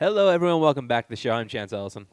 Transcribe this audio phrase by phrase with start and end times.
[0.00, 0.62] Hello, everyone.
[0.62, 1.32] Welcome back to the show.
[1.32, 2.06] I'm Chance Ellison.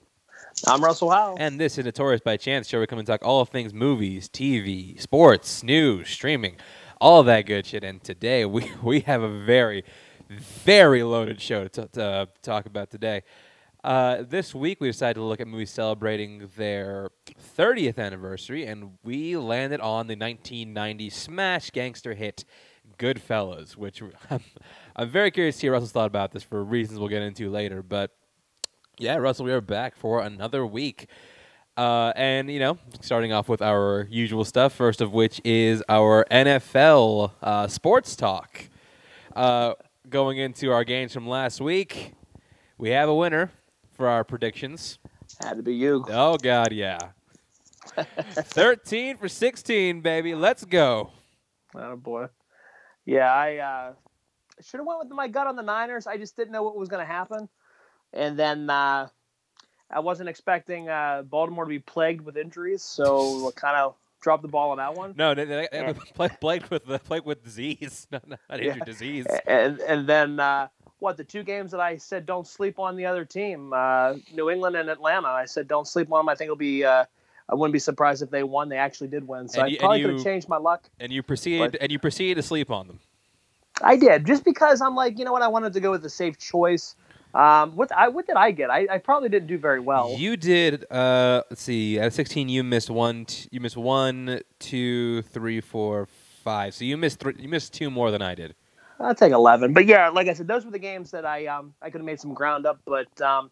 [0.67, 1.37] I'm Russell Howell.
[1.39, 2.81] And this is Notorious by Chance show.
[2.81, 6.57] We come and talk all things movies, TV, sports, news, streaming,
[6.99, 7.85] all that good shit.
[7.85, 9.85] And today we, we have a very,
[10.27, 13.21] very loaded show to, to uh, talk about today.
[13.85, 17.11] Uh, this week we decided to look at movies celebrating their
[17.57, 22.43] 30th anniversary, and we landed on the 1990 smash gangster hit
[22.97, 24.01] Goodfellas, which
[24.95, 27.83] I'm, very curious to hear Russell's thought about this for reasons we'll get into later.
[27.83, 28.11] But
[28.97, 31.07] yeah, Russell, we are back for another week.
[31.77, 36.25] Uh, and, you know, starting off with our usual stuff, first of which is our
[36.31, 38.63] NFL uh, sports talk.
[39.35, 39.75] Uh,
[40.09, 42.13] going into our games from last week,
[42.79, 43.51] we have a winner
[43.93, 44.97] for our predictions.
[45.39, 46.03] Had to be you.
[46.09, 46.97] Oh, God, yeah.
[47.95, 50.33] 13 for 16, baby.
[50.33, 51.11] Let's go.
[51.75, 52.27] Oh, boy.
[53.07, 53.93] Yeah, I uh,
[54.61, 56.07] should have went with my gut on the Niners.
[56.07, 57.47] I just didn't know what was going to happen.
[58.11, 59.07] And then uh,
[59.89, 64.41] I wasn't expecting uh, Baltimore to be plagued with injuries, so we kind of dropped
[64.41, 65.13] the ball on that one.
[65.15, 68.83] No, they, they, they played, played with the played with disease, not, not injured Yeah.
[68.83, 69.25] disease.
[69.47, 70.67] And and then uh,
[70.99, 71.15] what?
[71.15, 74.75] The two games that I said don't sleep on the other team, uh, New England
[74.75, 75.29] and Atlanta.
[75.29, 76.29] I said don't sleep on them.
[76.29, 76.83] I think it'll be.
[77.49, 78.69] I wouldn't be surprised if they won.
[78.69, 80.89] They actually did win, so And I you- probably could have changed my luck.
[80.99, 82.99] And you proceeded But- and you proceeded to sleep on them.
[83.81, 85.43] I did just because I'm like, you know what?
[85.43, 86.95] I wanted to go with the safe choice.
[87.35, 88.71] Um, what I what did I get?
[88.71, 90.15] I, I probably didn't do very well.
[90.17, 90.89] You did.
[90.91, 91.99] Uh, let's see.
[91.99, 93.25] At 16, you missed one.
[93.25, 96.07] T- you missed one, two, three, four,
[96.43, 96.73] five.
[96.73, 97.19] So you missed.
[97.19, 98.55] Th- you missed two more than I did.
[98.99, 99.73] I'll take eleven.
[99.73, 102.05] But yeah, like I said, those were the games that I um I could have
[102.05, 103.51] made some ground up, but um,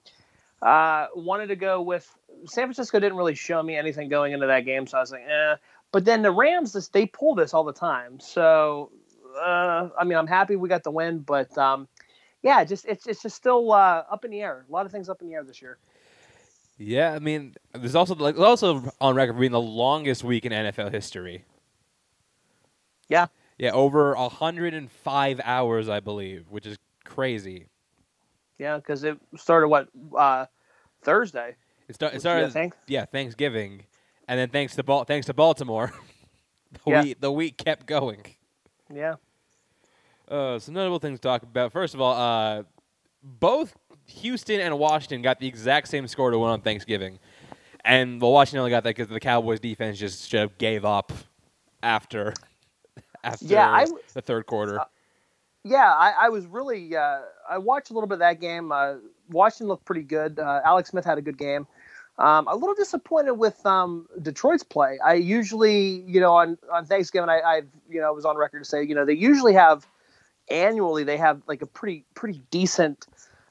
[0.61, 2.09] uh, wanted to go with
[2.45, 2.99] San Francisco.
[2.99, 5.55] Didn't really show me anything going into that game, so I was like, eh.
[5.91, 8.19] But then the Rams, this, they pull this all the time.
[8.19, 8.91] So
[9.35, 11.87] uh, I mean, I'm happy we got the win, but um,
[12.41, 14.65] yeah, just it's it's just still uh, up in the air.
[14.67, 15.77] A lot of things up in the air this year.
[16.77, 20.51] Yeah, I mean, there's also like also on record for being the longest week in
[20.51, 21.45] NFL history.
[23.07, 23.27] Yeah.
[23.57, 27.67] Yeah, over 105 hours, I believe, which is crazy.
[28.57, 30.45] Yeah, because it started what uh,
[31.03, 31.55] Thursday.
[31.87, 32.73] It, start, it started, think.
[32.87, 33.83] yeah, Thanksgiving,
[34.27, 35.91] and then thanks to Bal- thanks to Baltimore,
[36.71, 37.03] the Yeah.
[37.03, 38.21] week the week kept going.
[38.93, 39.15] Yeah.
[40.27, 41.71] Uh, some notable things to talk about.
[41.71, 42.63] First of all, uh,
[43.21, 43.75] both
[44.07, 47.19] Houston and Washington got the exact same score to win on Thanksgiving,
[47.83, 51.11] and well, Washington only got that because the Cowboys' defense just straight up gave up
[51.83, 52.33] after
[53.23, 54.79] after Yeah, I w- the third quarter.
[54.79, 54.85] Uh,
[55.65, 56.95] Yeah, I, I was really.
[56.95, 58.71] Uh, I watched a little bit of that game.
[58.71, 58.95] Uh,
[59.31, 60.37] Washington looked pretty good.
[60.37, 61.65] Uh, Alex Smith had a good game.
[62.19, 64.99] Um, a little disappointed with um, Detroit's play.
[65.03, 68.65] I usually, you know, on on Thanksgiving, I, I've you know was on record to
[68.65, 69.87] say, you know, they usually have
[70.51, 73.07] annually they have like a pretty pretty decent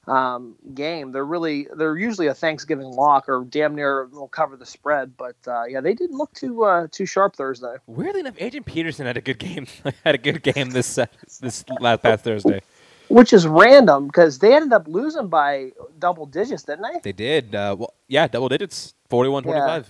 [0.07, 1.13] um, game.
[1.13, 5.17] They're really they're usually a Thanksgiving lock or damn near will cover the spread.
[5.17, 7.77] But uh, yeah, they didn't look too uh, too sharp Thursday.
[7.87, 9.67] Weirdly enough, Adrian Peterson had a good game.
[10.05, 11.07] had a good game this uh,
[11.41, 12.61] this last past Thursday.
[13.09, 17.01] Which is random because they ended up losing by double digits, didn't they?
[17.03, 17.55] They did.
[17.55, 19.85] Uh, well, yeah, double digits, 41-25.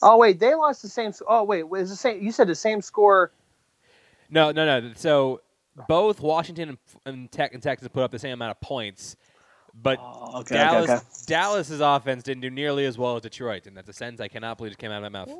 [0.00, 1.12] Oh wait, they lost the same.
[1.26, 2.22] Oh wait, was the same?
[2.22, 3.32] You said the same score.
[4.30, 4.92] No, no, no.
[4.94, 5.40] So
[5.86, 9.16] both Washington and, and, Tech, and Texas put up the same amount of points,
[9.74, 13.88] but Oh, okay, Dallas Dallas's offense didn't do nearly as well as Detroit, and that's
[13.88, 15.30] a sentence I cannot believe just came out of my mouth.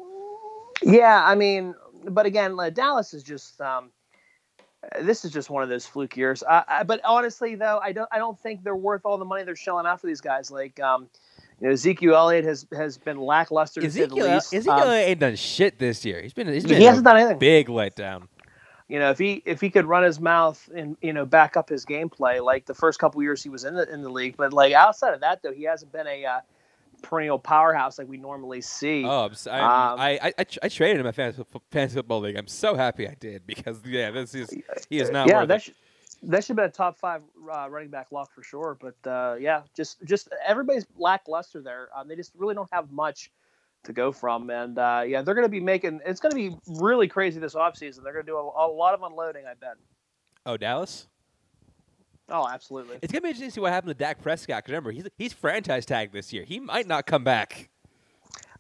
[0.83, 3.61] Yeah, I mean, but again, like, Dallas is just.
[3.61, 3.91] Um,
[5.03, 6.45] this is just one of those fluke years.
[6.49, 8.09] I, I, but honestly, though, I don't.
[8.13, 10.53] I don't think they're worth all the money they're shelling out for these guys.
[10.53, 11.09] Like, um,
[11.61, 14.55] you know, Ezekiel Elliott has has been lackluster to say the Ezekiel, least.
[14.55, 16.23] Ezekiel Um, ain't done shit this year.
[16.23, 17.39] He's been he's he been hasn't a done anything.
[17.41, 18.29] big letdown.
[18.89, 21.69] You know, if he if he could run his mouth and you know back up
[21.69, 24.53] his gameplay like the first couple years he was in the in the league, but
[24.53, 26.41] like outside of that though, he hasn't been a uh,
[27.03, 29.05] perennial powerhouse like we normally see.
[29.05, 31.95] Oh, I'm, s- I'm, Um, I, I, I, I traded him in my fantasy, fantasy
[31.97, 32.37] football league.
[32.37, 34.59] I'm so happy I did because yeah, this is
[34.91, 35.75] he is not yeah, that should
[36.25, 37.23] that should have been a top five
[37.53, 38.79] uh, running back lock for sure.
[38.81, 41.89] But uh, yeah, just just everybody's lackluster there.
[41.97, 43.31] Um, they just really don't have much
[43.85, 46.01] to go from, and uh, yeah, they're going to be making.
[46.05, 48.03] It's going to be really crazy this offseason.
[48.03, 49.75] They're going to do a, a lot of unloading, I bet.
[50.47, 51.07] Oh, Dallas.
[52.31, 52.99] Oh, absolutely.
[53.01, 54.63] It's gonna be interesting to see what happened to Dak Prescott.
[54.63, 56.45] 'cause remember, he's he's franchise tagged this year.
[56.45, 57.71] He might not come back.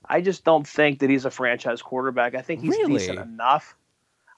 [0.06, 2.34] I just don't think that he's a franchise quarterback.
[2.34, 2.94] I think he's Really?
[2.94, 3.76] decent enough.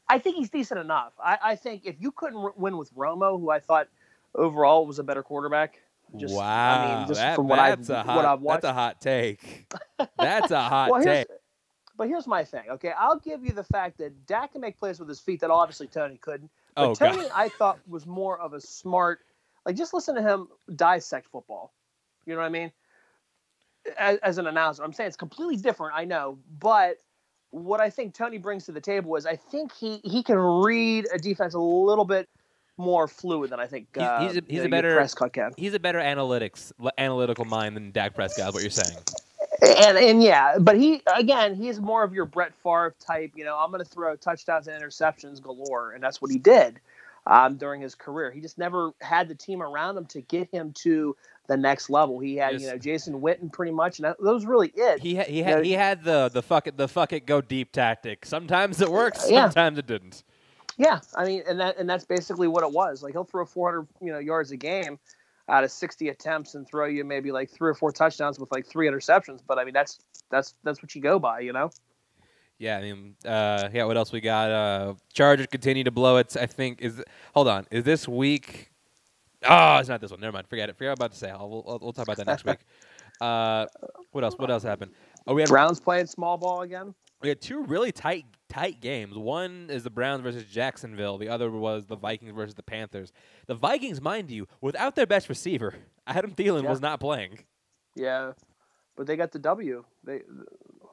[0.08, 1.12] I think he's decent enough.
[1.24, 3.86] I, I think if you couldn't win with Romo, who I thought
[4.34, 5.80] overall was a better quarterback,
[6.16, 8.62] just wow, I mean, just that- from what I've that's a hot, what I've watched.
[8.62, 9.72] That's a hot take.
[10.18, 11.26] That's a hot well, take.
[11.96, 12.64] but here's my thing.
[12.70, 15.50] Okay, I'll give you the fact that Dak can make plays with his feet that
[15.50, 16.50] obviously Tony couldn't.
[16.74, 17.30] But Oh Tony, god.
[17.34, 19.20] I thought was more of a smart.
[19.66, 21.72] Like just listen to him dissect football.
[22.26, 22.72] You know what I mean?
[23.98, 25.94] As, as an announcer, I'm saying it's completely different.
[25.94, 26.96] I know, but
[27.50, 31.06] what I think Tony brings to the table is I think he he can read
[31.12, 32.28] a defense a little bit
[32.80, 35.52] more fluid than I think He's- uh, he's a- he's a better- Prescott can.
[35.56, 38.48] He's a better analytics analytical mind than Dak Prescott.
[38.48, 38.98] Is what you're saying?
[39.62, 43.32] And and yeah, but he again, he's more of your Brett Favre type.
[43.36, 46.80] You know, I'm going to throw touchdowns and interceptions galore, and that's what he did
[47.26, 48.30] um, during his career.
[48.30, 51.14] He just never had the team around him to get him to
[51.46, 52.20] the next level.
[52.20, 52.62] He had Yes.
[52.62, 55.00] you know Jason Witten pretty much, and that, that was really it.
[55.00, 57.26] He ha- he You had know, he had the the fuck it the fuck it
[57.26, 58.24] go deep tactic.
[58.24, 59.46] Sometimes it works, Yeah.
[59.50, 60.22] sometimes it didn't.
[60.80, 63.02] Yeah, I mean, and that and that's basically what it was.
[63.02, 64.98] Like he'll throw 400 you know yards a game
[65.46, 68.66] out of 60 attempts and throw you maybe like three or four touchdowns with like
[68.66, 69.42] three interceptions.
[69.46, 69.98] But I mean, that's
[70.30, 71.70] that's that's what you go by, you know.
[72.56, 73.84] Yeah, I mean, uh, yeah.
[73.84, 74.50] What else we got?
[74.50, 76.34] Uh, Chargers continue to blow it.
[76.34, 77.02] I think is.
[77.34, 78.70] Hold on, is this week?
[79.46, 80.20] Oh, it's not this one.
[80.20, 80.48] Never mind.
[80.48, 80.78] Forget it.
[80.78, 81.28] Forget what I'm about to say.
[81.28, 82.58] I'll, we'll, we'll talk about that next week.
[83.20, 83.66] Uh,
[84.12, 84.34] what else?
[84.38, 84.92] What else happened?
[85.26, 86.94] Oh, we had Browns playing small ball again.
[87.22, 89.16] We had two really tight tight games.
[89.16, 91.18] One is the Browns versus Jacksonville.
[91.18, 93.12] The other was the Vikings versus the Panthers.
[93.46, 95.74] The Vikings, mind you, without their best receiver,
[96.06, 96.70] Adam Thielen Yeah.
[96.70, 97.40] was not playing.
[97.94, 98.32] Yeah,
[98.96, 99.84] but they got the W.
[100.04, 100.22] They,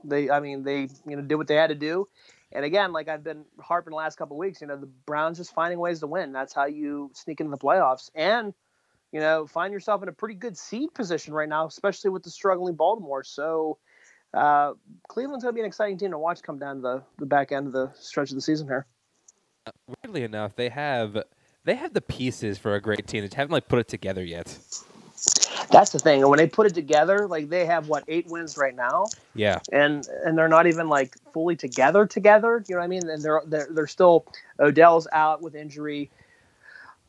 [0.04, 2.08] they, I mean, they, you know, did what they had to do.
[2.52, 5.38] And again, like I've been harping the last couple of weeks, you know, the Browns
[5.38, 6.32] just finding ways to win.
[6.32, 8.54] That's how you sneak into the playoffs, and
[9.12, 12.30] you know, find yourself in a pretty good seed position right now, especially with the
[12.30, 13.24] struggling Baltimore.
[13.24, 13.78] So,
[14.34, 14.74] uh,
[15.08, 17.68] Cleveland's going to be an exciting team to watch come down the the back end
[17.68, 18.86] of the stretch of the season here.
[20.04, 21.18] Weirdly enough, they have
[21.64, 23.28] they have the pieces for a great team.
[23.28, 24.58] They haven't like put it together yet.
[25.70, 26.22] That's the thing.
[26.22, 29.06] And when they put it together, like they have what eight wins right now.
[29.36, 29.60] Yeah.
[29.72, 33.22] and and they're not even like fully together together you know what i mean and
[33.22, 34.26] they're they're, they're still
[34.60, 36.10] odell's out with injury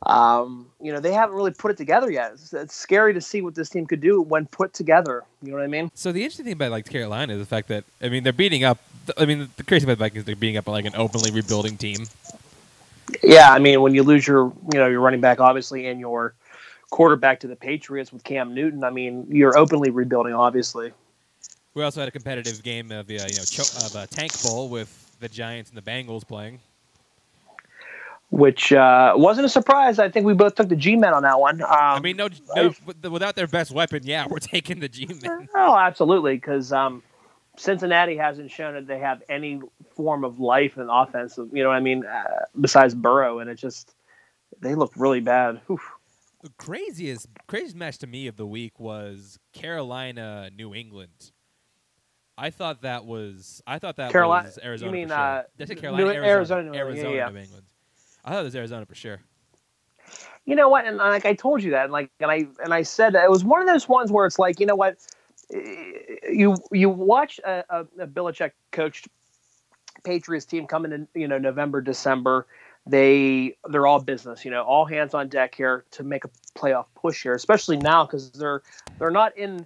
[0.07, 3.41] um you know they haven't really put it together yet it's, it's scary to see
[3.41, 6.21] what this team could do when put together you know what i mean So the
[6.23, 8.79] interesting thing about like Carolina is the fact that I mean they're beating up.
[9.17, 11.77] I mean the crazy thing about the Vikings they're beating up like an openly rebuilding
[11.77, 12.07] team.
[13.23, 16.35] yeah i mean when you lose your you know your running back obviously and your
[16.91, 20.93] quarterback to the patriots with cam newton i mean you're openly rebuilding obviously
[21.75, 24.69] We also had a competitive game of uh, you know cho- of a tank bowl
[24.69, 24.91] with
[25.21, 26.61] the Giants and the Bengals playing.
[28.31, 31.63] Which uh, wasn't a surprise i think we both took the g-men on that one
[31.63, 35.49] um, I mean, no, no with- without their best weapon, yeah, we're taking the G-men.
[35.55, 37.03] Oh, absolutely, because um,
[37.57, 39.61] Cincinnati hasn't shown that they have any
[39.97, 41.37] form of life and offense.
[41.39, 42.05] You know what I mean?
[42.05, 42.23] Uh,
[42.61, 43.95] besides Burrow, and it just
[44.61, 45.61] they look really bad.
[45.71, 45.81] Oof.
[46.43, 51.33] The craziest, craziest match to me of the week was Carolina, New England.
[52.37, 54.93] I thought that was, I thought that Carolina- was you Arizona.
[54.93, 55.21] mean, for sure.
[55.25, 57.29] uh, Did I say New- Carolina, Arizona, Arizona, England, yeah, Arizona, yeah.
[57.31, 57.67] New England.
[58.29, 59.23] I thought it was Arizona for sure.
[60.45, 60.85] You know what?
[60.85, 63.31] And like I told you that, and like and I and I said that it
[63.31, 64.99] was one of those ones where it's like, you know what?
[65.51, 69.09] You you watch a, a, a Belichick coached
[70.05, 72.47] Patriots team coming in, you know, November, December.
[72.87, 76.85] They they're all business, you know, all hands on deck here to make a playoff
[76.97, 78.61] push here, especially now because they're
[78.99, 79.65] they're not in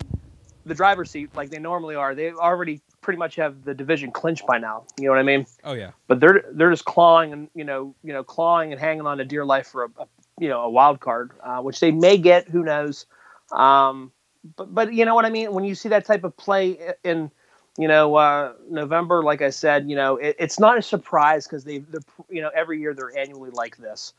[0.67, 2.15] the driver's seat like they normally are.
[2.15, 4.85] They already pretty much have the division clinched by now.
[4.99, 5.47] You know what I mean?
[5.65, 5.91] Oh yeah.
[6.07, 9.25] but they're they're just clawing and you know you know clawing and hanging on to
[9.25, 10.07] dear life for a, a
[10.39, 12.49] you know a wild card, uh, which they may get.
[12.49, 13.05] Who knows?
[13.51, 14.13] Um,
[14.57, 15.53] but but you know what I mean.
[15.53, 17.31] When you see that type of play in
[17.77, 21.65] you know uh, November, like I said, you know it, it's not a surprise because
[21.65, 22.01] they they're
[22.31, 24.15] you know every year they're annually like this.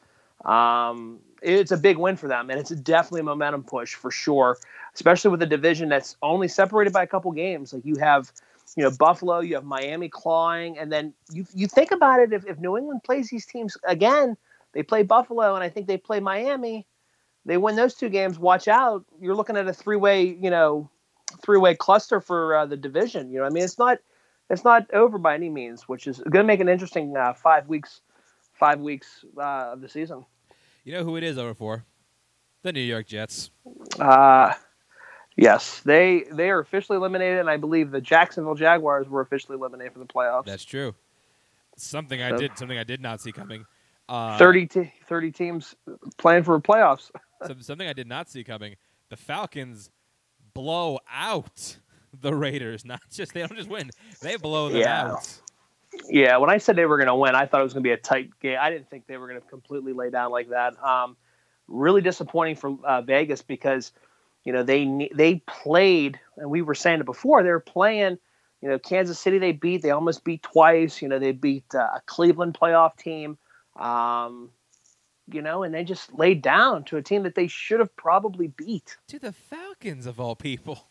[0.45, 4.57] Um, it's a big win for them, and it's definitely a momentum push for sure,
[4.93, 7.73] especially with a division that's only separated by a couple games.
[7.73, 8.31] Like you have
[8.75, 12.33] you know Buffalo, you have Miami clawing, and then you you think about it.
[12.33, 14.35] If, if New England plays these teams again,
[14.73, 16.87] they play Buffalo, and I think they play Miami.
[17.45, 18.39] They win those two games.
[18.39, 19.05] Watch out!
[19.19, 20.89] You're looking at a three way, you know,
[21.43, 23.29] three way cluster for uh, the division.
[23.29, 23.99] You know, what I mean, it's not
[24.49, 27.67] it's not over by any means, which is going to make an interesting uh, five
[27.67, 28.01] weeks
[28.53, 30.25] five weeks uh, of the season.
[30.83, 31.85] You know who it is over for?
[32.61, 33.51] The New York Jets.
[33.99, 34.53] Uh,
[35.35, 39.93] yes, they they are officially eliminated, and I believe the Jacksonville Jaguars were officially eliminated
[39.93, 40.45] from the playoffs.
[40.45, 40.93] That's true.
[41.75, 43.65] Something I So- did, something I did not see coming.
[44.09, 45.75] Uh, 30, te- 30 teams
[46.17, 47.09] playing for playoffs.
[47.61, 48.75] something I did not see coming.
[49.09, 49.89] The Falcons
[50.53, 51.77] blow out
[52.21, 52.85] the Raiders.
[52.85, 53.89] Not just they don't just win;
[54.21, 55.11] they blow them Yeah.
[55.13, 55.39] out.
[56.09, 57.87] Yeah, when I said they were going to win, I thought it was going to
[57.87, 58.57] be a tight game.
[58.59, 60.73] I didn't think they were going to completely lay down like that.
[60.83, 61.15] Um,
[61.67, 63.91] really disappointing for uh, Vegas because
[64.43, 67.43] you know they they played, and we were saying it before.
[67.43, 68.17] They were playing.
[68.61, 69.81] You know, Kansas City they beat.
[69.81, 71.01] They almost beat twice.
[71.01, 73.37] You know, they beat uh, a Cleveland playoff team.
[73.75, 74.51] Um,
[75.27, 78.47] you know, and they just laid down to a team that they should have probably
[78.47, 78.97] beat.
[79.07, 80.87] To the Falcons of all people.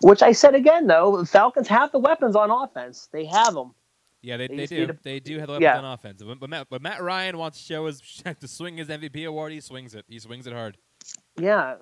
[0.00, 3.08] Which I said again, though, the Falcons have the weapons on offense.
[3.12, 3.74] They have them.
[4.20, 4.86] Yeah, they, They they do.
[4.88, 5.78] to- They do have the weapons Yeah.
[5.78, 6.22] on offense.
[6.22, 8.00] But, but, Matt, but Matt Ryan wants to show his
[8.40, 9.52] to swing his MVP award.
[9.52, 10.04] He swings it.
[10.08, 10.76] He swings it hard.
[11.36, 11.76] Yeah,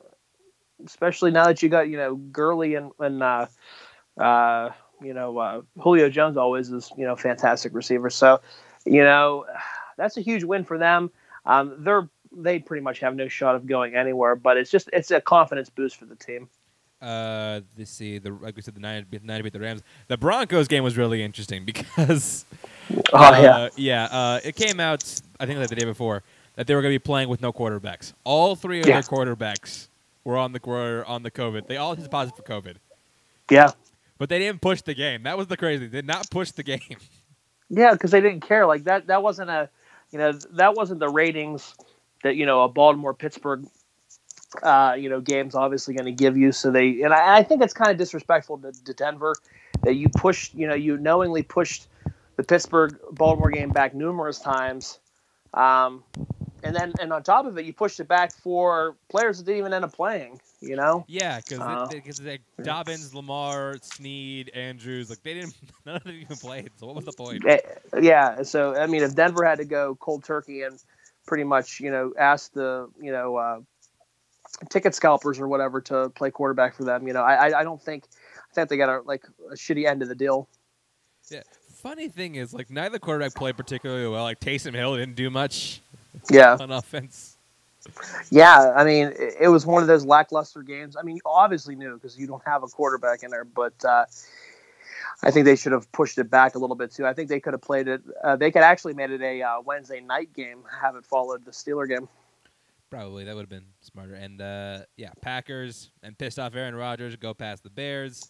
[0.84, 3.46] especially now that you got you know Gurley and and uh,
[4.18, 4.70] uh,
[5.02, 8.10] you know uh, Julio Jones always is you know fantastic receiver.
[8.10, 8.40] So
[8.84, 9.46] you know
[9.96, 11.10] that's a huge win for them.
[11.46, 15.10] Um, they're they pretty much have no shot of going anywhere, but it's just it's
[15.10, 16.49] a confidence boost for the team.
[17.02, 18.18] Uh, let's see.
[18.18, 19.82] The like we said, the nine beat nine beat the Rams.
[20.08, 22.44] The Broncos game was really interesting because
[23.12, 24.04] Oh uh, yeah, yeah.
[24.04, 25.02] Uh, it came out
[25.38, 26.22] I think like the day before
[26.56, 28.12] that they were going to be playing with no quarterbacks.
[28.25, 28.94] All three of Yeah.
[28.94, 29.88] their quarterbacks
[30.25, 31.67] were on the were on the COVID.
[31.67, 32.77] They all tested positive for COVID,
[33.50, 33.73] yeah,
[34.19, 35.25] but they didn't push the game.
[35.25, 35.87] That was the crazy.
[35.87, 36.81] They did not push the game.
[37.69, 38.67] yeah, because they didn't care.
[38.67, 39.69] Like that that wasn't a
[40.11, 41.75] you know that wasn't the ratings
[42.23, 43.67] that you know a Baltimore Pittsburgh
[44.62, 46.53] uh, you know game's obviously going to give you.
[46.53, 49.35] So they and I, I think it's kind of disrespectful to, to Denver
[49.83, 51.87] that you pushed you know you knowingly pushed
[52.37, 54.99] the Pittsburgh Baltimore game back numerous times.
[55.53, 56.05] Um,
[56.62, 59.59] and then, and on top of it, you pushed it back for players that didn't
[59.59, 60.40] even end up playing.
[60.61, 65.55] You know, Yeah, because Uh, because like Dobbins, Lamar, Snead, Andrews, like they didn't
[65.87, 66.71] none of them even played.
[66.76, 67.45] So what was the point?
[67.47, 67.59] Eh,
[68.00, 68.43] yeah.
[68.43, 70.79] So I mean, if Denver had to go cold turkey and
[71.26, 73.61] pretty much, you know, ask the, you know, uh,
[74.69, 77.81] ticket scalpers or whatever to play quarterback for them, you know, I, I- I don't
[77.83, 78.05] think,
[78.50, 80.47] I think they got a like a shitty end of the deal.
[81.31, 81.43] Yeah.
[81.76, 84.25] Funny thing is, like neither quarterback played particularly well.
[84.25, 85.81] Like Taysom Hill didn't do much
[86.31, 86.57] Yeah.
[86.59, 87.37] on offense.
[88.31, 88.73] Yeah.
[88.76, 90.97] I mean, it, it was one of those lackluster games.
[90.97, 94.05] I mean, you obviously knew because you don't have a quarterback in there, but uh,
[95.23, 97.07] I think they should have pushed it back a little bit too.
[97.07, 98.02] I think they could have played it.
[98.23, 101.50] Uh, they could actually made it a uh, Wednesday night game, have it followed the
[101.50, 102.09] Steeler game.
[102.90, 104.14] Probably that would have been smarter.
[104.14, 108.29] And uh, yeah, Packers and pissed off Aaron Rodgers go past the Bears.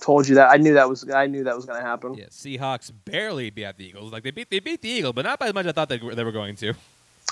[0.00, 0.50] Told you that.
[0.50, 1.10] I knew that was.
[1.10, 2.14] I knew that was going to happen.
[2.14, 4.12] Yeah, Seahawks barely beat the Eagles.
[4.12, 5.88] Like they beat they beat the Eagle, but not by as much as I thought
[5.88, 6.72] they, they were going to.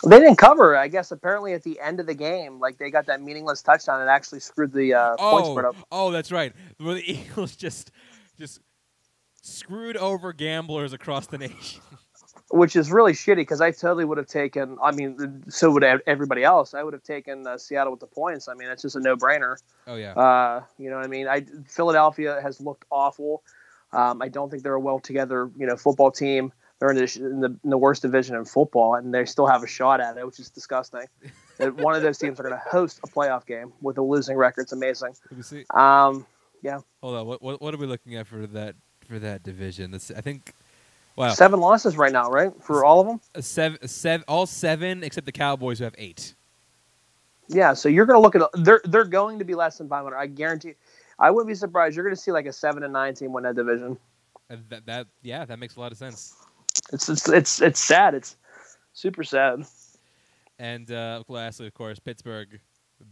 [0.06, 0.76] They didn't cover.
[0.76, 4.00] I guess apparently at the end of the game, like they got that meaningless touchdown
[4.00, 5.76] and actually screwed the uh, point spread Oh, up.
[5.90, 6.52] oh, that's right.
[6.78, 7.90] Where the Eagles just
[8.38, 8.60] just
[9.42, 11.80] screwed over gamblers across the nation.
[12.50, 14.78] which is really shitty because I totally would have taken.
[14.82, 16.72] I mean, so would ev- everybody else.
[16.72, 18.48] I would have taken uh, Seattle with the points.
[18.48, 19.56] I mean, it's just a no-brainer.
[19.86, 20.12] Oh yeah.
[20.12, 21.28] Uh, you know what I mean?
[21.28, 23.42] I Philadelphia has looked awful.
[23.92, 26.52] Um, I don't think they're a well together, you know, football team.
[26.78, 29.62] They're in the, in the in the worst division in football, and they still have
[29.64, 31.04] a shot at it, which is disgusting.
[31.58, 34.36] that one of those teams are going to host a playoff game with a losing
[34.36, 34.62] record.
[34.62, 35.14] It's amazing.
[35.30, 35.64] Let me see.
[35.70, 36.24] Um,
[36.62, 36.78] yeah.
[37.02, 37.26] Hold on.
[37.26, 39.90] What, what what are we looking at for that for that division?
[39.90, 40.52] That's I think.
[41.16, 41.30] Wow.
[41.30, 42.52] Seven losses right now, right?
[42.62, 43.20] For all of them.
[43.34, 46.36] A seven, seven, all seven except the Cowboys who have eight.
[47.48, 50.16] Yeah, so you're going to look at they're they're going to be less than 500.
[50.16, 50.74] I guarantee.
[51.18, 51.96] I wouldn't be surprised.
[51.96, 53.98] You're going to see like a seven and nine team win that division.
[54.48, 56.36] And that, that yeah, that makes a lot of sense.
[56.92, 58.14] It's it's it's it's sad.
[58.14, 58.36] It's
[58.92, 59.64] super sad.
[60.58, 62.60] And uh, lastly, of course, Pittsburgh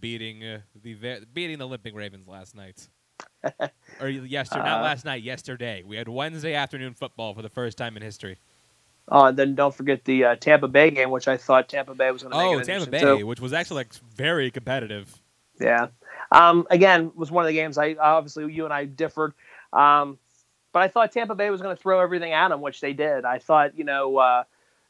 [0.00, 0.94] beating uh, the
[1.32, 2.88] beating the limping Ravens last night.
[4.00, 5.22] or yesterday, not Uh, last night.
[5.22, 8.38] Yesterday, we had Wednesday afternoon football for the first time in history.
[9.08, 12.10] Oh, and then don't forget the uh, Tampa Bay game, which I thought Tampa Bay
[12.10, 15.14] was going to Oh, Tampa Bay, which was actually like very competitive.
[15.60, 15.88] Yeah.
[16.32, 19.32] Um, again, was one of the games I obviously you and I differed.
[19.72, 20.18] Um,
[20.76, 23.24] but I thought Tampa Bay was going to throw everything at them, which they did.
[23.24, 24.44] I thought, you know, uh,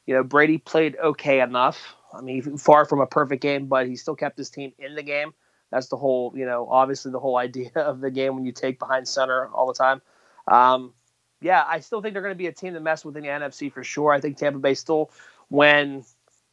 [0.04, 1.94] you know, Brady played okay enough.
[2.12, 5.04] I mean, far from a perfect game, but he still kept his team in the
[5.04, 5.32] game.
[5.70, 8.80] That's the whole, you know, obviously the whole idea of the game when you take
[8.80, 10.02] behind center all the time.
[10.48, 10.92] Um,
[11.40, 13.28] yeah, I still think they're going to be a team to mess with in the
[13.28, 14.10] NFC for sure.
[14.10, 15.12] I think Tampa Bay still,
[15.50, 16.04] when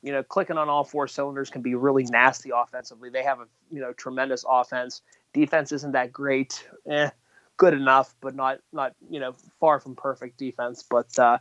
[0.03, 3.09] you know, clicking on all four cylinders can be really nasty offensively.
[3.09, 5.01] They have a you know tremendous offense.
[5.33, 6.67] Defense isn't that great.
[6.87, 7.09] Eh,
[7.57, 10.83] good enough, but not not you know far from perfect defense.
[10.89, 11.37] But uh,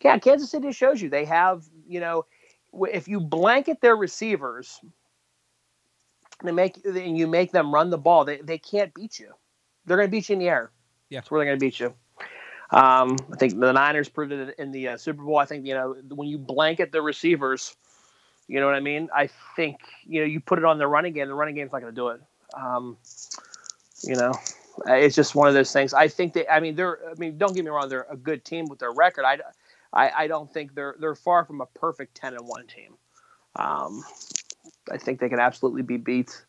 [0.00, 2.24] yeah, Kansas City shows you they have you know
[2.92, 4.80] if you blanket their receivers
[6.42, 9.32] and make and you make them run the ball, they they can't beat you.
[9.86, 10.70] They're going to beat you in the air.
[11.08, 11.18] Yeah.
[11.20, 11.94] that's where they're going to beat you.
[12.70, 15.36] Um, I think the Niners proved it in the uh, Super Bowl.
[15.36, 17.76] I think you know when you blanket the receivers,
[18.48, 19.08] you know what I mean.
[19.14, 21.28] I think you know you put it on the running game.
[21.28, 22.20] The running game's not going to do it.
[22.54, 22.96] Um,
[24.02, 24.32] you know,
[24.86, 25.94] it's just one of those things.
[25.94, 26.46] I think they.
[26.48, 26.98] I mean, they're.
[27.10, 27.88] I mean, don't get me wrong.
[27.88, 29.24] They're a good team with their record.
[29.24, 29.38] I,
[29.92, 32.94] I, I don't think they're they're far from a perfect ten and one team.
[33.56, 34.02] Um,
[34.90, 36.44] I think they can absolutely be beat.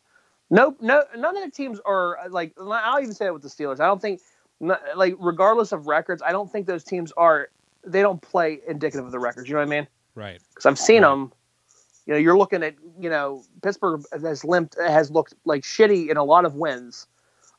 [0.50, 2.52] No, no, none of the teams are uh, like.
[2.60, 3.80] I'll even say it with the Steelers.
[3.80, 4.20] I don't think,
[4.60, 7.48] like, regardless of records, I don't think those teams are.
[7.86, 9.48] They don't play indicative of the records.
[9.48, 9.86] You know what I mean?
[10.14, 10.40] Right.
[10.50, 11.10] Because I've seen Right.
[11.10, 11.32] them,
[12.06, 16.16] You know, you're looking at you know Pittsburgh has limped has looked like shitty in
[16.16, 17.06] a lot of wins.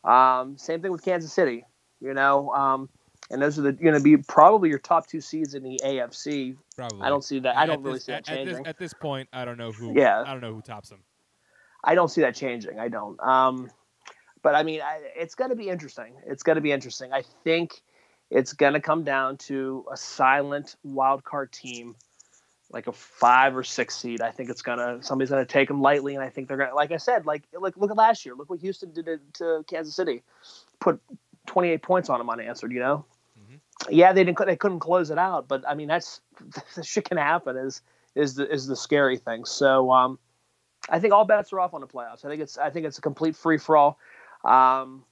[0.05, 1.65] Um, same thing with Kansas City.
[2.01, 2.89] You know, um,
[3.31, 6.55] and those are going to be probably your top two seeds in the AFC.
[6.75, 7.01] Probably.
[7.01, 7.57] I don't see that.
[7.57, 8.57] I don't At really this- see that at, at changing.
[8.57, 9.93] this, at this point, I don't know who.
[9.97, 10.21] Yeah.
[10.21, 10.99] I don't know who tops them.
[11.83, 12.79] I don't see that changing.
[12.79, 13.19] I don't.
[13.21, 13.69] Um,
[14.41, 16.13] but I mean, I, it's going to be interesting.
[16.27, 17.13] It's going to be interesting.
[17.13, 17.81] I think
[18.29, 21.95] it's going to come down to a silent wild card team,
[22.75, 24.21] like a five or six seed.
[24.21, 26.69] I think it's gonna somebody's going to take them lightly, and I think they're going.
[26.69, 28.35] to Like I said, like like look at last year.
[28.35, 30.21] Look what Houston did to, to Kansas City,
[30.79, 31.01] put
[31.47, 32.71] 28 points on them unanswered.
[32.71, 33.05] You know.
[33.39, 33.59] Mhm.
[33.89, 34.45] Yeah, they didn't.
[34.45, 36.21] They couldn't close it out, but I mean, that's
[36.75, 37.57] the shit can happen.
[37.57, 37.81] Is
[38.13, 39.45] is the is the scary thing.
[39.45, 39.91] So.
[39.91, 40.19] um
[40.87, 42.25] I think all bets are off on the playoffs.
[42.25, 43.97] I think it's I think it's a complete free for all.
[44.43, 45.03] Um,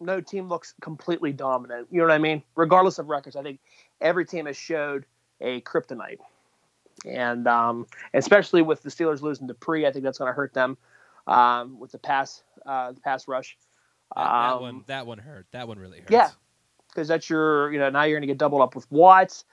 [0.00, 1.86] no team looks completely dominant.
[1.90, 2.42] You know what I mean?
[2.56, 3.60] Regardless of records, I think
[4.00, 5.04] every team has showed
[5.40, 6.18] a kryptonite,
[7.06, 10.76] and um, especially with the Steelers losing Dupree, I think that's going to hurt them
[11.26, 13.56] um, with the pass uh, the pass rush.
[14.14, 14.84] That, that Um, one.
[14.86, 15.46] That one hurt.
[15.52, 16.10] That one really hurt.
[16.10, 16.30] Yeah.
[16.88, 19.44] because that's your you know now you're going to get doubled up with Watts,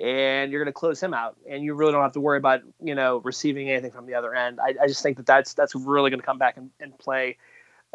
[0.00, 2.60] and you're going to close him out, and you really don't have to worry about
[2.82, 4.60] you know receiving anything from the other end.
[4.60, 7.36] I, I just think that that's that's really going to come back and, and play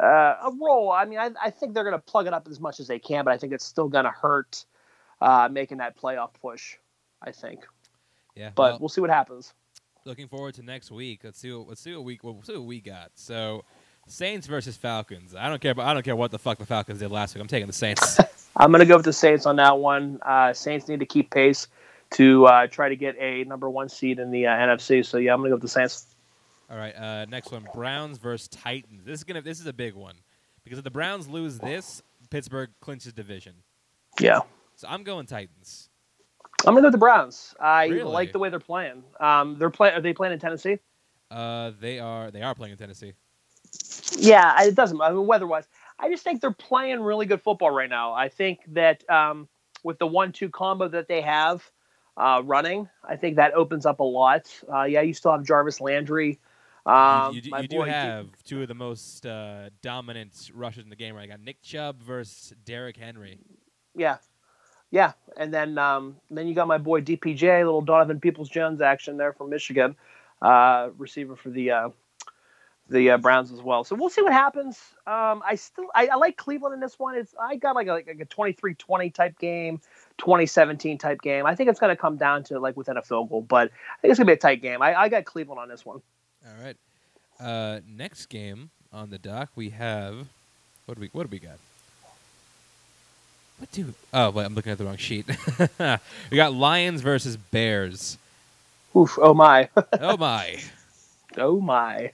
[0.01, 0.91] uh, a role.
[0.91, 2.99] I mean, I, I think they're going to plug it up as much as they
[2.99, 4.65] can, but I think it's still going to hurt
[5.21, 6.75] uh, making that playoff push.
[7.21, 7.65] I think,
[8.39, 8.51] Yeah.
[8.55, 9.53] but well, we'll see what happens.
[10.05, 11.21] looking forward to next week.
[11.23, 11.51] Let's see.
[11.51, 12.17] What, let's see what we.
[12.23, 13.11] We'll see what we got.
[13.15, 13.65] So,
[14.07, 15.35] Saints versus Falcons.
[15.35, 15.71] I don't care.
[15.71, 17.41] About, I don't care what the fuck the Falcons did last week.
[17.41, 18.17] I'm taking the Saints.
[18.55, 20.19] I'm going to go with the Saints on that one.
[20.21, 21.67] Uh, Saints need to keep pace
[22.11, 25.05] to uh, try to get a number one seed in the uh, NFC.
[25.05, 26.07] So yeah, I'm going to go with the Saints.
[26.71, 26.95] All right.
[26.95, 27.67] Uh, next one.
[27.73, 29.03] Browns versus Titans.
[29.03, 29.41] This is gonna.
[29.41, 30.15] This is a big one
[30.63, 33.53] because if the Browns lose this, Pittsburgh clinches division.
[34.17, 34.39] Yeah.
[34.75, 35.88] So I'm going Titans.
[36.65, 37.55] I'm gonna go with the Browns.
[37.59, 38.03] I Really?
[38.11, 39.03] like the way they're playing.
[39.19, 39.91] Um, they're play.
[39.91, 40.79] Are they playing in Tennessee?
[41.31, 42.31] Uh, they are.
[42.31, 43.13] They are playing in Tennessee.
[44.17, 44.99] Yeah, it doesn't.
[44.99, 45.67] I mean, weather-wise,
[45.99, 48.13] I just think they're playing really good football right now.
[48.13, 49.47] I think that um,
[49.83, 51.63] with the one-two combo that they have
[52.17, 54.47] uh, running, I think that opens up a lot.
[54.73, 56.39] Uh, yeah, you still have Jarvis Landry.
[56.85, 60.89] You- Um, you, do- you do have two of the most uh, dominant rushers in
[60.89, 61.35] the game right now.
[61.35, 63.37] Got Nick Chubb versus Derrick Henry.
[63.95, 64.17] Yeah,
[64.91, 69.17] yeah, and then um, then you got my boy DPJ, little Donovan Peoples Jones action
[69.17, 69.95] there from Michigan,
[70.41, 71.89] uh, receiver for the uh,
[72.89, 73.83] the uh, Browns as well.
[73.83, 74.79] So we'll see what happens.
[75.05, 77.15] Um, I still I, I like Cleveland in this one.
[77.15, 79.79] It's I got like a, like a 23-20 type game,
[80.17, 81.45] 2017 type game.
[81.45, 84.01] I think it's going to come down to like within a field goal, but I
[84.01, 84.81] think it's going to be a tight game.
[84.81, 86.01] I, I got Cleveland on this one.
[86.45, 86.77] All right.
[87.39, 90.27] Uh, next game on the dock, we have
[90.85, 91.59] what do we what do we got?
[93.59, 93.93] What do?
[94.13, 95.25] Oh, wait, I'm looking at the wrong sheet.
[96.31, 98.17] we got Lions versus Bears.
[98.95, 99.17] Oof!
[99.21, 99.69] Oh my!
[99.99, 100.59] Oh my!
[101.37, 102.11] oh my!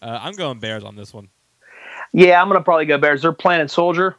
[0.00, 1.28] Uh, I'm going Bears on this one.
[2.12, 3.22] Yeah, I'm going to probably go Bears.
[3.22, 4.16] They're playing Soldier.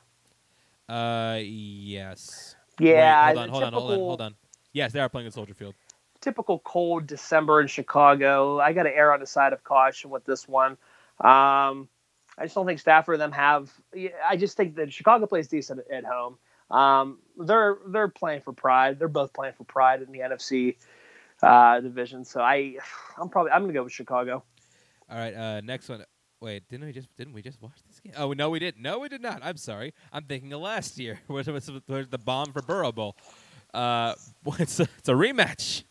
[0.89, 2.55] Uh, yes.
[2.79, 4.35] Yeah, Wait, hold on, hold on, hold on, hold on.
[4.73, 5.75] Yes, they are playing at Soldier Field.
[6.21, 8.59] typical cold December in Chicago.
[8.59, 10.77] I got to err on the side of caution with this one.
[11.21, 11.87] Um,
[12.37, 13.71] I just don't think Stafford and them have.
[14.27, 16.37] I just think that Chicago plays decent at home.
[16.69, 18.99] Um, they're they're playing for pride.
[18.99, 20.75] They're both playing for pride in the NFC
[21.41, 22.25] uh, division.
[22.25, 22.75] So I,
[23.19, 24.43] I'm probably I'm gonna go with Chicago.
[25.09, 25.33] All right.
[25.33, 26.03] Uh, next one.
[26.39, 28.13] Wait, didn't we just didn't we just watch this game?
[28.15, 28.81] Oh no, we didn't.
[28.81, 29.41] No, we did not.
[29.43, 29.93] I'm sorry.
[30.13, 33.15] I'm thinking of last year, which was was the bomb for Burrow Bowl.
[33.73, 34.13] Uh,
[34.59, 35.83] it's a, it's a rematch.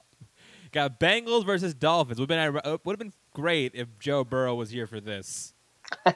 [0.72, 2.20] Got Bengals versus Dolphins.
[2.20, 5.54] Would have been uh, would have been great if Joe Burrow was here for this.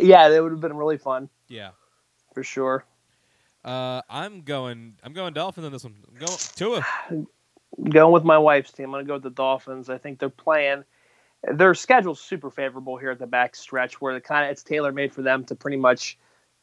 [0.00, 1.70] yeah, that would have been really fun Yeah.
[2.34, 2.84] for sure.
[3.64, 4.94] Uh, I'm going.
[5.02, 5.96] I'm going Dolphins on this one.
[6.08, 6.86] I'm going Tua.
[7.90, 8.86] Going with my wife's team.
[8.86, 9.90] I'm gonna go with the Dolphins.
[9.90, 10.84] I think they're playing.
[11.42, 14.92] Their schedule's super favorable here at the back stretch, where the kind of it's tailor
[14.92, 16.16] made for them to pretty much.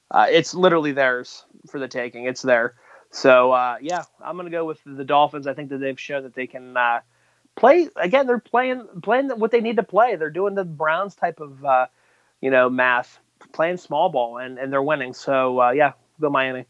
[0.09, 2.25] Uh, it's literally theirs for the taking.
[2.25, 2.75] It's there.
[3.11, 5.45] So uh, yeah, I'm gonna go with the Dolphins.
[5.45, 7.01] I think that they've shown that they can uh,
[7.55, 8.25] play again.
[8.25, 10.15] They're playing playing what they need to play.
[10.15, 11.87] They're doing the Browns type of uh,
[12.43, 13.19] you know math,
[13.53, 15.13] playing small ball, and and they're winning.
[15.13, 16.65] So uh, yeah, go Miami.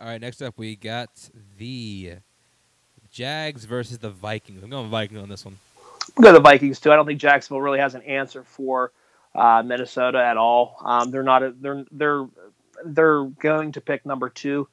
[0.00, 0.20] All right.
[0.20, 1.10] Next up, we got
[1.58, 2.14] the
[3.10, 4.62] Jags versus the Vikings.
[4.62, 5.58] I'm going Vikings on this one.
[6.18, 6.90] go the Vikings too.
[6.90, 8.92] I don't think Jacksonville really has an answer for
[9.34, 10.76] uh, Minnesota at all.
[10.82, 11.42] Um, they're not.
[11.42, 12.26] A, they're they're
[12.86, 14.68] they're going to pick number two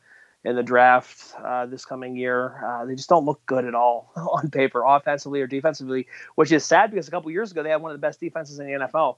[0.46, 2.64] in the draft uh, this coming year.
[2.64, 6.64] Uh, they just don't look good at all on paper, offensively or defensively, which is
[6.64, 8.74] sad because a couple years ago they had one of the best defenses in the
[8.74, 9.18] NFL.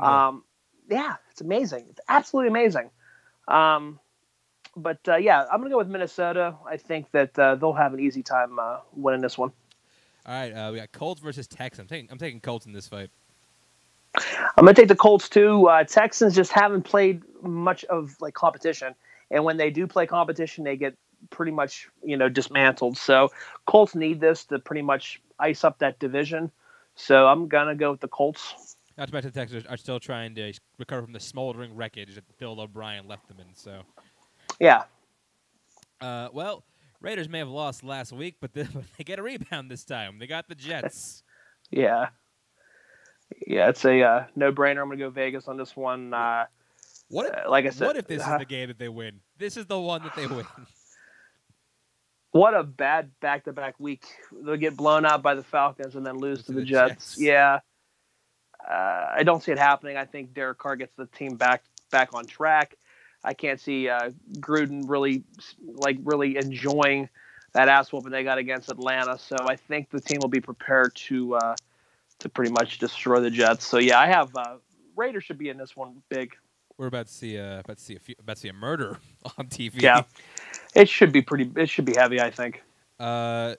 [0.00, 0.44] Um,
[0.90, 1.84] yeah, it's amazing.
[1.90, 2.90] It's absolutely amazing.
[3.48, 4.00] Um,
[4.74, 6.56] but uh, yeah, I'm gonna go with Minnesota.
[6.66, 9.52] I think that uh, they'll have an easy time uh, winning this one.
[10.24, 11.84] All right, uh, we got Colts versus Texans.
[11.84, 13.10] I'm taking, I'm taking Colts in this fight.
[14.56, 15.68] I'm gonna take the Colts too.
[15.68, 18.94] Uh, Texans just haven't played much of like competition,
[19.32, 20.96] and when they do play competition, they get
[21.30, 22.96] pretty much you know dismantled.
[22.96, 23.30] So
[23.66, 26.52] Colts need this to pretty much ice up that division.
[26.94, 28.76] So I'm gonna go with the Colts.
[28.96, 32.24] Not to mention the Texans are still trying to recover from the smoldering wreckage that
[32.38, 33.46] Bill O'Brien left them in.
[33.54, 33.80] So,
[34.60, 34.84] Yeah,
[36.02, 36.64] uh, well,
[37.00, 38.64] Raiders may have lost last week, but they,
[38.98, 40.18] they get a rebound this time.
[40.18, 41.22] They got the Jets.
[41.70, 42.08] yeah,
[43.46, 43.68] yeah.
[43.68, 44.82] It's a uh, no-brainer.
[44.82, 46.12] I'm gonna go Vegas on this one.
[46.12, 46.46] Uh,
[47.12, 48.88] What if, Uh, like I said, what if this uh, is the game that they
[48.88, 49.20] win?
[49.36, 50.46] This is the one that they win.
[52.30, 54.06] what a bad back-to-back week.
[54.32, 57.16] They'll get blown out by the Falcons and then lose to the, Jets.
[57.16, 57.20] Jets.
[57.20, 57.60] Yeah,
[58.66, 59.98] uh, I don't see it happening.
[59.98, 62.78] I think Derek Carr gets the team back back on track.
[63.22, 65.24] I can't see uh, Gruden really
[65.60, 67.10] like really enjoying
[67.52, 69.18] that ass whooping they got against Atlanta.
[69.18, 71.56] So I think the team will be prepared to uh,
[72.20, 73.66] to pretty much destroy the Jets.
[73.66, 74.56] So yeah, I have uh,
[74.96, 76.34] Raiders should be in this one big.
[76.82, 78.98] We're about to see a about to see a few, about to see a murder
[79.38, 79.80] on TV.
[79.80, 80.02] Yeah,
[80.74, 81.48] it should be pretty.
[81.54, 82.20] It should be heavy.
[82.20, 82.60] I think.
[82.98, 83.54] Uh,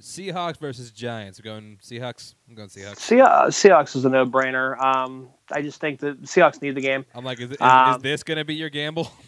[0.00, 1.40] Seahawks versus Giants.
[1.40, 2.36] We're going Seahawks.
[2.48, 2.98] I'm going Seahawks.
[2.98, 4.80] Seah- Seahawks is a no-brainer.
[4.80, 7.04] Um, I just think that Seahawks need the game.
[7.16, 9.10] I'm like, is, is, is Um, this gonna be your gamble?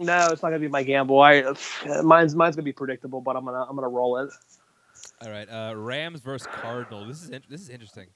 [0.00, 1.20] No, it's not gonna be my gamble.
[1.20, 1.42] I
[2.04, 4.30] mine's mine's gonna be predictable, but I'm gonna I'm gonna roll it.
[5.20, 5.48] All right.
[5.50, 7.04] Uh, Rams versus Cardinal.
[7.08, 8.06] This is in, this is interesting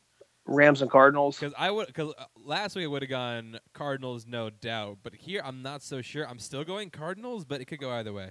[0.46, 1.38] Rams and Cardinals.
[1.38, 4.98] because I would because last week I would have gone Cardinals, no doubt.
[5.02, 6.28] But here I'm not so sure.
[6.28, 8.30] I'm still going Cardinals, but it could go either way.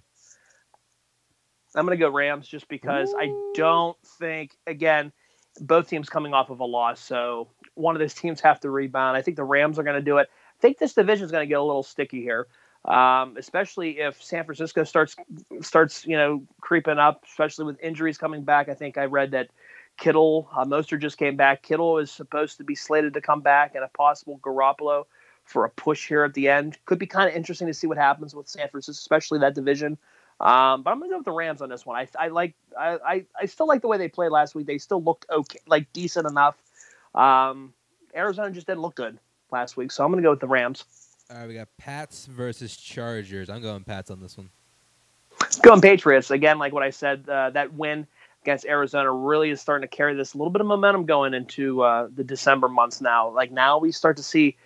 [1.76, 5.12] I'm gonna go Rams just because I don't think again
[5.60, 9.18] both teams coming off of a loss, so one of those teams have to rebound.
[9.18, 10.30] I think the Rams are gonna do it.
[10.30, 12.48] I think this division is gonna get a little sticky here,
[12.84, 15.16] um, especially if San Francisco starts
[15.62, 18.68] starts you know creeping up, especially with injuries coming back.
[18.68, 19.50] I think I read that
[20.02, 21.62] Kittle, uh, Mostert just came back.
[21.62, 25.06] Kittle is supposed to be slated to come back, and a possible Garoppolo
[25.44, 28.00] for a push here at the end could be kind of interesting to see what
[28.00, 30.00] happens with San Francisco, especially that division.
[30.40, 31.98] Um, but I'm gonna go with the Rams on this one.
[31.98, 34.66] I, I like I, I, I still like the way they played last week.
[34.66, 36.56] They still looked okay, like decent enough.
[37.14, 37.72] Um,
[38.16, 39.20] Arizona just didn't look good
[39.52, 40.84] last week, so I'm gonna go with the Rams.
[41.30, 43.52] All right, we got Pats versus Chargers.
[43.52, 44.50] I'm going Pats on this one.
[45.62, 46.58] Going Patriots again.
[46.58, 48.08] Like what I said, uh, that win
[48.44, 51.82] against Arizona really is starting to carry this a little bit of momentum going into
[51.84, 53.30] uh, the December months now.
[53.30, 54.58] Like now we start to see,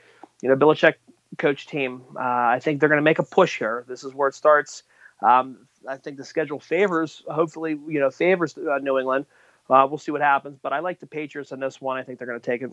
[0.42, 0.96] you know, Belichick
[1.38, 2.02] coach team.
[2.16, 3.86] Uh, I think they're going to make a push here.
[3.88, 4.84] This is where it starts.
[5.26, 9.26] Um, I think the schedule favors, hopefully, you know, favors uh, New England.
[9.70, 11.98] Uh, we'll see what happens, but I like the Patriots on this one.
[11.98, 12.72] I think they're going to take it.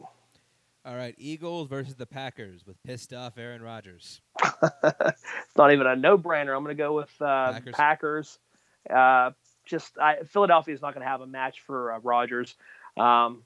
[0.85, 4.21] All right, Eagles versus the Packers with pissed off Aaron Rodgers.
[4.43, 6.55] it's not even a no-brainer.
[6.55, 7.75] I'm going to go with uh, Packers.
[7.75, 8.39] Packers.
[9.65, 12.55] Just I, Philadelphia is not going to have a match for uh, Rodgers.
[12.97, 13.43] Um,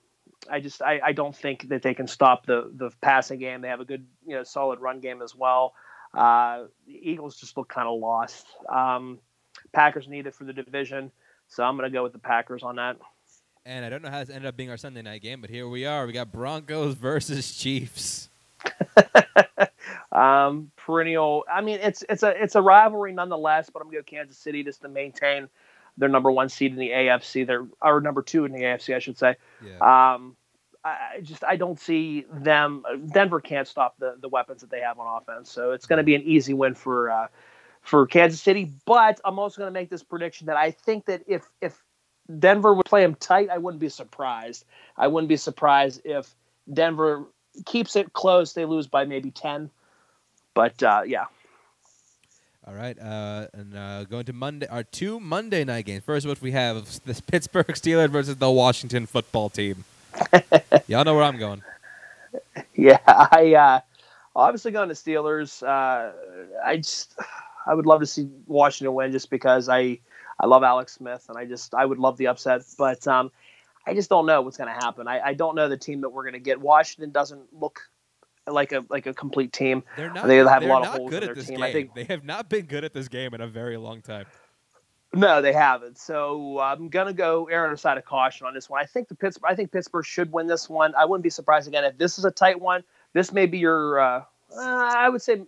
[0.50, 3.60] I just I, I don't think that they can stop the the passing game.
[3.60, 5.74] They have a good you know solid run game as well.
[6.14, 8.46] Uh, the Eagles just look kind of lost.
[8.68, 9.18] Um,
[9.72, 11.10] Packers need it for the division,
[11.48, 12.96] so I'm going to go with the Packers on that.
[13.64, 15.68] And I don't know how this ended up being our Sunday night game, but here
[15.68, 16.06] we are.
[16.06, 18.30] We got Broncos versus Chiefs.
[20.12, 21.44] um, perennial.
[21.52, 23.68] I mean, it's it's a it's a rivalry nonetheless.
[23.70, 25.48] But I'm going to go Kansas City just to maintain
[25.98, 27.46] their number one seed in the AFC.
[27.46, 29.36] They're or number two in the AFC, I should say.
[29.64, 30.14] Yeah.
[30.14, 30.36] Um,
[30.84, 32.84] I I just I don't see them.
[33.12, 36.04] Denver can't stop the the weapons that they have on offense, so it's going to
[36.04, 37.28] be an easy win for uh,
[37.82, 38.70] for Kansas City.
[38.84, 41.82] But I'm also going to make this prediction that I think that if if
[42.38, 44.64] Denver would play them tight, I wouldn't be surprised.
[44.96, 46.34] I wouldn't be surprised if
[46.72, 47.24] Denver
[47.64, 48.52] keeps it close.
[48.52, 49.70] They lose by maybe ten.
[50.54, 51.26] But uh, yeah,
[52.68, 56.02] All right, uh, and uh, going to Monday, our two Monday night games.
[56.02, 59.84] First, what we have this Pittsburgh Steelers versus the Washington Football Team.
[60.88, 61.62] Y'all know where I'm going.
[62.74, 62.98] yeah.
[63.06, 63.80] I uh,
[64.34, 65.62] obviously going to Steelers.
[65.62, 66.10] Uh,
[66.64, 67.16] I just
[67.66, 70.00] I would love to see Washington win just because I
[70.40, 73.30] I love Alex Smith and I just I would love the upset, but um,
[73.86, 75.06] I just don't know what's going to happen.
[75.06, 76.60] I, I don't know the team that we're going to get.
[76.60, 77.82] Washington doesn't look
[78.46, 79.82] like a like a complete team.
[79.96, 80.26] They're not.
[80.26, 81.56] They have a lot of holes good in at their this team.
[81.56, 81.64] game.
[81.64, 84.26] I think- they have not been good at this game in a very long time.
[85.12, 85.98] No, they haven't.
[85.98, 88.82] So I'm gonna go err on the side of caution on this one.
[88.82, 89.50] I think the Pittsburgh.
[89.50, 90.94] I think Pittsburgh should win this one.
[90.94, 92.82] I wouldn't be surprised again if this is a tight one.
[93.12, 93.98] This may be your.
[94.00, 94.22] Uh,
[94.56, 95.42] uh, I would say.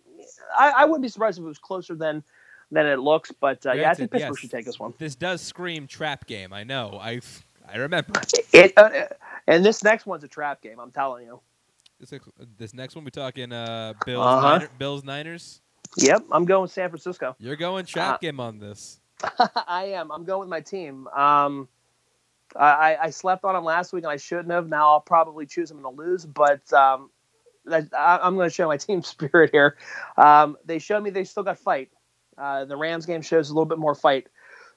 [0.56, 2.22] I, I wouldn't be surprised if it was closer than
[2.70, 3.32] than it looks.
[3.32, 4.40] But uh, yeah, I think Pittsburgh yes.
[4.40, 4.94] should take this one.
[4.98, 6.52] This does scream trap game.
[6.52, 6.98] I know.
[7.00, 7.20] I
[7.70, 8.20] I remember.
[8.52, 9.06] It, uh,
[9.46, 10.78] and this next one's a trap game.
[10.80, 11.40] I'm telling you.
[12.00, 12.12] This,
[12.56, 14.58] this next one we're talking uh, Bills Uh-huh.
[14.58, 15.60] Niner, Bills Niners.
[15.96, 17.34] Yep, I'm going San Francisco.
[17.38, 19.00] You're going trap Uh, game on this.
[19.66, 20.12] I am.
[20.12, 21.08] I'm going with my team.
[21.08, 21.68] Um,
[22.54, 24.68] I, I slept on them last week and I shouldn't have.
[24.68, 27.10] Now I'll probably choose them to lose, but um,
[27.70, 29.76] I, am going to show my team spirit here.
[30.16, 31.90] Um, they showed me they still got fight.
[32.36, 34.28] Uh, the Rams game shows a little bit more fight.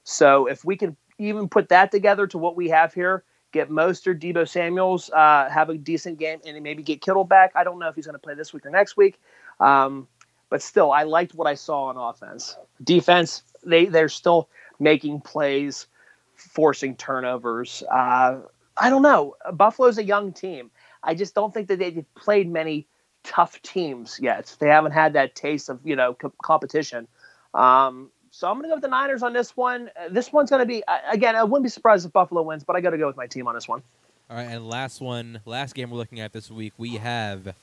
[0.02, 4.20] So if we can even put that together to what we have here, get Mostert,
[4.20, 7.52] Deebo Samuels, uh, have a decent game, and maybe get Kittle back.
[7.54, 9.20] I don't know if he's going to play this week or next week,
[9.60, 10.08] um,
[10.50, 12.56] but still, I liked what I saw on offense.
[12.82, 14.48] Defense, they they're still
[14.80, 15.86] making plays,
[16.34, 17.82] forcing turnovers.
[17.90, 18.40] Uh,
[18.76, 19.36] I don't know.
[19.52, 20.70] Buffalo's a young team.
[21.02, 22.86] I just don't think that they've played many
[23.24, 24.54] tough teams yet.
[24.58, 27.08] They haven't had that taste of you know co- competition.
[27.54, 29.90] Um, so I'm going to go with the Niners on this one.
[29.94, 31.36] Uh, this one's going to be again.
[31.36, 33.46] I wouldn't be surprised if Buffalo wins, but I got to go with my team
[33.46, 33.82] on this one.
[34.30, 37.54] All right, and last one, last game we're looking at this week, we have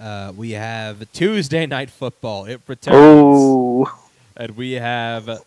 [0.00, 2.46] uh, we have Tuesday night football.
[2.46, 3.88] It returns,
[4.36, 5.44] and we have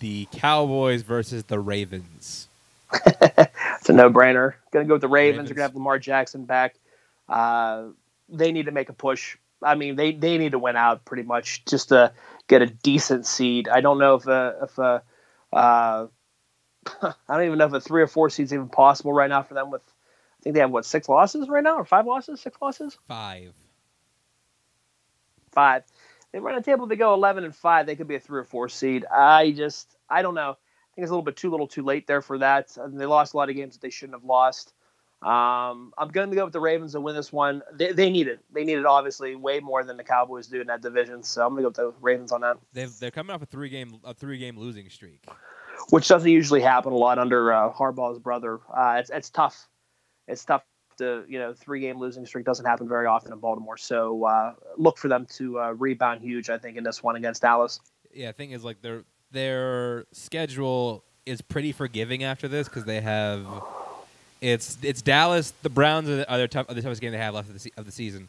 [0.00, 2.48] the Cowboys versus the Ravens.
[2.92, 4.54] it's a no-brainer.
[4.72, 5.34] Going to go with the Ravens.
[5.36, 5.48] Ravens.
[5.48, 6.74] They're going to have Lamar Jackson back.
[7.28, 7.84] Uh,
[8.28, 9.36] they need to make a push.
[9.66, 12.12] I mean, they, they need to win out pretty much just to
[12.46, 13.68] get a decent seed.
[13.68, 15.02] I don't know if a, if a
[15.52, 16.06] uh,
[17.02, 19.42] I don't even know if a three or four seed is even possible right now
[19.42, 19.70] for them.
[19.70, 22.96] With I think they have what six losses right now or five losses, six losses,
[23.08, 23.52] five,
[25.52, 25.84] five.
[26.32, 26.86] They run a table.
[26.86, 27.86] They go eleven and five.
[27.86, 29.04] They could be a three or four seed.
[29.10, 30.50] I just I don't know.
[30.50, 32.76] I think it's a little bit too little, too late there for that.
[32.76, 34.72] And they lost a lot of games that they shouldn't have lost.
[35.26, 37.60] Um, I'm going to go with the Ravens to win this one.
[37.74, 38.38] They, they need it.
[38.54, 41.24] They need it obviously way more than the Cowboys do in that division.
[41.24, 42.58] So I'm going to go with the Ravens on that.
[42.72, 45.26] they they're coming off a three game a three game losing streak,
[45.90, 48.60] which doesn't usually happen a lot under uh, Harbaugh's brother.
[48.72, 49.68] Uh, it's it's tough.
[50.28, 50.62] It's tough
[50.98, 53.76] to you know three game losing streak doesn't happen very often in Baltimore.
[53.76, 56.50] So uh, look for them to uh, rebound huge.
[56.50, 57.80] I think in this one against Dallas.
[58.14, 63.00] Yeah, the thing is like their their schedule is pretty forgiving after this because they
[63.00, 63.44] have
[64.40, 65.52] it's it's Dallas.
[65.62, 67.72] The Browns are the, are, tough, are the toughest game they have left of the,
[67.76, 68.28] of the season.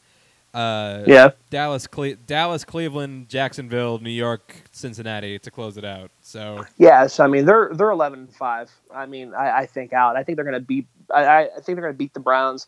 [0.54, 1.32] Uh, yeah.
[1.50, 6.10] Dallas, Cle- Dallas, Cleveland, Jacksonville, New York, Cincinnati to close it out.
[6.22, 8.72] So yes, I mean they're they're eleven and five.
[8.94, 10.16] I mean I, I think out.
[10.16, 10.88] I think they're going to beat.
[11.14, 12.68] I, I think they're going to beat the Browns.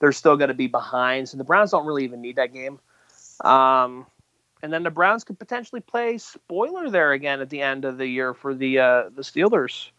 [0.00, 2.78] They're still going to be behind, so the Browns don't really even need that game.
[3.44, 4.06] Um,
[4.62, 8.06] and then the Browns could potentially play spoiler there again at the end of the
[8.06, 9.90] year for the uh, the Steelers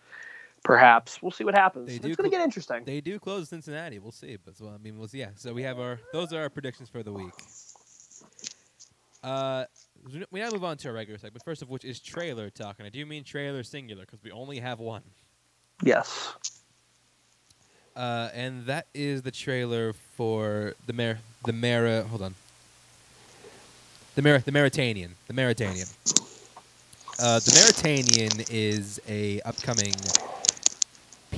[0.69, 1.89] perhaps we'll see what happens.
[1.89, 2.83] It's going to get interesting.
[2.85, 3.97] They do close Cincinnati.
[3.97, 5.17] We'll see, but well, I mean, we'll see.
[5.17, 5.31] Yeah.
[5.35, 7.33] So we have our those are our predictions for the week.
[9.23, 9.65] Uh,
[10.29, 11.43] we now move on to our regular segment.
[11.43, 14.59] First of which is trailer talk, and I do mean trailer singular because we only
[14.59, 15.01] have one.
[15.83, 16.35] Yes.
[17.95, 22.03] Uh, and that is the trailer for the Mer the Mara.
[22.03, 22.35] Hold on.
[24.13, 25.15] The Mer the Mauritanian.
[25.27, 25.87] The Mauritanian.
[27.17, 29.95] Uh, the Mauritanian is a upcoming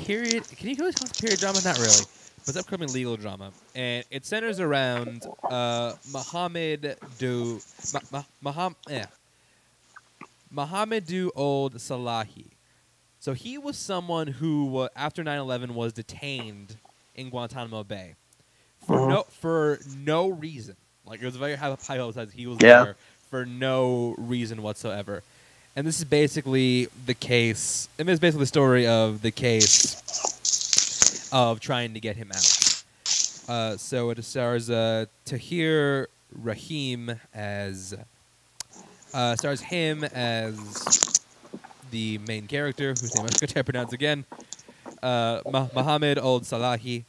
[0.06, 0.44] period.
[0.58, 1.60] Can you call it period drama?
[1.64, 2.06] Not really.
[2.44, 7.60] But it's upcoming legal drama, and it centers around uh, Muhammad Do
[8.12, 9.06] Ma, Ma, yeah.
[10.54, 12.46] Mohamedou Ould Slahi.
[13.20, 16.78] So he was someone who, uh, after 9/11, was detained
[17.16, 18.16] in Guantanamo Bay
[18.86, 19.08] for uh-huh.
[19.08, 20.76] no for no reason.
[21.06, 22.34] Like it was very high, publicized.
[22.34, 22.84] He was yeah.
[22.84, 22.96] there
[23.30, 25.24] for no reason whatsoever.
[25.76, 27.88] And this is basically the case.
[27.98, 29.96] I mean, it's basically the story of the case
[31.32, 32.84] of trying to get him out.
[33.48, 36.10] Uh, so it stars uh, Tahar
[36.42, 37.96] Rahim as
[39.14, 41.22] uh, stars him as
[41.92, 44.26] the main character, whose name I'm going to pronounce again.
[45.02, 47.06] Uh, Muhammad Ould Slahi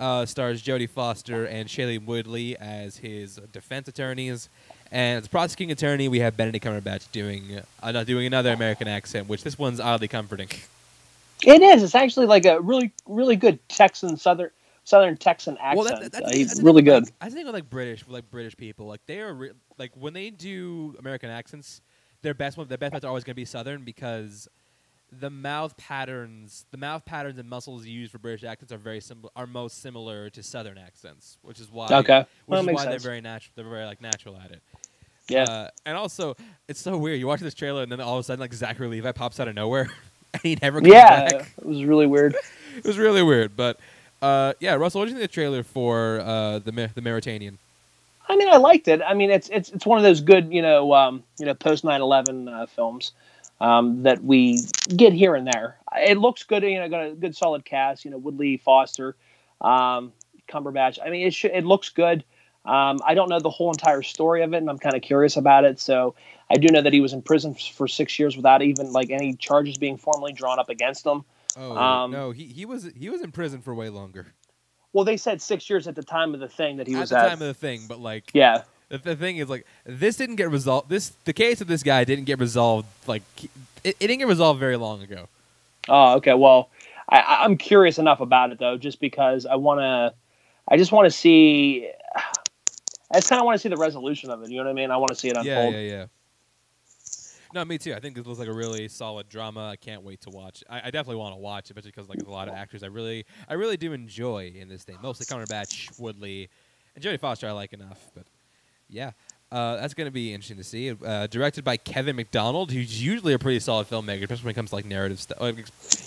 [0.00, 4.48] uh, stars Jodie Foster and Shailene Woodley as his defense attorneys.
[4.90, 9.44] And as prosecuting attorney, we have Benedict Cumberbatch doing uh, doing another American accent, which
[9.44, 10.48] this one's oddly comforting.
[11.46, 11.82] It is.
[11.82, 14.50] It's actually like a really, really good Texan southern
[14.84, 15.76] southern Texan accent.
[15.76, 17.04] Well, that, that, uh, he's really good.
[17.04, 20.12] Like, I think of like British, like British people, like they are re- like when
[20.12, 21.80] they do American accents,
[22.22, 24.48] their best one, their best ones are always going to be southern because
[25.12, 29.30] the mouth patterns, the mouth patterns and muscles used for British accents are very similar,
[29.34, 32.90] are most similar to Southern accents, which is why, okay, which well, is why sense.
[32.90, 33.52] they're very natural.
[33.56, 34.62] They're very like natural at it.
[35.28, 36.36] Yeah, uh, and also
[36.68, 37.18] it's so weird.
[37.18, 39.48] You watch this trailer and then all of a sudden, like Zachary Levi pops out
[39.48, 39.90] of nowhere,
[40.32, 41.52] and he never comes yeah, back.
[41.58, 42.36] it was really weird.
[42.76, 43.78] it was really weird, but
[44.22, 47.58] uh, yeah, Russell, what do you think of the trailer for uh, the the Mauritanian?
[48.28, 49.02] I mean, I liked it.
[49.04, 51.82] I mean, it's it's it's one of those good, you know, um, you know, post
[51.82, 53.12] 9/11 uh, films
[53.60, 54.58] um, that we
[54.94, 55.78] get here and there.
[55.96, 56.62] It looks good.
[56.62, 58.04] You know, got a good solid cast.
[58.04, 59.16] You know, Woodley, Foster,
[59.60, 60.12] um,
[60.48, 60.98] Cumberbatch.
[61.04, 62.24] I mean, it sh- it looks good.
[62.64, 65.36] Um, I don't know the whole entire story of it, and I'm kind of curious
[65.36, 65.80] about it.
[65.80, 66.14] So
[66.50, 69.34] I do know that he was in prison for six years without even like any
[69.34, 71.24] charges being formally drawn up against him.
[71.56, 74.34] Oh Um, no, he he was he was in prison for way longer
[74.92, 77.12] Well, they said six years at the time of the thing that he at was
[77.12, 77.22] at.
[77.22, 80.36] the time of the thing, but like yeah, the, the thing is like this didn't
[80.36, 80.90] get resolved.
[80.90, 82.86] This the case of this guy didn't get resolved.
[83.06, 83.50] Like it,
[83.82, 85.28] it didn't get resolved very long ago.
[85.88, 86.34] Oh, okay.
[86.34, 86.68] Well,
[87.08, 90.14] I, I'm curious enough about it though, just because I want to.
[90.68, 91.90] I just want to see.
[93.12, 94.50] I just kind of want to see the resolution of it.
[94.50, 94.90] You know what I mean?
[94.90, 95.74] I want to see it unfold.
[95.74, 95.90] yeah, yeah.
[95.90, 96.06] yeah.
[97.52, 97.94] No, me too.
[97.94, 99.68] I think this looks like a really solid drama.
[99.70, 100.62] I can't wait to watch.
[100.70, 103.26] I, I definitely want to watch, especially because like a lot of actors I really,
[103.48, 104.98] I really do enjoy in this thing.
[105.02, 106.48] Mostly Cumberbatch, Woodley,
[106.94, 107.48] and Jodie Foster.
[107.48, 108.24] I like enough, but
[108.90, 109.12] yeah,
[109.52, 110.90] uh, that's going to be interesting to see.
[110.90, 114.70] Uh, directed by Kevin Macdonald, who's usually a pretty solid filmmaker, especially when it comes
[114.70, 115.40] to like narrative stuff.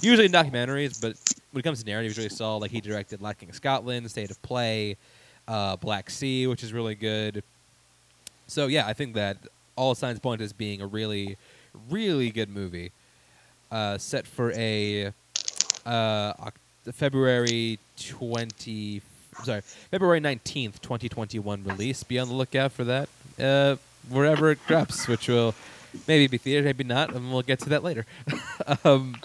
[0.02, 1.18] Usually in documentaries, but
[1.52, 2.60] when it comes to narrative, he's really solid.
[2.60, 4.98] Like he directed Lacking Scotland, State of Play,
[5.48, 7.44] uh, Black Sea, which is really good.
[8.48, 9.38] So yeah, I think that
[9.76, 11.38] all signs point to this being a really,
[11.90, 12.92] really good movie.
[13.72, 15.12] Uh, set for a
[15.86, 16.34] uh,
[16.92, 19.02] February twenty,
[19.44, 22.04] sorry, February nineteenth, twenty twenty one release.
[22.04, 23.76] Be on the lookout for that uh,
[24.10, 25.56] wherever it drops, which will
[26.08, 28.06] maybe be theater, maybe not, and we'll get to that later.
[28.84, 29.16] um,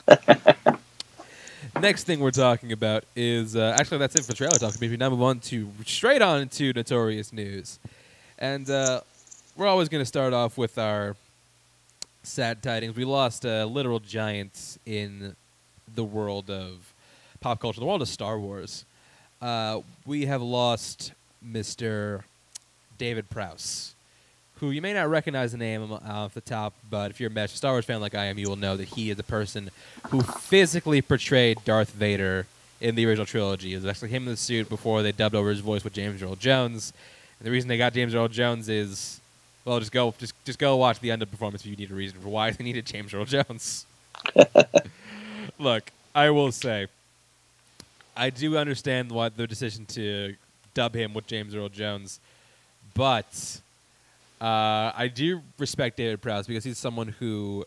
[1.80, 4.74] next thing we're talking about is uh, actually that's it for trailer talk.
[4.80, 7.78] We now move on to straight on to notorious news,
[8.38, 9.00] and uh,
[9.56, 11.16] we're always going to start off with our
[12.22, 12.96] sad tidings.
[12.96, 15.36] We lost a literal giant in
[15.92, 16.92] the world of
[17.40, 18.84] pop culture, the world of Star Wars.
[19.40, 21.12] Uh, we have lost
[21.46, 22.22] Mr.
[22.98, 23.94] David Prowse,
[24.56, 27.72] who you may not recognize the name off the top, but if you're a Star
[27.72, 29.70] Wars fan like I am, you will know that he is the person
[30.08, 32.46] who physically portrayed Darth Vader
[32.80, 33.72] in the original trilogy.
[33.72, 36.22] It was actually him in the suit before they dubbed over his voice with James
[36.22, 36.92] Earl Jones.
[37.38, 39.20] And the reason they got James Earl Jones is,
[39.64, 41.90] well, just go, just just go watch the end of the performance if you need
[41.90, 43.86] a reason for why they needed James Earl Jones.
[45.58, 46.88] Look, I will say,
[48.18, 50.34] I do understand why the decision to
[50.74, 52.20] dub him with James Earl Jones,
[52.94, 53.60] but
[54.40, 57.64] uh, I do respect David Prowse because he's someone who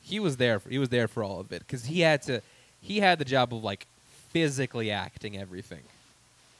[0.00, 0.58] he was there.
[0.58, 2.40] For, he was there for all of it because he had to.
[2.80, 3.86] He had the job of like
[4.30, 5.82] physically acting everything,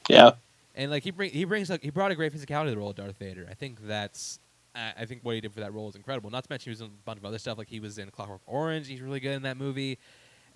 [0.09, 0.33] Yeah.
[0.77, 2.91] and like he bring he brings like he brought a great physicality to the role
[2.91, 3.47] of Darth Vader.
[3.51, 4.39] I think that's.
[4.75, 6.31] I I think what he did for that role is incredible.
[6.31, 8.11] Not to mention he was in a bunch of other stuff, like he was in
[8.11, 8.87] Clockwork Orange.
[8.89, 9.99] He's really good in that movie.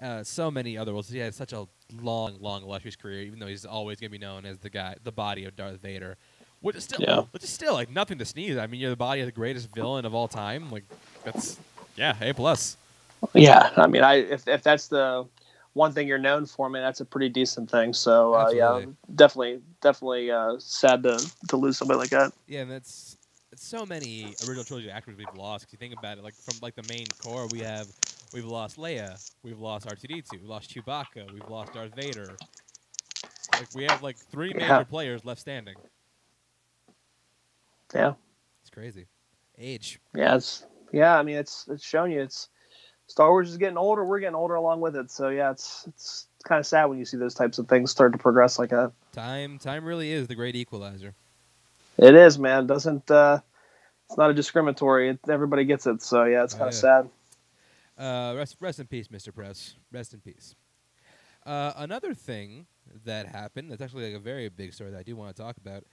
[0.01, 1.09] Uh, so many other roles.
[1.09, 1.67] He had such a
[2.03, 3.23] long, long, illustrious career.
[3.23, 6.17] Even though he's always gonna be known as the guy, the body of Darth Vader,
[6.61, 7.23] which is still, Yeah.
[7.31, 8.57] which is still like nothing to sneeze.
[8.59, 10.71] I mean, you're the body of the greatest villain of all time.
[10.71, 10.85] Like
[11.25, 11.59] that's,
[11.97, 12.77] yeah, a plus.
[13.33, 13.71] Yeah.
[13.77, 15.27] I mean, I if if that's the
[15.73, 17.93] one thing you're known for, man, that's a pretty decent thing.
[17.93, 22.33] So uh, yeah, definitely, definitely uh, sad to to lose somebody like that.
[22.47, 23.17] Yeah, and that's
[23.53, 25.65] it's so many original trilogy actors we've lost.
[25.65, 27.87] If you think about it, like from like the main core, we have
[28.33, 32.37] we've lost Leia, we've lost R2D2, We've lost Chewbacca, we've lost Darth Vader.
[33.53, 34.83] Like we have like three major Yeah.
[34.85, 35.77] players left standing.
[37.95, 38.15] Yeah.
[38.63, 39.07] It's crazy.
[39.59, 40.01] Age.
[40.15, 40.37] Yeah.
[40.37, 41.19] It's yeah.
[41.19, 42.49] I mean, it's it's showing you it's
[43.07, 44.05] Star Wars is getting older.
[44.05, 45.11] We're getting older along with it.
[45.11, 48.13] So yeah, it's it's kind of sad when you see those types of things start
[48.13, 48.93] to progress like that.
[49.13, 51.15] Time time really is the great equalizer.
[51.99, 52.67] It is, man.
[52.67, 53.41] Doesn't uh,
[54.09, 55.11] it's not a discriminatory.
[55.11, 56.03] It, everybody gets it.
[56.03, 56.81] So yeah, it's Oh, kind of yeah.
[56.81, 57.09] sad.
[57.99, 59.35] Uh, rest, rest in peace, Mr.
[59.35, 59.77] Prowse.
[59.91, 60.55] Rest in peace.
[61.47, 62.67] Uh, another thing
[63.05, 65.57] that happened that's actually like a very big story that I do want to talk
[65.57, 65.85] about.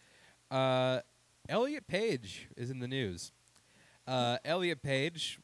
[0.51, 1.01] Uh,
[1.47, 3.31] Elliot Page is in the news.
[4.07, 5.39] Uh, Elliot Page,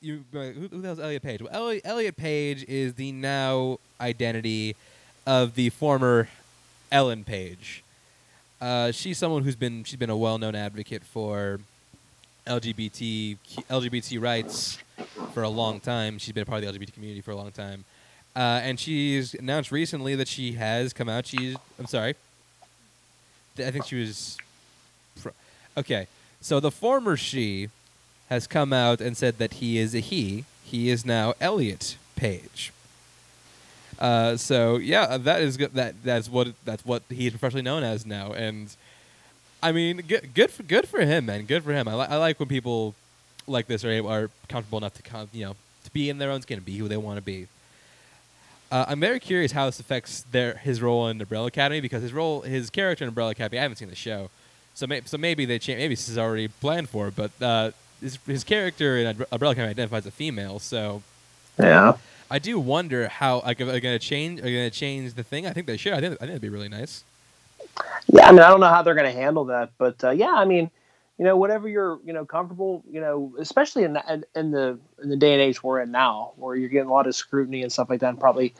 [0.00, 1.42] you who, who the hell's Elliot Page?
[1.42, 4.74] Well, Elliot, Elliot Page is the now identity
[5.26, 6.28] of the former
[6.90, 7.84] Ellen Page.
[8.60, 11.60] Uh, she's someone who's been she's been a well-known advocate for
[12.46, 13.36] LGBT
[13.68, 14.78] LGBT rights
[15.32, 16.18] for a long time.
[16.18, 17.84] She's been a part of the LGBT community for a long time.
[18.34, 21.26] Uh, and she's announced recently that she has come out.
[21.26, 22.14] She's, I'm sorry.
[23.58, 24.38] I think she was.
[25.16, 25.30] fr-
[25.76, 26.06] Okay.
[26.40, 27.68] So the former she
[28.30, 30.44] has come out and said that he is a he.
[30.64, 32.72] He is now Elliot Page.
[33.98, 35.74] Uh, so yeah, uh, that is good.
[35.74, 38.32] That that's what that's what he is professionally known as now.
[38.32, 38.74] And
[39.62, 41.44] I mean, good good for good for him, man.
[41.44, 41.86] Good for him.
[41.86, 42.94] I, li- I like when people
[43.46, 46.42] like this are are comfortable enough to com- you know to be in their own
[46.42, 47.46] skin and be who they want to be.
[48.70, 52.02] Uh, I'm very curious how this affects their his role in the Umbrella Academy because
[52.02, 54.30] his role his character in Umbrella Academy I haven't seen the show,
[54.74, 57.70] so may- so maybe they cha- maybe this is already planned for, but uh,
[58.00, 61.02] his his character in Umbrella Academy identifies as a female, so
[61.58, 61.94] Yeah.
[62.30, 65.46] I do wonder how like are they gonna change are they gonna change the thing?
[65.46, 65.92] I think they should.
[65.92, 67.04] I think I think it'd be really nice.
[68.08, 70.32] Yeah, I mean, I don't know how they're going to handle that, but uh, yeah,
[70.34, 70.70] I mean,
[71.22, 75.08] you know, whatever you're, you know, comfortable, you know, especially in the, in the in
[75.08, 77.70] the day and age we're in now, where you're getting a lot of scrutiny and
[77.70, 78.56] stuff like that, and probably,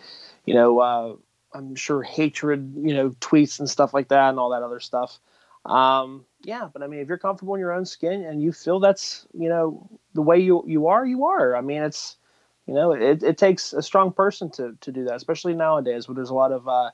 [0.46, 1.16] you know, uh,
[1.52, 5.18] I'm sure hatred, you know, tweets and stuff like that, and all that other stuff.
[5.66, 8.78] Um, yeah, but I mean, if you're comfortable in your own skin and you feel
[8.78, 11.56] that's, you know, the way you you are, you are.
[11.56, 12.16] I mean, it's,
[12.68, 16.14] you know, it, it takes a strong person to to do that, especially nowadays where
[16.14, 16.90] there's a lot of uh,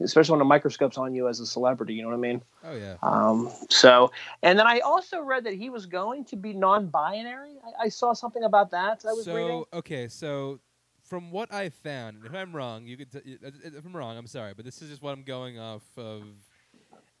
[0.00, 1.94] especially when a microscope's on you as a celebrity.
[1.94, 2.42] You know what I mean?
[2.64, 2.96] Oh yeah.
[3.02, 4.10] Um, so,
[4.42, 7.56] and then I also read that he was going to be non-binary.
[7.64, 9.04] I, I saw something about that.
[9.08, 9.64] I was so reading.
[9.72, 10.60] okay, so
[11.02, 13.12] from what I found, if I'm wrong, you could.
[13.12, 16.22] T- if I'm wrong, I'm sorry, but this is just what I'm going off of.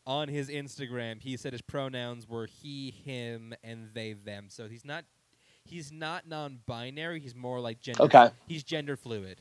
[0.06, 4.48] On his Instagram, he said his pronouns were he, him, and they, them.
[4.50, 5.04] So he's not.
[5.64, 7.20] He's not non-binary.
[7.20, 8.02] He's more like gender.
[8.02, 8.28] Okay.
[8.46, 9.40] He's gender fluid.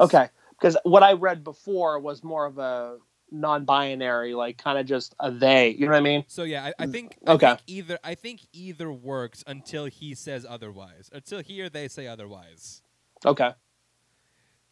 [0.00, 0.28] Okay,
[0.58, 2.98] because what I read before was more of a
[3.32, 5.70] non-binary, like kind of just a they.
[5.70, 6.24] You know what I mean?
[6.28, 7.46] So yeah, I, I think Mm, Okay.
[7.46, 11.10] I think either I think either works until he says otherwise.
[11.12, 12.82] Until he or they say otherwise.
[13.24, 13.52] Okay.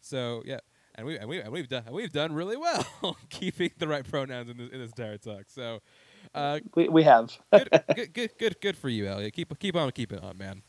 [0.01, 0.59] So yeah,
[0.95, 2.85] and we and we and we've done we've done really well
[3.29, 5.45] keeping the right pronouns in this in this entire talk.
[5.49, 5.79] So,
[6.33, 7.37] uh, We we have.
[7.51, 9.33] good, good good good good for you, Elliot.
[9.33, 10.61] Keep keep on keeping on, man.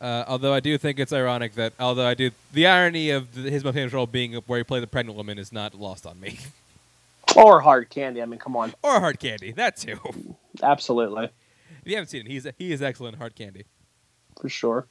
[0.00, 3.50] Uh, although I do think it's ironic that although I do the irony of the,
[3.50, 6.20] his most famous role being where he played the pregnant woman is not lost on
[6.20, 6.38] me.
[7.36, 8.20] or hard candy.
[8.20, 8.74] I mean, come on.
[8.82, 9.98] or Hard Candy, that too.
[10.62, 13.64] Absolutely, if you haven't seen it, he's he is excellent Hard Candy.
[14.40, 14.88] for sure.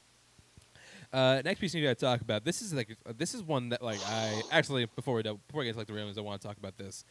[1.12, 2.44] Uh, next piece we need to talk about.
[2.44, 5.66] This is like this is one that like I actually before we do, before we
[5.66, 7.06] get to like the real I want to talk about this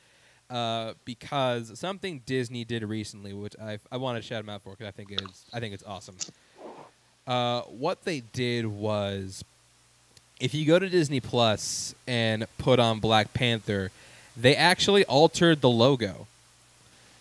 [0.50, 4.70] uh, because something Disney did recently, which I I want to shout them out for
[4.72, 6.16] because I think it's I think it's awesome.
[7.26, 9.44] Uh, what they did was,
[10.40, 13.90] if you go to Disney Plus and put on Black Panther,
[14.36, 16.26] they actually altered the logo.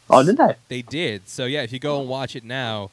[0.09, 0.55] Oh, did they?
[0.67, 1.29] They did.
[1.29, 2.89] So yeah, if you go and watch it now,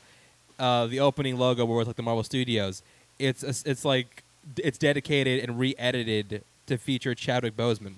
[0.59, 2.82] uh, the opening logo where it's like the Marvel Studios,
[3.18, 4.22] it's a, it's like
[4.56, 7.94] it's dedicated and re-edited to feature Chadwick Boseman.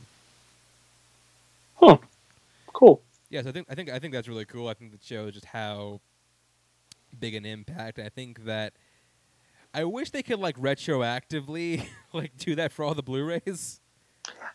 [1.76, 1.98] Huh.
[2.72, 3.00] Cool.
[3.28, 4.68] Yes, I think I think I think that's really cool.
[4.68, 6.00] I think that shows just how
[7.18, 7.98] big an impact.
[7.98, 8.72] I think that
[9.72, 13.80] I wish they could like retroactively like do that for all the Blu-rays.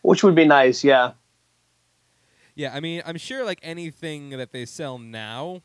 [0.02, 0.84] Which would be nice.
[0.84, 1.14] Yeah.
[2.56, 5.62] Yeah, I mean, I'm sure like anything that they sell now,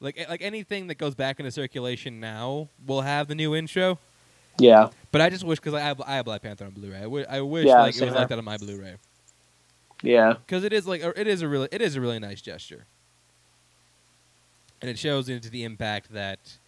[0.00, 3.98] like like anything that goes back into circulation now, will have the new intro.
[4.58, 4.90] Yeah.
[5.12, 6.98] But I just wish because I have I have Black Panther on Blu-ray.
[6.98, 8.96] I, w- I wish Yeah, like it was like that on my Blu-ray
[10.02, 10.34] Yeah.
[10.46, 12.84] because it is like it is a really it is a really nice gesture,
[14.82, 16.58] and it shows into the impact that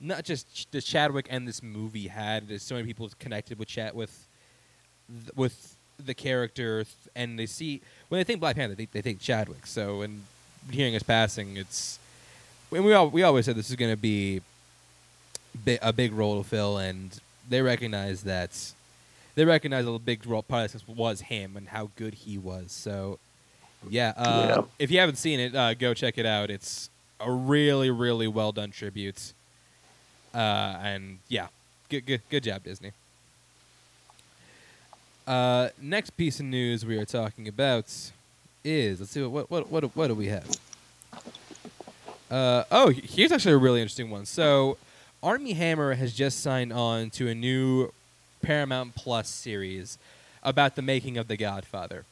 [0.00, 2.48] not just the Chadwick and this movie had.
[2.48, 4.26] There's so many people connected with chat with
[5.08, 9.02] th- with the character, th- and they see when they think Black Panther, they, they
[9.02, 9.66] think Chadwick.
[9.66, 10.22] So, and
[10.70, 11.98] hearing his passing, it's
[12.72, 14.40] and we all we always said this is going to be
[15.64, 18.72] bi- a big role to fill, and they recognize that
[19.34, 22.72] they recognize a big role part of this was him and how good he was.
[22.72, 23.18] So,
[23.88, 24.62] yeah, uh, Yeah.
[24.78, 26.50] if you haven't seen it, uh, go check it out.
[26.50, 26.90] It's
[27.20, 29.32] a really, really well done tribute,
[30.34, 31.48] uh, and yeah,
[31.88, 32.92] good, good, good job, Disney.
[35.26, 37.84] Uh, next piece of news we are talking about
[38.64, 40.48] is let's see what what what what do we have?
[42.30, 44.24] Uh, oh, here's actually a really interesting one.
[44.24, 44.76] So,
[45.22, 47.92] Armie Hammer has just signed on to a new
[48.40, 49.98] Paramount Plus series
[50.42, 52.04] about the making of The Godfather.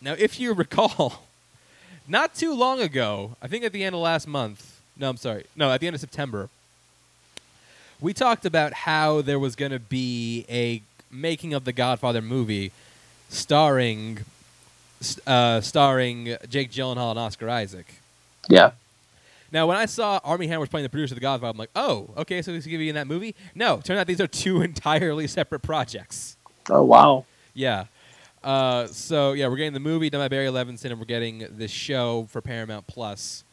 [0.00, 1.24] Now, if you recall,
[2.06, 5.44] not too long ago, I think at the end of last month, no, I'm sorry,
[5.56, 6.48] no, at the end of September,
[8.02, 12.72] we talked about how there was going to be a making of The Godfather movie
[13.28, 14.18] starring
[15.26, 17.94] uh, starring Jake Gyllenhaal and Oscar Isaac.
[18.48, 18.72] Yeah.
[19.52, 21.70] Now, when I saw Armie Hammer was playing the producer of The Godfather, I'm like,
[21.76, 23.34] oh, okay, so he's going to be in that movie?
[23.54, 26.36] No, turns out these are two entirely separate projects.
[26.68, 27.24] Oh wow.
[27.54, 27.84] Yeah.
[28.42, 31.70] Uh, so, yeah, we're getting the movie done by Barry Levinson, and we're getting this
[31.70, 33.44] show for Paramount Plus.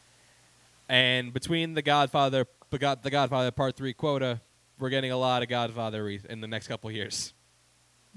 [0.87, 4.41] And between The Godfather, The God- The Godfather Part 3 Coda,
[4.79, 7.33] we're getting a lot of Godfather re- in the next couple years.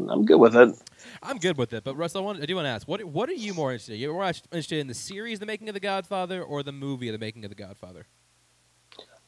[0.09, 0.75] I'm good with it.
[1.23, 3.29] I'm good with it, but Russ, I, want, I do want to ask, what what
[3.29, 4.01] are you more interested in?
[4.01, 7.19] You're more interested in the series, The Making of the Godfather, or the movie, The
[7.19, 8.07] Making of the Godfather?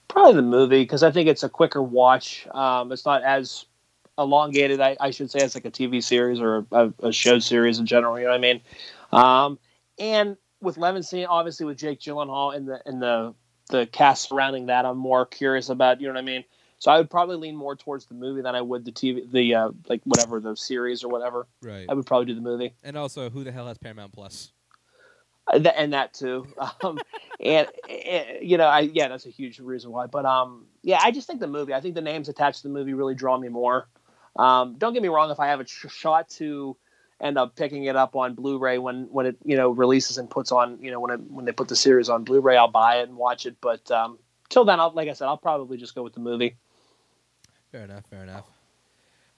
[0.08, 2.46] Probably the movie because I think it's a quicker watch.
[2.52, 3.66] Um, it's not as
[4.16, 7.78] elongated, I, I should say, as like a TV series or a, a show series
[7.78, 8.18] in general.
[8.18, 8.60] You know what I mean?
[9.12, 9.58] Um,
[9.98, 13.34] and with Levinson, obviously with Jake Gyllenhaal in the and the
[13.68, 16.00] the cast surrounding that, I'm more curious about.
[16.00, 16.44] You know what I mean?
[16.78, 19.54] So I would probably lean more towards the movie than I would the TV, the
[19.54, 21.46] uh, like whatever the series or whatever.
[21.62, 21.86] Right.
[21.88, 22.74] I would probably do the movie.
[22.82, 24.52] And also, who the hell has Paramount Plus?
[25.46, 26.46] Uh, th- and that too.
[26.82, 26.98] Um,
[27.40, 30.06] and, and, you know, I yeah, that's a huge reason why.
[30.06, 31.74] But um, yeah, I just think the movie.
[31.74, 33.88] I think the names attached to the movie really draw me more.
[34.36, 35.30] Um, don't get me wrong.
[35.30, 36.76] If I have a sh- shot to
[37.24, 40.52] end up picking it up on Blu-ray when when it you know releases and puts
[40.52, 43.08] on you know when it when they put the series on Blu-ray, I'll buy it
[43.08, 43.56] and watch it.
[43.60, 44.18] But um,
[44.50, 46.56] till then, I'll, like I said, I'll probably just go with the movie.
[47.72, 48.04] Fair enough.
[48.06, 48.44] Fair enough.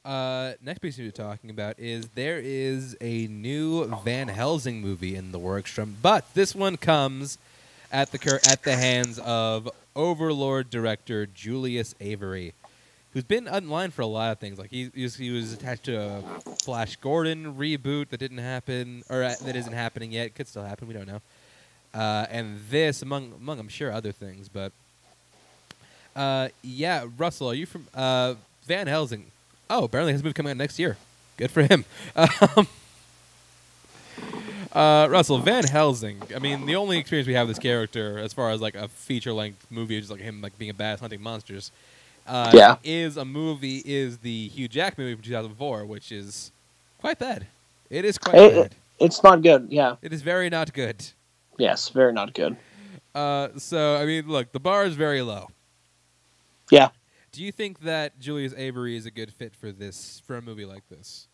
[0.04, 5.32] Uh, next piece we're talking about is there is a new Van Helsing movie in
[5.32, 7.38] the works from, but this one comes
[7.90, 12.54] at the cur- at the hands of Overlord director Julius Avery,
[13.16, 14.58] who's been online for a lot of things.
[14.58, 16.22] Like he he was, he was attached to a
[16.62, 20.34] Flash Gordon reboot that didn't happen, or uh, that isn't happening yet.
[20.34, 20.86] Could still happen.
[20.86, 21.22] We don't know.
[21.94, 24.70] Uh, and this, among among I'm sure other things, but
[26.14, 28.34] uh, yeah, Russell, are you from uh,
[28.66, 29.24] Van Helsing?
[29.70, 30.98] Oh, apparently his movie coming out next year.
[31.38, 31.86] Good for him.
[32.56, 32.68] Um,
[34.72, 36.20] uh, Russell Van Helsing.
[36.34, 39.66] I mean, the only experience we have this character, as far as like a feature-length
[39.70, 41.72] movie, just like him like being a badass hunting monsters,
[42.26, 42.76] uh, Yeah.
[42.84, 46.52] is a movie is the Hugh Jack movie from 2004, which is
[47.00, 47.46] quite bad.
[47.90, 48.74] It is quite It- bad.
[48.98, 49.66] It's not good.
[49.70, 49.96] Yeah.
[50.02, 51.04] It is very not good.
[51.58, 51.90] Yes.
[51.90, 52.56] Very not good.
[53.14, 55.48] Uh, so I mean, look, the bar is very low.
[56.70, 56.88] Yeah.
[57.32, 60.64] Do you think that Julius Avery is a good fit for this for a movie
[60.64, 61.28] like this?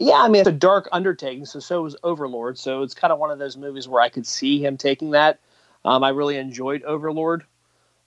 [0.00, 2.58] Yeah, I mean it's a dark undertaking, so so is Overlord.
[2.58, 5.38] So it's kind of one of those movies where I could see him taking that.
[5.84, 7.44] Um, I really enjoyed Overlord,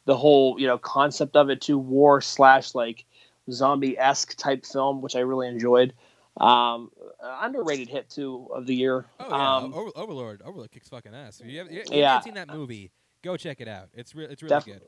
[0.06, 3.06] the whole you know concept of it, to war slash like
[3.50, 5.94] zombie esque type film, which I really enjoyed.
[6.38, 6.92] Um,
[7.22, 9.06] uh, underrated hit too of the year.
[9.20, 10.42] Oh yeah, um, Over- Overlord.
[10.46, 11.42] Overlord kicks fucking ass.
[11.42, 12.08] If you, have, if you Yeah.
[12.14, 12.92] haven't seen that movie,
[13.22, 13.90] go check it out.
[13.94, 14.82] It's re- it's really Def- good.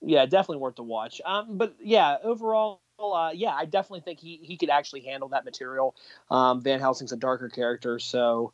[0.00, 1.20] yeah, definitely worth the watch.
[1.24, 5.44] Um, but yeah, overall, uh, yeah, I definitely think he he could actually handle that
[5.44, 5.96] material.
[6.30, 8.52] Um, Van Helsing's a darker character, so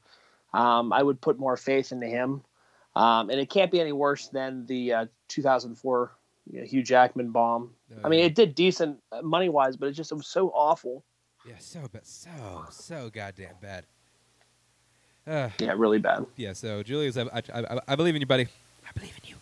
[0.54, 2.42] um, I would put more faith into him.
[2.94, 6.12] Um, and it can't be any worse than the uh, 2004
[6.50, 7.70] you know, Hugh Jackman bomb.
[8.04, 11.04] I mean, Uh, it did decent money wise, but it just it was so awful.
[11.46, 12.30] yeah, so bad, so
[12.70, 13.84] so goddamn bad.
[15.26, 16.26] Uh, Yeah, really bad.
[16.36, 16.52] yeah.
[16.52, 18.48] So Julius, I, I, I, I believe in you, buddy.
[18.86, 19.36] I believe in you.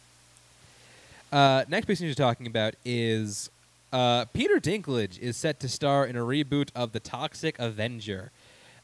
[1.37, 3.51] Uh, next piece you're talking about is
[3.93, 8.31] uh, Peter Dinklage is set to star in a reboot of the Toxic Avenger.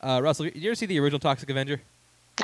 [0.01, 1.81] Uh, Russell, did you ever see the original Toxic Avenger?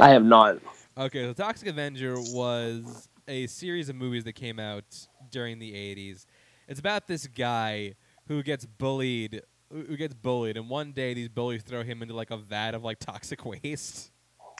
[0.00, 0.58] I have not.
[0.97, 4.84] Okay, the Toxic Avenger was a series of movies that came out
[5.30, 6.26] during the 80s.
[6.68, 7.95] It's about this guy
[8.28, 12.14] who gets bullied, who who gets bullied, and one day these bullies throw him into
[12.14, 14.11] like a vat of like toxic waste,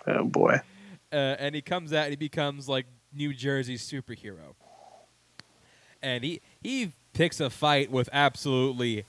[0.07, 0.59] Oh boy.
[1.13, 4.55] uh, and he comes out and he becomes like New Jersey's superhero.
[6.03, 9.05] And he he picks a fight with absolutely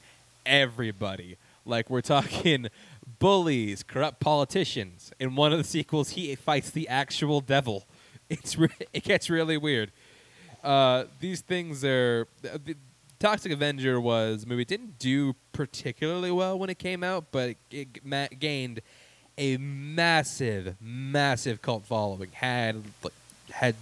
[0.46, 1.38] everybody.
[1.66, 2.68] Like we're talking
[3.20, 5.12] bullies, corrupt politicians.
[5.20, 7.86] In one of the sequels, he fights the actual devil.
[8.30, 9.92] It's re- it gets really weird.
[10.64, 12.26] Uh, these things are.
[12.42, 12.76] The,
[13.20, 14.66] Toxic Avenger was movie.
[14.66, 18.82] Didn't do particularly well when it came out, but it, it gained
[19.38, 22.32] a massive, massive cult following.
[22.34, 22.84] Had
[23.52, 23.76] had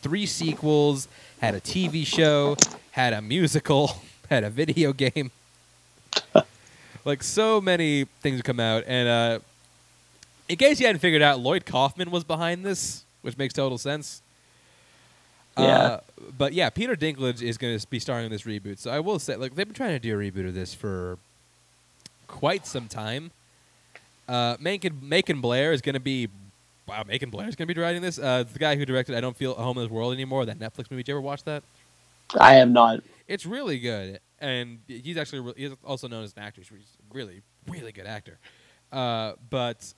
[0.00, 1.08] three sequels,
[1.40, 2.56] had a TV show,
[2.92, 5.30] had a musical, had a video game.
[7.04, 9.38] Like so many things have come out, and uh,
[10.48, 14.22] in case you hadn't figured out, Lloyd Kaufman was behind this, which makes total sense.
[15.56, 15.64] Yeah.
[15.64, 16.00] Uh,
[16.36, 18.78] but yeah, Peter Dinklage is going to be starring in this reboot.
[18.78, 21.18] So I will say, like, they've been trying to do a reboot of this for
[22.26, 23.30] quite some time.
[24.28, 26.28] Uh, Macon, Macon Blair is going to be.
[26.86, 28.18] Wow, Macon Blair is going to be directing this.
[28.18, 30.58] Uh, the guy who directed I Don't Feel at Home in This World Anymore, that
[30.58, 31.02] Netflix movie.
[31.02, 31.62] Did you ever watch that?
[32.38, 33.02] I am not.
[33.26, 36.62] It's really good, and he's actually re- he's also known as an actor.
[36.62, 38.40] He's a really, really good actor.
[38.92, 39.94] Uh, but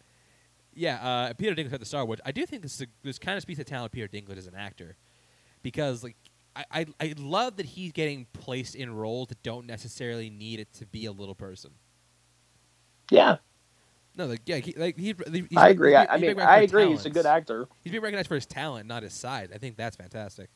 [0.74, 2.20] yeah, uh, Peter Dinklage at the Star Wars.
[2.26, 4.08] I do think this is a, this kind of speaks to the talent of Peter
[4.08, 4.96] Dinklage as an actor,
[5.62, 6.16] because like
[6.56, 10.72] I, I I love that he's getting placed in roles that don't necessarily need it
[10.74, 11.72] to be a little person.
[13.10, 13.38] Yeah,
[14.16, 15.14] No, like yeah, he, like he,
[15.56, 15.94] I agree.
[15.96, 16.88] I, I mean, I agree.
[16.88, 17.68] He's a good actor.
[17.82, 19.50] He's being recognized for his talent, not his size.
[19.54, 20.50] I think that's fantastic.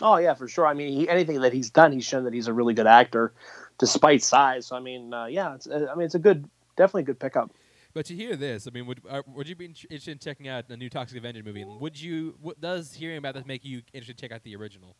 [0.00, 0.66] Oh yeah, for sure.
[0.66, 3.32] I mean, he, anything that he's done, he's shown that he's a really good actor,
[3.78, 4.66] despite size.
[4.66, 7.18] So I mean, uh, yeah, it's, uh, I mean, it's a good, definitely a good
[7.18, 7.50] pickup.
[7.94, 10.68] But to hear this, I mean, would uh, would you be interested in checking out
[10.68, 11.62] the new Toxic Avenger movie?
[11.62, 12.36] And would you?
[12.40, 14.94] What does hearing about this make you interested to check out the original?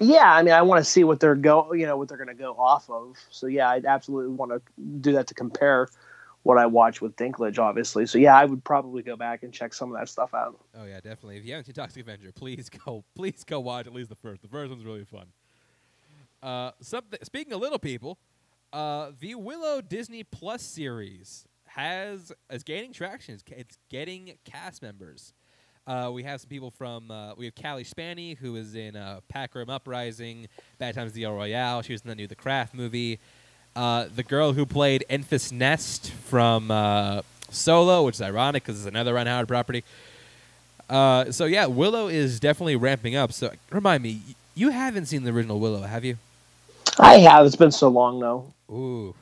[0.00, 2.28] Yeah, I mean, I want to see what they're go, you know, what they're going
[2.28, 3.16] to go off of.
[3.30, 4.62] So yeah, I'd absolutely want to
[5.00, 5.88] do that to compare
[6.42, 8.06] what I watch with Dinklage, obviously.
[8.06, 10.58] So yeah, I would probably go back and check some of that stuff out.
[10.76, 11.36] Oh yeah, definitely.
[11.36, 14.42] If you haven't seen Toxic Avenger, please go, please go watch at least the first.
[14.42, 15.26] The first one's really fun.
[16.42, 17.18] Uh, something.
[17.22, 18.18] Speaking of little people,
[18.72, 23.34] uh, the Willow Disney Plus series has is gaining traction.
[23.34, 25.32] It's, it's getting cast members.
[25.86, 29.20] Uh, we have some people from uh, we have Cailee Spaeny who is in uh,
[29.28, 31.82] Pacific Rim Uprising, Bad Times at the El Royale.
[31.82, 33.20] She was in the new The Craft movie.
[33.74, 38.86] Uh, the girl who played Enfys Nest from uh, Solo, which is ironic because it's
[38.88, 39.84] another Ron Howard property.
[40.90, 43.32] Uh, so yeah, Willow is definitely ramping up.
[43.32, 46.18] So remind me, y- you haven't seen the original Willow, have you?
[46.98, 47.46] I have.
[47.46, 48.52] It's been so long though.
[48.70, 49.14] Ooh.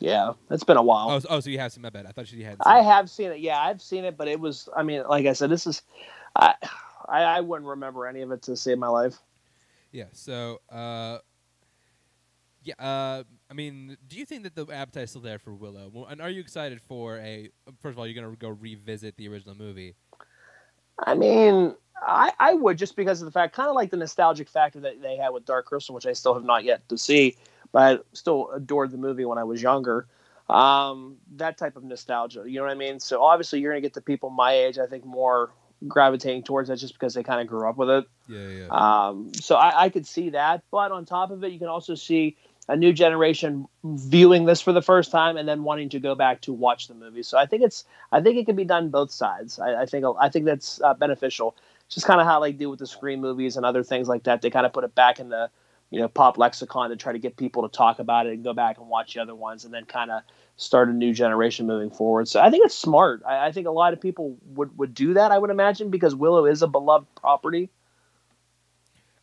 [0.00, 1.10] Yeah, it's been a while.
[1.10, 2.06] Oh, so, oh, so you have seen my bad.
[2.06, 2.56] I thought you had.
[2.64, 3.40] I have seen it.
[3.40, 4.68] Yeah, I've seen it, but it was.
[4.74, 5.82] I mean, like I said, this is.
[6.36, 6.54] I
[7.08, 9.18] I, I wouldn't remember any of it to save my life.
[9.92, 10.04] Yeah.
[10.12, 11.18] So, uh,
[12.62, 12.74] yeah.
[12.78, 15.90] Uh, I mean, do you think that the appetite is still there for Willow?
[15.92, 17.50] Well, And are you excited for a?
[17.80, 19.96] First of all, you're gonna go revisit the original movie.
[21.04, 24.48] I mean, I, I would just because of the fact, kind of like the nostalgic
[24.48, 27.36] factor that they had with Dark Crystal, which I still have not yet to see,
[27.72, 30.06] but I still adored the movie when I was younger.
[30.48, 33.00] Um, that type of nostalgia, you know what I mean?
[33.00, 35.50] So obviously, you're gonna get the people my age, I think, more
[35.88, 38.04] gravitating towards that just because they kind of grew up with it.
[38.28, 38.66] Yeah, yeah.
[38.68, 41.94] Um, so I, I could see that, but on top of it, you can also
[41.94, 42.36] see
[42.70, 46.40] a new generation viewing this for the first time and then wanting to go back
[46.42, 47.24] to watch the movie.
[47.24, 49.58] So I think it's I think it can be done both sides.
[49.58, 51.56] I, I think I think that's uh, beneficial.
[51.88, 54.40] Just kind of how they do with the screen movies and other things like that.
[54.40, 55.50] They kind of put it back in the
[55.90, 58.52] you know pop lexicon to try to get people to talk about it and go
[58.52, 60.22] back and watch the other ones and then kind of
[60.56, 62.28] start a new generation moving forward.
[62.28, 63.22] So I think it's smart.
[63.26, 65.32] I, I think a lot of people would would do that.
[65.32, 67.68] I would imagine because Willow is a beloved property.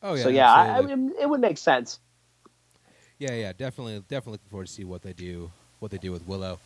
[0.04, 0.24] oh yeah.
[0.24, 2.02] so yeah, I, I mean, it would make sense.
[3.20, 6.28] Yeah, yeah, definitely, definitely looking forward to see what they do, what they do with
[6.28, 6.60] Willow.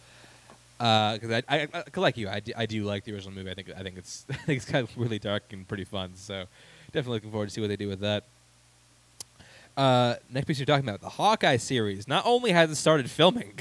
[0.78, 3.52] Because I, I, I, 'cause like you, I do, I do like the original movie.
[3.52, 6.12] I think, I think it's, I think it's kind of really dark and pretty fun.
[6.16, 6.46] So,
[6.88, 8.24] definitely looking forward to see what they do with that.
[9.78, 12.08] Uh, next piece you're talking about the Hawkeye series.
[12.08, 13.54] Not only has it started filming,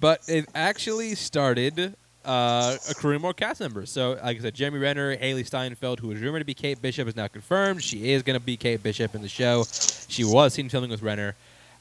[0.00, 1.94] but it actually started
[2.24, 3.90] uh, accruing more cast members.
[3.90, 7.06] So, like I said, Jeremy Renner, Hailee Steinfeld, who was rumored to be Kate Bishop,
[7.06, 7.84] is now confirmed.
[7.84, 9.64] She is going to be Kate Bishop in the show.
[10.08, 11.36] She was seen filming with Renner.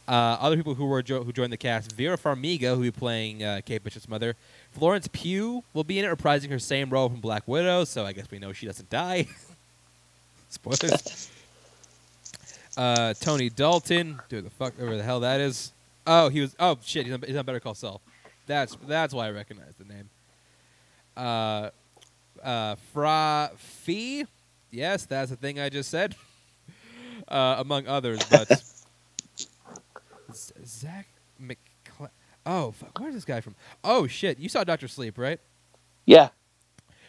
[0.09, 2.91] Uh, other people who were jo- who joined the cast: Vera Farmiga, who will be
[2.91, 4.35] playing uh, Kate Bishop's mother.
[4.71, 7.83] Florence Pugh will be in it, reprising her same role from Black Widow.
[7.83, 9.27] So I guess we know she doesn't die.
[10.49, 11.29] Spoilers.
[12.75, 15.73] Uh, Tony Dalton, dude, the fuck, whatever the hell that is.
[16.07, 16.55] Oh, he was.
[16.59, 18.01] Oh shit, he's on, he's on Better Call Saul.
[18.47, 20.09] That's that's why I recognize the name.
[21.15, 21.69] Uh,
[22.43, 24.25] uh, Fra Fee,
[24.71, 26.15] yes, that's the thing I just said.
[27.27, 28.49] Uh, among others, but
[30.79, 31.07] Zach
[31.41, 32.09] McCla-
[32.45, 33.55] Oh, fuck, where's this guy from?
[33.83, 35.39] Oh shit, you saw Doctor Sleep, right?
[36.05, 36.29] Yeah.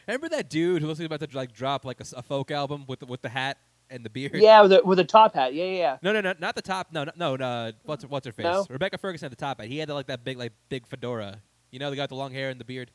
[0.07, 3.07] Remember that dude who was about to like drop like a folk album with the,
[3.07, 3.59] with the hat
[3.89, 4.33] and the beard?
[4.35, 5.55] Yeah, with a, with a top hat.
[5.55, 5.97] Yeah, yeah, yeah.
[6.03, 6.89] No, no, no, not the top.
[6.93, 7.37] No, no, no.
[7.37, 8.45] no what's her, what's her face?
[8.45, 8.67] No?
[8.69, 9.69] Rebecca Ferguson had the top hat.
[9.69, 11.41] He had the, like that big like big fedora.
[11.71, 12.91] You know, the guy with the long hair and the beard.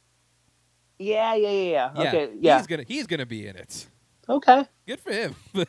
[1.00, 1.92] Yeah, yeah, yeah, yeah.
[1.96, 2.58] Yeah, Okay, yeah.
[2.58, 3.88] He's gonna he's gonna be in it.
[4.28, 4.66] Okay.
[4.86, 5.36] Good for him.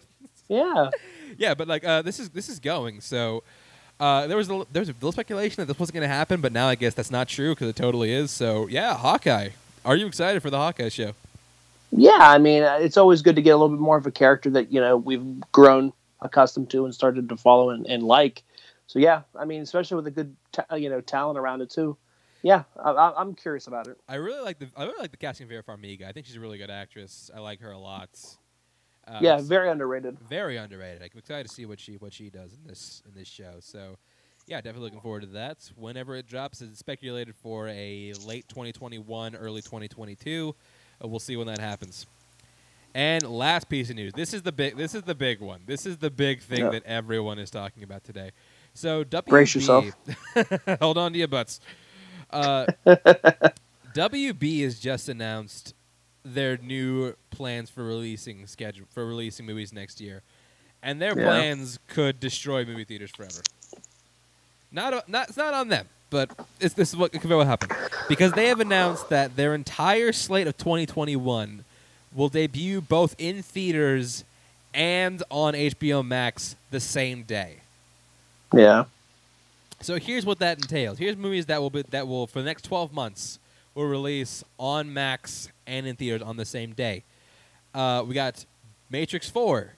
[0.49, 0.91] Yeah.
[1.39, 3.01] yeah, but like uh, this is this is going.
[3.01, 3.43] So
[3.99, 6.53] uh, there was a, there was a little speculation that this wasn't gonna happen, but
[6.53, 8.31] now I guess that's not true because it totally is.
[8.31, 9.51] So yeah, Hawkeye.
[9.85, 11.13] Are you excited for the Hawkeye show?
[11.93, 14.11] Yeah, I mean, uh, it's always good to get a little bit more of a
[14.11, 18.43] character that, you know, we've grown accustomed to and started to follow and, and like.
[18.89, 21.71] So, yeah, I mean, especially with a good, ta- uh, you know, talent around it,
[21.71, 21.97] too.
[22.43, 23.97] Yeah, I, I, I'm curious about it.
[24.09, 26.07] I really like the I really like the casting of Vera Farmiga.
[26.07, 27.31] I think she's a really good actress.
[27.35, 28.11] I like her a lot.
[29.09, 30.19] Uh, yeah, very underrated.
[30.29, 31.01] very underrated.
[31.03, 33.55] I'm excited to see what she what she does in this in this show.
[33.61, 33.97] So,
[34.47, 35.59] yeah, definitely looking forward to that.
[35.77, 40.55] Whenever it drops, it's speculated for a late 2021, early 2022.
[41.03, 42.07] Uh, we'll see when that happens.
[42.95, 44.13] And last piece of news.
[44.15, 44.77] This is the big.
[44.77, 45.61] This is the big one.
[45.67, 46.71] This is the big thing Yeah.
[46.71, 48.31] that everyone is talking about today.
[48.75, 49.87] So, WB, Brace yourself.
[50.81, 51.61] hold on to your butts.
[52.31, 52.67] Uh,
[53.95, 55.75] WB has just announced
[56.35, 60.23] their new plans for releasing schedule for releasing movies next year,
[60.83, 61.25] and their Yeah.
[61.27, 63.43] plans could destroy movie theaters forever.
[64.73, 67.71] Not o- not it's not on them, but it's, this is what could what happen
[68.09, 71.65] because they have announced that their entire slate of 2021
[72.15, 74.25] will debut both in theaters
[74.75, 77.59] and on HBO Max the same day.
[78.53, 78.85] Yeah.
[79.81, 80.99] So here's what that entails.
[80.99, 83.39] Here's movies that will be that will for the next 12 months
[83.75, 87.05] will release on Max and in theaters on the same day.
[87.75, 88.45] Uh, we got
[88.91, 89.75] Matrix 4,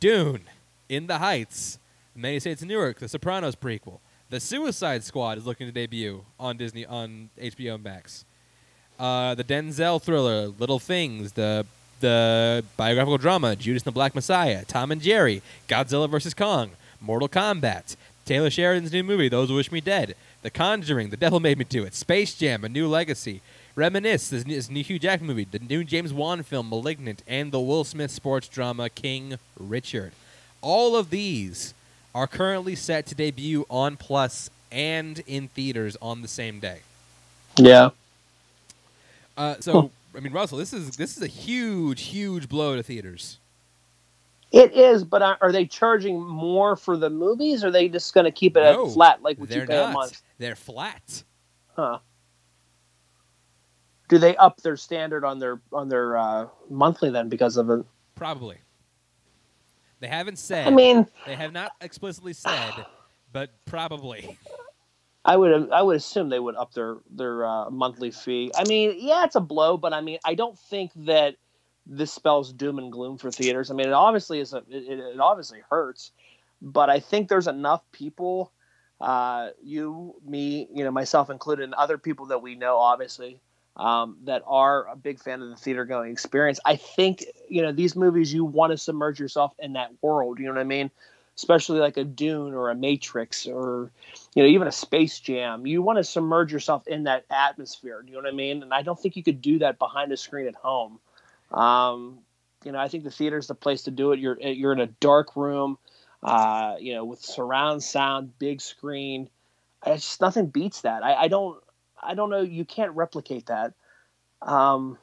[0.00, 0.42] Dune,
[0.88, 1.78] In the Heights,
[2.14, 4.00] Many Saints of Newark, The Sopranos prequel.
[4.30, 8.24] The Suicide Squad is looking to debut on Disney on HBO Max.
[8.98, 11.64] Uh, the Denzel thriller Little Things, the
[12.00, 17.28] the biographical drama Judas and the Black Messiah, Tom and Jerry, Godzilla vs Kong, Mortal
[17.28, 21.58] Kombat, Taylor Sheridan's new movie Those Who Wish Me Dead, The Conjuring, The Devil Made
[21.58, 23.40] Me Do It, Space Jam: A New Legacy,
[23.78, 27.60] Reminisce, this, this new Hugh Jackman movie, the new James Wan film, Malignant, and the
[27.60, 30.10] Will Smith sports drama, King Richard.
[30.60, 31.74] All of these
[32.12, 36.80] are currently set to debut on Plus and in theaters on the same day.
[37.56, 37.90] Yeah.
[39.36, 43.38] Uh, so, I mean, Russell, this is this is a huge, huge blow to theaters.
[44.50, 47.62] It is, but are they charging more for the movies?
[47.62, 49.76] Or are they just going to keep it No, at flat like what you pay
[49.76, 49.90] not.
[49.90, 50.20] a month?
[50.38, 51.22] They're flat.
[51.76, 51.98] Huh.
[54.08, 57.84] Do they up their standard on their on their uh, monthly then because of it?
[58.14, 58.56] Probably.
[60.00, 60.66] They haven't said.
[60.66, 62.72] I mean, they have not explicitly said,
[63.32, 64.38] but probably.
[65.24, 68.50] I would I would assume they would up their their uh, monthly fee.
[68.56, 71.36] I mean, yeah, it's a blow, but I mean, I don't think that
[71.84, 73.70] this spells doom and gloom for theaters.
[73.70, 76.12] I mean, it obviously is a it, it obviously hurts,
[76.62, 78.52] but I think there's enough people,
[79.00, 83.40] uh, you, me, you know, myself included, and other people that we know, obviously,
[83.78, 86.58] um, that are a big fan of the theater going experience.
[86.64, 90.38] I think you know these movies you want to submerge yourself in that world.
[90.38, 90.90] You know what I mean?
[91.36, 93.90] Especially like a Dune or a Matrix or
[94.34, 95.66] you know even a Space Jam.
[95.66, 98.02] You want to submerge yourself in that atmosphere.
[98.04, 98.62] You know what I mean?
[98.62, 100.98] And I don't think you could do that behind a screen at home.
[101.52, 102.18] Um,
[102.64, 104.18] you know, I think the theater is the place to do it.
[104.18, 105.78] You're you're in a dark room,
[106.24, 109.30] uh, you know, with surround sound, big screen.
[109.86, 111.04] It's just nothing beats that.
[111.04, 111.62] I, I don't
[112.02, 112.40] I don't know.
[112.40, 113.74] You can't replicate that.
[114.42, 114.98] Um,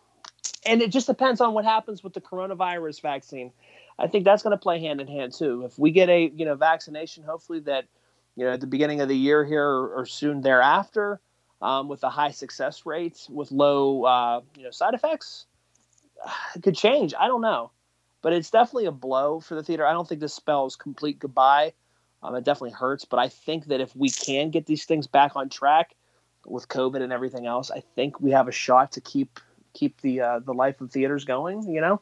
[0.65, 3.51] and it just depends on what happens with the coronavirus vaccine.
[3.97, 5.63] I think that's going to play hand in hand too.
[5.65, 7.85] If we get a you know vaccination, hopefully that
[8.35, 11.19] you know at the beginning of the year here or, soon thereafter,
[11.61, 15.45] um, with a high success rate with low uh, you know side effects,
[16.55, 17.13] it could change.
[17.17, 17.71] I don't know,
[18.21, 19.85] but it's definitely a blow for the theater.
[19.85, 21.73] I don't think this spells complete goodbye.
[22.21, 25.35] Um, it definitely hurts, but I think that if we can get these things back
[25.35, 25.95] on track
[26.45, 29.39] with COVID and everything else, I think we have a shot to keep
[29.73, 31.69] keep the uh, the life of theaters going.
[31.71, 32.01] You know.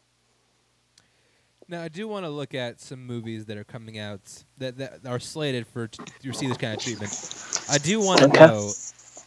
[1.67, 4.21] Now, I do want to look at some movies that are coming out
[4.59, 7.15] that, that are slated for to receive this kind of treatment.
[7.67, 8.47] I do want to Okay.
[8.47, 8.77] know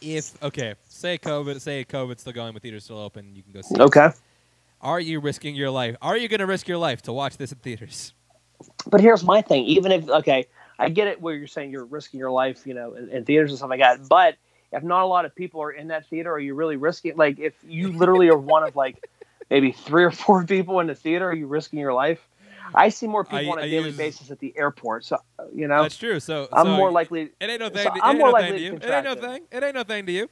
[0.01, 3.61] if okay, say COVID, say COVID's still going, with theaters still open, you can go
[3.61, 3.79] see.
[3.79, 3.81] it.
[3.81, 4.09] Okay.
[4.81, 5.95] Are you risking your life?
[6.01, 8.13] Are you going to risk your life to watch this in theaters?
[8.89, 9.65] But here's my thing.
[9.65, 10.47] Even if okay,
[10.79, 13.51] I get it where you're saying you're risking your life, you know, in, in theaters
[13.51, 14.07] and stuff like that.
[14.07, 14.35] But
[14.71, 17.15] if not a lot of people are in that theater, are you really risking?
[17.15, 19.07] Like, if you literally are one of like
[19.49, 22.19] maybe three or four people in the theater, are you risking your life?
[22.75, 25.17] I see more people I- on a I daily use- basis at the airport, so
[25.53, 26.19] you know, That's true.
[26.19, 27.31] So I'm so more likely.
[27.39, 27.83] It ain't no thing.
[27.83, 28.73] so to, I'm more no likely to you.
[28.75, 29.43] It ain't no thing.
[29.51, 30.29] It ain't no thing to you.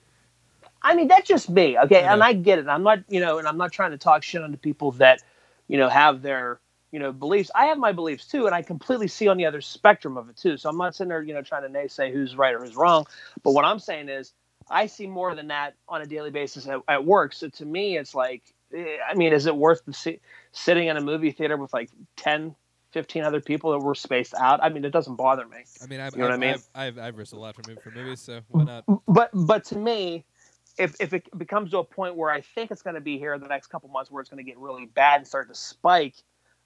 [0.82, 2.04] I mean, that's just me, okay?
[2.04, 2.24] And.
[2.24, 2.68] I get it.
[2.68, 5.20] I'm not, you know, and I'm not trying to talk shit on the people that,
[5.68, 6.60] you know, have their,
[6.96, 7.52] you know, beliefs.
[7.54, 10.38] I have my beliefs too, and I completely see on the other spectrum of it
[10.38, 10.56] too.
[10.56, 13.06] So I'm not sitting there, you know, trying to naysay who's right or who's wrong.
[13.44, 14.32] But what I'm saying is,
[14.70, 17.34] I see more than that on a daily basis at, at work.
[17.34, 18.44] So to me, it's like,
[18.74, 20.22] eh, I mean, is it worth the si-
[20.54, 22.56] sitting in a movie theater with like 10,
[22.92, 24.64] 15 other people that were spaced out?
[24.64, 25.66] I mean, it doesn't bother me.
[25.84, 26.54] I mean, I've, You know what I mean?
[26.76, 28.86] I've, I've, I've risked a lot for, mov- for movies, so why not?
[29.06, 30.24] but but to me
[30.78, 33.34] if, if it becomes to a point where i think it's going to be here
[33.34, 35.56] in the next couple months where it's going to get really bad and start to
[35.56, 36.16] spike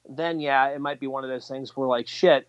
[0.10, 2.48] then yeah it might be one of those things where like shit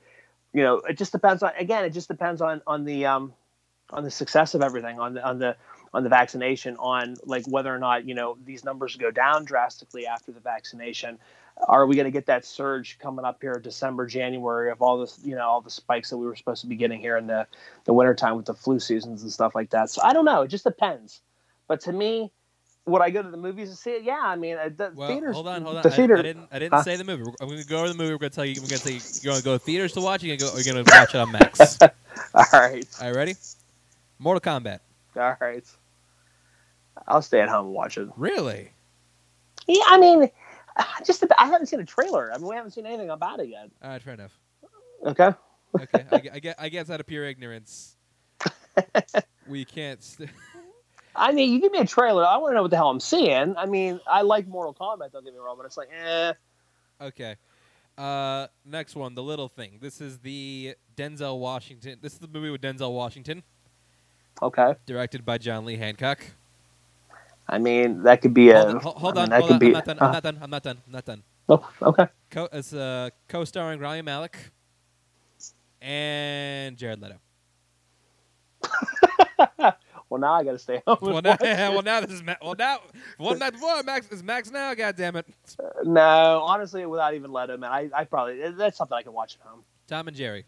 [0.52, 3.32] you know it just depends on again it just depends on on the um
[3.90, 5.56] on the success of everything on the on the
[5.92, 10.06] on the vaccination on like whether or not you know these numbers go down drastically
[10.06, 11.18] after the vaccination.
[11.68, 15.18] Are we going to get that surge coming up here december january of all this
[15.22, 17.46] you know all the spikes that we were supposed to be getting here in the
[17.84, 19.90] the wintertime with the flu seasons and stuff like that?
[19.90, 21.20] So i don't know it just depends.
[21.68, 22.32] But to me
[22.86, 25.34] would i go to the movies to see it yeah i mean the Well, theaters
[25.34, 25.82] hold on, hold on.
[25.82, 26.82] the I- theater I, didn't, I didn't Huh?
[26.82, 27.24] say the movie.
[27.40, 28.12] I'm going to go over the movie.
[28.12, 28.60] We're going to tell you.
[28.62, 29.00] We're going to you.
[29.22, 30.22] You're going to go to theaters to watch.
[30.22, 30.52] You're going to go.
[30.58, 31.78] Or you're going to watch it on Max.
[32.34, 32.86] All right.
[33.00, 33.14] All right.
[33.16, 33.36] ready?
[34.18, 34.80] Mortal Kombat.
[35.16, 35.64] all right
[37.08, 38.70] i'll stay at home and watch it Really?
[39.66, 40.30] yeah i mean
[41.04, 43.70] just i haven't seen a trailer i mean we haven't seen anything about it yet
[43.82, 44.38] All right, fair enough.
[45.06, 45.32] okay
[45.78, 47.96] Okay, I, I, guess, I guess out of pure ignorance,
[49.46, 50.02] we can't.
[50.02, 50.30] St-
[51.20, 52.24] I mean, you give me a trailer.
[52.26, 53.54] I want to know what the hell I'm seeing.
[53.56, 55.12] I mean, I like Mortal Kombat.
[55.12, 56.32] Don't get me wrong, but it's like, eh.
[57.00, 57.36] okay.
[57.98, 59.78] Uh, next one, The Little Thing.
[59.82, 61.98] This is the Denzel Washington.
[62.00, 63.42] This is the movie with Denzel Washington,
[64.42, 64.74] Okay.
[64.86, 66.20] directed by John Lee Hancock.
[67.48, 68.78] I mean, that could be a.
[68.80, 69.58] hold on, hold, I on, mean, hold on.
[69.58, 69.66] be.
[69.66, 69.98] I'm not done.
[70.00, 70.38] I'm not done.
[70.42, 70.78] I'm not done.
[70.86, 71.22] I'm not done.
[71.48, 72.06] oh, okay.
[72.30, 74.36] Co- it's uh, co-starring Rami Malek
[75.82, 77.16] and Jared Leto.
[80.10, 80.98] Well, now I got to stay home.
[81.00, 82.80] well, now, well, now this is Ma- well now
[83.16, 84.74] one night before Max is Max now.
[84.74, 85.26] God damn it,
[85.84, 89.48] no, honestly, without even Leto, man, I, I probably that's something I can watch at
[89.48, 89.62] home.
[89.86, 90.44] Tom and Jerry.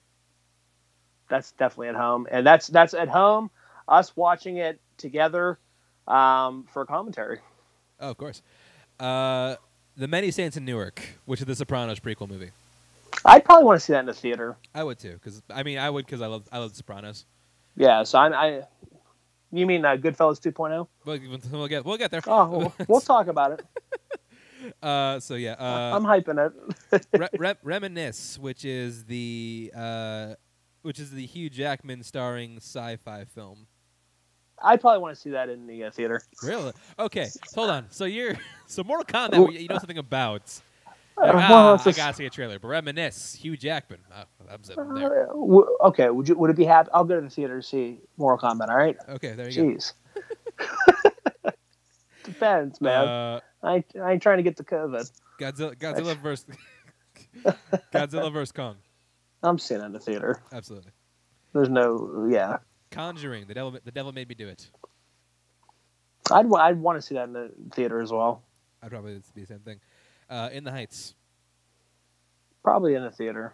[1.28, 3.50] That's definitely at home, and that's that's at home.
[3.88, 5.58] Us watching it together
[6.06, 7.38] um, for commentary.
[8.00, 8.42] Oh, of course.
[9.00, 9.56] Uh,
[9.96, 12.50] the Many Saints in Newark, which is the Sopranos prequel movie.
[13.24, 14.56] I'd probably want to see that in the theater.
[14.74, 17.26] I would too, because I mean, I would because I love I love the Sopranos.
[17.76, 18.62] Yeah, so I, I
[19.58, 20.86] you mean uh, Goodfellas 2.0?
[21.04, 21.18] We'll,
[21.52, 22.22] we'll get we'll get there.
[22.26, 23.64] Oh, we'll, we'll talk about it.
[24.80, 26.38] Uh, so yeah, uh, I'm hyping
[26.92, 27.06] it.
[27.18, 30.34] Re- Re- Reminisce, which is the uh,
[30.82, 33.66] which is the Hugh Jackman starring sci-fi film.
[34.62, 36.22] I probably want to see that in the uh, theater.
[36.44, 36.72] Really?
[36.96, 37.86] Okay, hold on.
[37.90, 39.60] So you're so Mortal Kombat.
[39.60, 40.60] you know something about?
[41.18, 42.58] Uh, Like, well, ah, I gotta see a trailer.
[42.58, 44.00] But Reminisce, Hugh Jackman.
[44.62, 46.90] Sitting Uh, okay, would you would it be happy?
[46.92, 48.68] I'll go to the theater to see Mortal Kombat.
[48.68, 48.96] All right.
[49.08, 49.68] Okay, there you go.
[49.68, 49.92] Jeez.
[52.24, 53.08] Depends, man.
[53.08, 55.10] Uh, I, I ain't trying to get the COVID.
[55.40, 56.46] Godzilla, Godzilla versus
[57.92, 58.76] Godzilla versus Kong.
[59.42, 60.40] I'm seeing it in the theater.
[60.52, 60.92] Absolutely.
[61.52, 62.58] There's no, yeah.
[62.90, 63.46] Conjuring.
[63.46, 63.76] The devil.
[63.84, 64.70] The devil made me do it.
[66.30, 68.42] I'd I'd want to see that in the theater as well.
[68.82, 69.80] I'd probably be the same thing.
[70.32, 71.14] Uh, in the Heights.
[72.64, 73.52] Probably in the theater.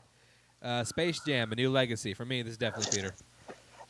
[0.63, 2.15] Uh, Space Jam: A New Legacy.
[2.15, 3.15] For me, this is definitely theater.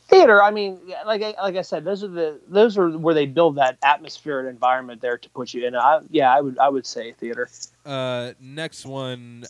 [0.07, 0.41] Theater.
[0.41, 3.57] I mean, like I, like I said, those are the those are where they build
[3.57, 5.75] that atmosphere and environment there to put you in.
[5.75, 7.47] I, yeah, I would I would say theater.
[7.85, 9.45] Uh, next one,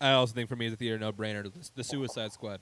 [0.00, 1.42] I also think for me is a theater no-brainer.
[1.42, 2.60] The, the Suicide Squad.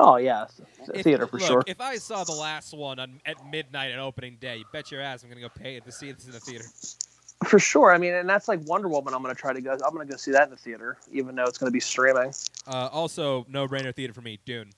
[0.00, 0.46] Oh yeah,
[0.92, 1.62] If- theater for look, sure.
[1.68, 5.02] If I saw the last one on, at midnight on opening day, you bet your
[5.02, 6.64] ass I'm gonna go pay to see this in the theater.
[7.44, 7.92] For sure.
[7.92, 9.14] I mean, and that's like Wonder Woman.
[9.14, 9.72] I'm going to try to go.
[9.72, 11.80] I'm going to go see that in the theater, even though it's going to be
[11.80, 12.32] streaming.
[12.66, 14.38] Uh, also, no-brainer theater for me.
[14.44, 14.70] Dune.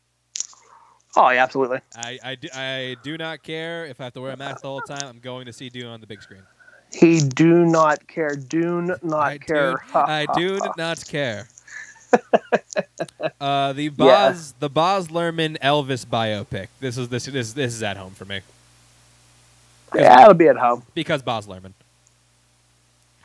[1.17, 1.81] Oh yeah, absolutely.
[1.95, 4.69] I, I, do, I do not care if I have to wear a mask the
[4.69, 5.07] whole time.
[5.09, 6.43] I'm going to see Dune on the big screen.
[6.93, 8.35] He do not care.
[8.37, 9.73] Dune not I care.
[9.73, 11.49] Do, I do not care.
[13.41, 13.91] uh, the Yeah.
[13.91, 16.69] Baz, the Baz Luhrmann Elvis biopic.
[16.81, 18.41] This is this this this is at home for me
[19.95, 20.83] Yeah, it'll be at home.
[20.95, 21.73] because Baz Luhrmann.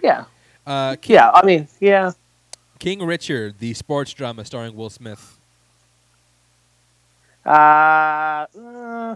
[0.03, 0.25] Yeah.
[0.65, 1.31] Uh, King, Yeah.
[1.33, 2.11] I mean, yeah.
[2.79, 5.39] King Richard, the sports drama starring Will Smith.
[7.45, 7.49] Uh,
[8.59, 9.15] uh,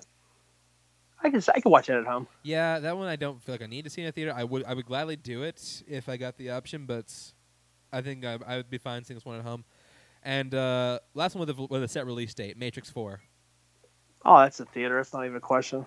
[1.24, 2.28] I can I can watch it at home.
[2.44, 4.34] Yeah, that one I don't feel like I need to see in a theater.
[4.36, 7.14] I would I would gladly do it if I got the option, but
[7.92, 9.66] I think I, I would be fine seeing this one at home.
[10.24, 13.22] And uh, last one with a, with a set release date, Matrix Four.
[14.24, 15.00] Oh, that's a theater.
[15.00, 15.86] It's not even a question.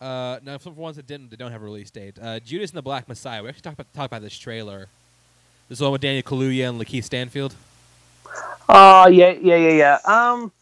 [0.00, 2.18] Uh, now, for ones that didn't, they don't have a release date.
[2.20, 3.42] Uh, Judas and the Black Messiah.
[3.42, 4.88] We actually talked about talked about this trailer.
[5.68, 7.54] This is one with Daniel Kaluuya and Lakeith Stanfield.
[8.68, 9.94] Oh yeah, yeah, yeah, yeah.
[10.04, 10.52] Um,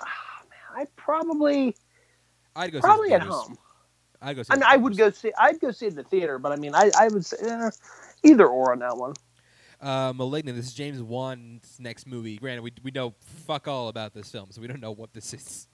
[0.00, 1.76] ah, man, I probably
[2.56, 3.46] I'd go probably see at this in theaters.
[3.46, 3.58] home.
[4.22, 4.52] I'd go see.
[4.52, 5.32] I mean, I would go see.
[5.38, 7.70] I'd go see it in the theater, but I mean, I I would say eh,
[8.22, 9.14] either or on that one.
[9.80, 10.56] Uh, Malignant.
[10.56, 12.36] This is James Wan's next movie.
[12.38, 13.14] Granted, we we know
[13.46, 15.68] fuck all about this film, so we don't know what this is.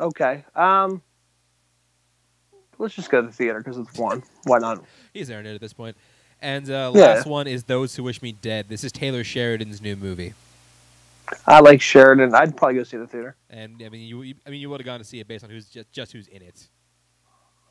[0.00, 0.44] Okay.
[0.54, 1.02] Um,
[2.78, 4.22] let's just go to the theater because it's one.
[4.44, 4.84] Why not?
[5.12, 5.96] He's earned it at this point.
[6.42, 7.14] And uh, Yeah.
[7.14, 8.68] last one is Those Who Wish Me Dead.
[8.68, 10.34] This is Taylor Sheridan's new movie.
[11.46, 12.34] I like Sheridan.
[12.34, 13.36] I'd probably go see the theater.
[13.48, 15.42] And I mean, you, you I mean, you would have gone to see it based
[15.44, 16.68] on who's just, just who's in it.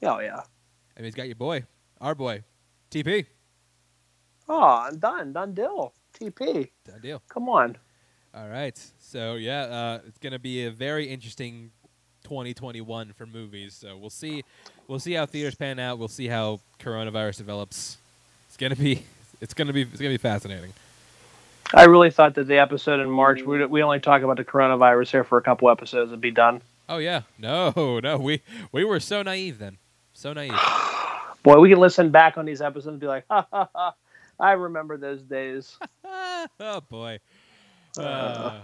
[0.03, 0.39] Oh yeah.
[0.97, 1.63] I mean, he's got your boy,
[2.01, 2.43] our boy,
[2.89, 3.25] TP.
[4.49, 5.33] Oh, I'm done.
[5.33, 5.93] Done deal.
[6.19, 6.69] TP.
[6.85, 7.21] Done deal.
[7.29, 7.77] Come on.
[8.33, 8.77] All right.
[8.99, 11.71] So yeah, uh, it's gonna be a very interesting
[12.23, 13.73] 2021 for movies.
[13.73, 14.43] So we'll see,
[14.87, 15.99] we'll see how theaters pan out.
[15.99, 17.97] We'll see how coronavirus develops.
[18.47, 19.03] It's gonna be,
[19.41, 20.73] it's gonna be, it's gonna be fascinating.
[21.73, 25.09] I really thought that the episode in March we we only talk about the coronavirus
[25.09, 26.61] here for a couple episodes and be done.
[26.87, 29.77] Oh yeah, no, no, we we were so naive then,
[30.13, 30.53] so naive.
[31.43, 33.95] Boy, we can listen back on these episodes and be like, ha ha ha.
[34.39, 35.77] I remember those days.
[36.59, 37.19] oh boy.
[37.97, 38.61] Uh,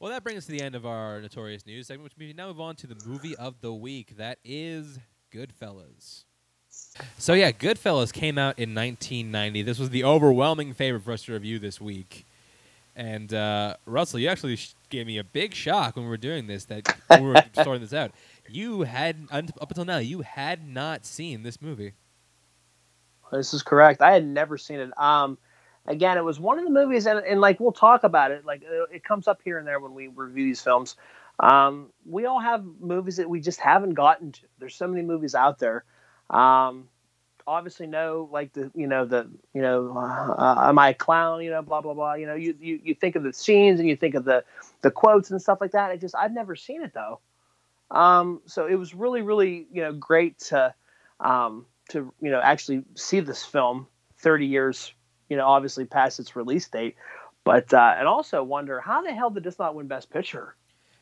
[0.00, 2.48] well, that brings us to the end of our notorious news segment, which we now
[2.48, 4.16] move on to the movie of the week.
[4.16, 4.98] That is
[5.32, 6.24] Goodfellas.
[7.18, 9.62] So yeah, Goodfellas came out in 1990.
[9.62, 12.24] This was the overwhelming favorite for us to review this week.
[12.96, 16.46] And uh, Russell, you actually sh- gave me a big shock when we were doing
[16.46, 16.64] this.
[16.64, 18.12] That we were sorting this out,
[18.48, 21.92] you had up until now you had not seen this movie.
[23.30, 24.02] This is correct.
[24.02, 24.98] I had never seen it.
[24.98, 25.38] Um,
[25.90, 28.44] again, it was one of the movies, and, and like we'll talk about it.
[28.44, 30.96] Like uh, it comes up here and there when we review these films.
[31.40, 34.40] Um, we all have movies that we just haven't gotten to.
[34.58, 35.84] There's so many movies out there.
[36.28, 36.88] Um,
[37.46, 41.42] obviously, no, like the you know the you know, uh, am I a clown?
[41.42, 42.14] You know, blah blah blah.
[42.14, 44.44] You know, you, you you think of the scenes and you think of the
[44.82, 45.90] the quotes and stuff like that.
[45.90, 47.20] I just I've never seen it though.
[47.90, 50.74] Um, so it was really really you know great to
[51.18, 53.88] um, to you know actually see this film
[54.18, 54.92] 30 years
[55.30, 56.96] you know obviously past its release date
[57.44, 60.54] but uh, and also wonder how the hell did this not win best picture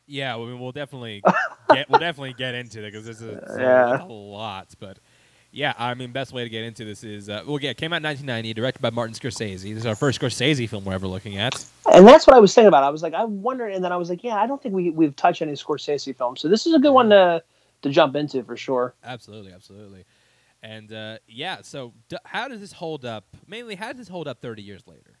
[0.07, 1.21] Yeah, I mean, we'll definitely
[1.69, 4.01] get we'll definitely get into it because this is a, Yeah.
[4.01, 4.69] a lot.
[4.79, 4.99] But
[5.51, 7.91] yeah, I mean, best way to get into this is uh, well, yeah, it came
[7.93, 9.61] out in 1990, directed by Martin Scorsese.
[9.63, 11.53] This is our first Scorsese film we're ever looking at.
[11.93, 12.83] And that's what I was thinking about.
[12.83, 14.91] I was like, I wonder, and then I was like, yeah, I don't think we
[14.91, 17.43] we've touched any Scorsese films, so this is a good one to
[17.81, 18.93] to jump into for sure.
[19.03, 20.05] Absolutely, absolutely.
[20.61, 23.23] And uh, yeah, so d- how does this hold up?
[23.47, 25.17] Mainly, how does this hold up 30 years later?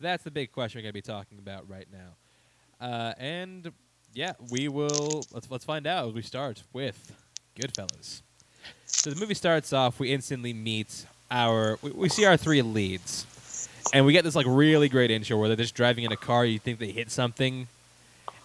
[0.00, 2.84] That's the big question we're going to be talking about right now.
[2.86, 3.72] Uh, and
[4.14, 5.22] yeah, we will.
[5.32, 7.12] Let's let's find out as we start with
[7.56, 8.22] Goodfellas.
[8.86, 9.98] So the movie starts off.
[10.00, 11.78] We instantly meet our.
[11.82, 13.26] We, we see our three leads,
[13.94, 16.44] and we get this like really great intro where they're just driving in a car.
[16.44, 17.68] You think they hit something,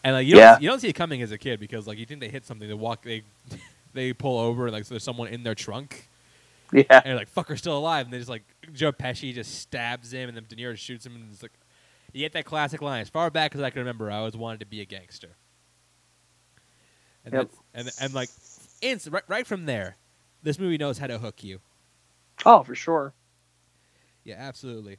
[0.04, 0.52] and like you Yeah.
[0.54, 2.46] don't you don't see it coming as a kid because like you think they hit
[2.46, 2.68] something.
[2.68, 3.02] They walk.
[3.04, 3.24] They
[3.94, 6.10] they pull over and like so there's someone in their trunk.
[6.74, 8.06] Yeah, And they're like, fucker's still alive.
[8.08, 11.16] And they just like, Joe Pesci just stabs him, and then De Niro shoots him.
[11.16, 11.54] And it's like,
[12.14, 13.02] you get that classic line.
[13.02, 15.38] As far back as I can remember, I always wanted to be a gangster.
[17.26, 17.52] And, Yep.
[17.74, 18.30] and, and like,
[19.10, 19.98] right, right from there,
[20.44, 21.60] this movie knows how to hook you.
[22.46, 23.14] oh for sure.
[24.24, 24.98] Yeah, absolutely.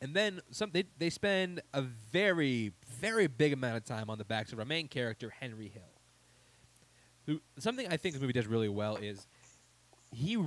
[0.00, 4.24] And then some they, they spend a very, very big amount of time on the
[4.24, 5.89] backs of our main character, Henry Hill.
[7.58, 9.26] Something I think this movie does really well is
[10.12, 10.38] he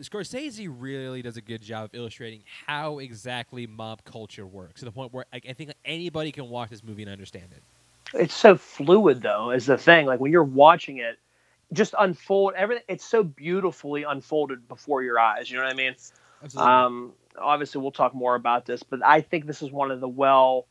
[0.00, 4.92] Scorsese really does a good job of illustrating how exactly mob culture works to the
[4.92, 7.62] point where like, I think anybody can watch this movie and understand it.
[8.14, 10.06] It's so fluid though, is the thing.
[10.06, 11.18] Like when you're watching it,
[11.72, 12.84] just unfold everything.
[12.88, 15.50] It's so beautifully unfolded before your eyes.
[15.50, 15.94] You know what I mean?
[16.42, 16.72] Absolutely.
[16.72, 20.08] Um, obviously, we'll talk more about this, but I think this is one of the
[20.08, 20.66] well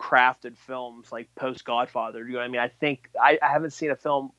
[0.00, 2.26] crafted films, like post Godfather.
[2.26, 2.60] You know what I mean?
[2.60, 4.32] I think I, I haven't seen a film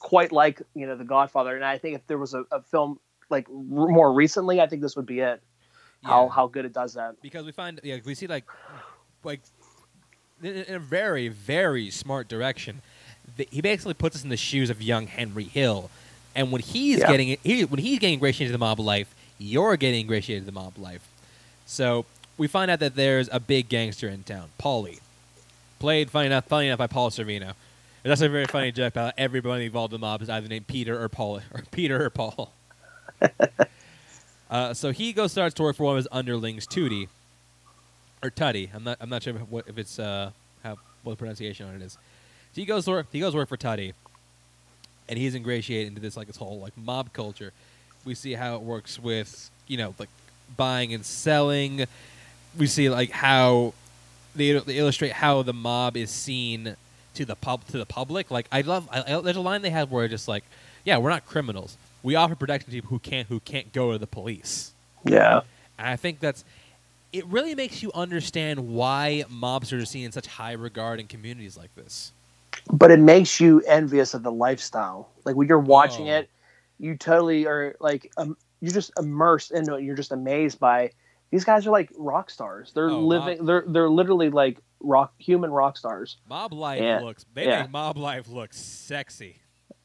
[0.00, 2.98] quite like you know The Godfather, and I think if there was a, a film
[3.30, 3.54] like r-
[3.88, 5.42] more recently, I think this would be it.
[6.04, 6.30] How Yeah.
[6.30, 7.20] how good it does that.
[7.22, 8.44] because we find yeah we see like
[9.24, 9.40] like
[10.42, 12.80] in, a very very smart direction
[13.50, 15.90] he basically puts us in the shoes of young henry hill
[16.36, 17.08] and when he's Yeah.
[17.10, 20.60] getting he, when he's getting ingratiated into the mob life you're getting ingratiated into the
[20.60, 21.06] mob life
[21.66, 25.00] so we find out that there's a big gangster in town paulie
[25.80, 27.54] played funny enough funny enough by paul sorvino
[28.04, 30.66] and that's a very funny joke about everybody involved in the mob is either named
[30.66, 32.52] peter or paul or peter or paul
[34.50, 37.08] uh, so he goes starts to work for one of his underlings, Tootie,
[38.22, 38.70] or Tutty.
[38.74, 38.98] I'm not.
[39.00, 40.30] I'm not sure if, what, if it's uh,
[40.62, 41.92] how what the pronunciation on it is.
[41.92, 43.06] So he goes to work.
[43.12, 43.94] He goes to work for Tutty,
[45.08, 47.52] and he's ingratiated into this like this whole like mob culture.
[48.04, 50.08] We see how it works with you know like
[50.56, 51.86] buying and selling.
[52.56, 53.74] We see like how
[54.34, 56.76] they, they illustrate how the mob is seen
[57.18, 58.30] to the pub to the public.
[58.32, 58.88] Like I love.
[58.92, 60.44] I, I, there's a line they have where just like,
[60.84, 61.78] yeah, we're not criminals.
[62.02, 64.72] We offer protection to people who can't who can't go to the police.
[65.04, 65.42] Yeah,
[65.78, 66.44] And I think that's
[67.12, 71.56] it really makes you understand why mobsters are seen in such high regard in communities
[71.56, 72.12] like this.
[72.72, 75.10] but it makes you envious of the lifestyle.
[75.24, 76.16] Like when you're watching Oh.
[76.18, 76.30] it,
[76.78, 79.84] you totally are like um, you're just immersed into it.
[79.84, 80.92] You're just amazed by
[81.30, 82.72] these guys are like rock stars.
[82.74, 83.44] They're Oh, living.
[83.44, 86.16] They're they're literally like rock human rock stars.
[86.28, 87.00] Mob life Yeah.
[87.00, 87.62] looks they Yeah.
[87.62, 89.40] make mob life look sexy.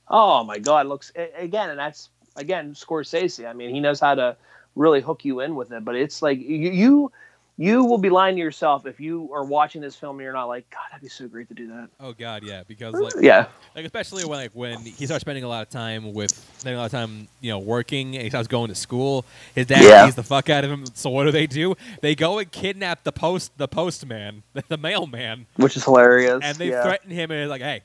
[0.07, 3.47] Oh my god, looks again, and that's again Scorsese.
[3.47, 4.35] I mean, he knows how to
[4.75, 5.83] really hook you in with it.
[5.85, 7.11] But it's like you you,
[7.58, 10.45] you will be lying to yourself if you are watching this film and you're not
[10.45, 11.89] like, God, that'd be so great to do that.
[11.99, 13.45] Oh god, yeah, because like yeah,
[13.76, 16.82] like especially when like when he starts spending a lot of time with spending a
[16.82, 19.24] lot of time you know working and he starts going to school
[19.54, 20.06] his dad Yeah.
[20.06, 23.04] beats the fuck out of him so what do they do they go and kidnap
[23.04, 26.39] the post the postman the mailman which is hilarious.
[26.43, 26.84] and they yeah.
[26.84, 27.82] threaten him and like hey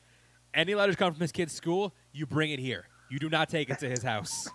[0.55, 3.70] any letters come from his kid's school you bring it here you do not take
[3.70, 4.48] it to his house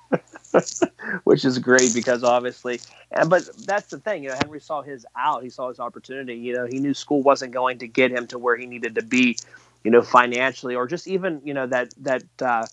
[1.24, 2.80] which is great because obviously,
[3.12, 4.24] and but that's the thing.
[4.24, 5.44] You know, Henry saw his out.
[5.44, 6.36] He saw his opportunity.
[6.36, 9.04] You know, he knew school wasn't going to get him to where he needed to
[9.04, 9.38] be.
[9.84, 12.66] You know, financially or just even you know that that uh,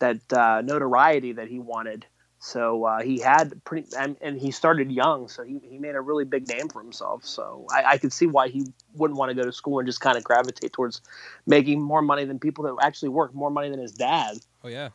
[0.00, 2.06] that uh, notoriety that he wanted.
[2.44, 6.00] So uh, he had pretty, and, and he started young, so he, he made a
[6.00, 7.24] really big name for himself.
[7.24, 10.00] So I, I could see why he wouldn't want to go to school and just
[10.00, 11.02] kind of gravitate towards
[11.46, 14.38] making more money than people that actually work, more money than his dad.
[14.64, 14.88] oh yeah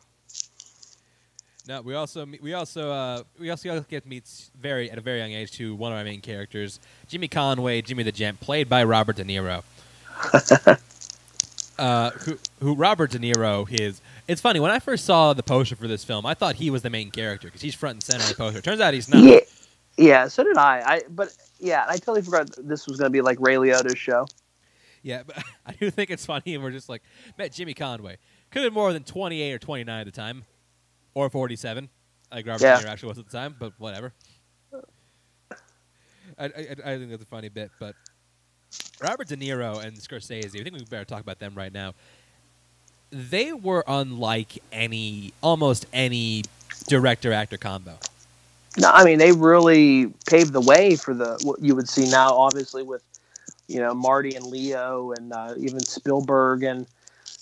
[1.68, 5.32] no we also we also uh, we also get meets very at a very young
[5.32, 9.16] age to one of our main characters jimmy conway jimmy the gent played by robert
[9.16, 9.62] de niro
[11.78, 14.00] uh, who, who Robert De Niro is.
[14.26, 16.82] It's funny when I first saw the poster for this film, I thought he was
[16.82, 18.60] the main character because he's front and center of the poster.
[18.60, 19.22] Turns out he's not.
[19.22, 19.40] Yeah,
[19.96, 20.28] yeah.
[20.28, 20.82] So did I.
[20.84, 24.26] I but yeah, I totally forgot this was going to be like Ray Liotta's show.
[25.02, 27.02] Yeah, but I do think it's funny, and we're just like,
[27.38, 28.18] met Jimmy Conway.
[28.50, 30.44] Could have been more than 28 or 29 at the time,
[31.14, 31.88] or 47,
[32.32, 32.76] like Robert Yeah.
[32.78, 34.12] De Niro actually was at the time, but whatever.
[36.38, 37.94] I, I, I think that's a funny bit, but
[39.00, 40.60] Robert De Niro and Scorsese.
[40.60, 41.94] I think we better talk about them right now.
[43.10, 46.44] They were unlike any, almost any
[46.86, 47.98] director actor combo.
[48.78, 52.32] No, I mean they really paved the way for the what you would see now.
[52.34, 53.02] Obviously, with
[53.66, 56.86] you know Marty and Leo, and uh, even Spielberg and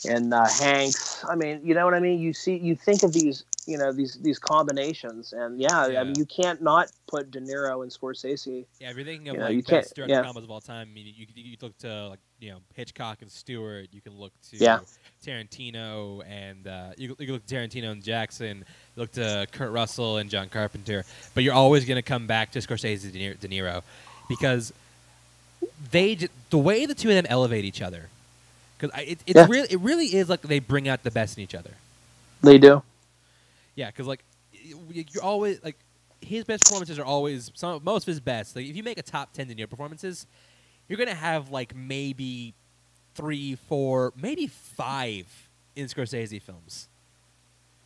[0.09, 1.25] and uh, Hanks.
[1.29, 2.21] I mean, you know what I mean.
[2.21, 6.01] You see, you think of these, you know, these these combinations, and yeah, Yeah.
[6.01, 8.65] I mean, you can't not put De Niro and Scorsese.
[8.81, 10.23] Yeah, if you're thinking of You know, like you best director yeah.
[10.25, 13.23] combos of all time, I mean, you, you, you look to like you know Hitchcock
[13.23, 13.89] and Stewart.
[13.93, 14.81] You can look to Yeah.
[15.25, 18.59] Tarantino and uh, you, you can look to Tarantino and Jackson.
[18.59, 21.05] You look to Kurt Russell and John Carpenter.
[21.35, 23.83] But you're always going to come back to Scorsese and De Niro,
[24.29, 24.73] because
[25.91, 26.17] they
[26.51, 28.09] the way the two of them elevate each other.
[28.79, 29.47] Because it it's Yeah.
[29.49, 31.71] really it really is like they bring out the best in each other.
[32.43, 32.83] They do.
[33.77, 34.25] Yeah, because like
[34.91, 35.77] you're always like
[36.21, 38.57] his best performances are always some most of his best.
[38.57, 40.27] Like if you make a top ten De Niro performances,
[40.89, 42.55] you're gonna have like maybe
[43.15, 45.27] three, four, maybe five
[45.77, 46.89] in Scorsese films.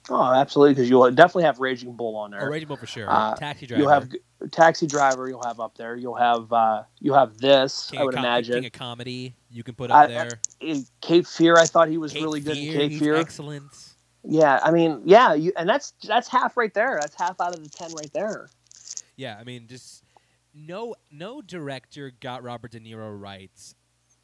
[0.09, 2.47] Oh, absolutely, because you'll definitely have Raging Bull on there.
[2.47, 3.07] Or Raging Bull for sure.
[3.09, 3.83] Uh, Taxi Driver.
[3.83, 4.09] You'll have
[4.51, 5.29] Taxi Driver.
[5.29, 5.95] You'll have up there.
[5.95, 7.91] You'll have uh, you'll have this.
[7.91, 8.55] King I would Com- imagine.
[8.55, 9.35] King of Comedy.
[9.51, 10.41] You can put I- up there.
[10.61, 13.17] in Cape Fear, I thought he was Cape really good Fear, in Cape he's Fear.
[13.17, 13.90] Excellent.
[14.23, 16.99] Yeah, I mean, yeah, you, and that's that's half right there.
[17.01, 18.49] That's half out of the ten right there.
[19.17, 20.05] Yeah, I mean, just
[20.55, 23.51] no no director got Robert De Niro right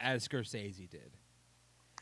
[0.01, 1.13] as Scorsese did.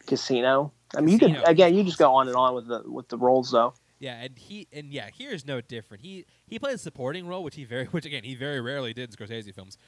[0.07, 0.73] Casino.
[0.97, 1.43] I mean, you Casino.
[1.45, 3.75] again, you just go on and on with the with the roles though.
[4.01, 6.03] Yeah, and he and yeah, here's no different.
[6.03, 9.11] He he plays a supporting role, which he very which again he very rarely did
[9.11, 9.79] in Scorsese films.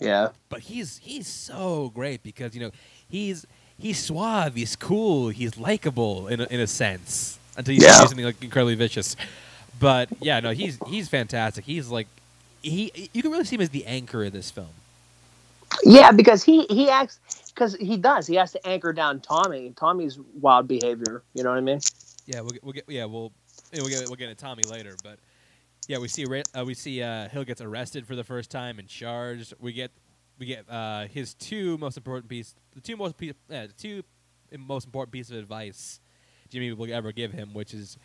[0.00, 2.70] Yeah, But he's he's so great because you know
[3.08, 3.46] he's
[3.78, 8.00] he's suave, he's cool, he's likable in a, in a sense until you Yeah.
[8.00, 9.16] do something like incredibly vicious.
[9.78, 11.64] But yeah, no, he's he's fantastic.
[11.64, 12.08] He's like
[12.62, 14.70] he you can really see him as the anchor of this film.
[15.84, 17.20] yeah, because he he acts
[17.54, 18.26] because he does.
[18.26, 19.72] He has to anchor down Tommy.
[19.76, 21.24] Tommy's wild behavior.
[21.34, 21.80] You know what I mean?
[22.26, 23.32] Yeah, we'll get, we'll get yeah we'll
[23.74, 25.18] we'll get we'll get into Tommy later, but
[25.88, 28.88] yeah, we see uh, we see uh, Hill gets arrested for the first time and
[28.88, 29.54] charged.
[29.60, 29.90] We get
[30.38, 34.02] we get uh, his two most important piece, the two most piece, yeah, the two
[34.58, 36.00] most important piece of advice
[36.50, 37.96] Jimmy will ever give him, which is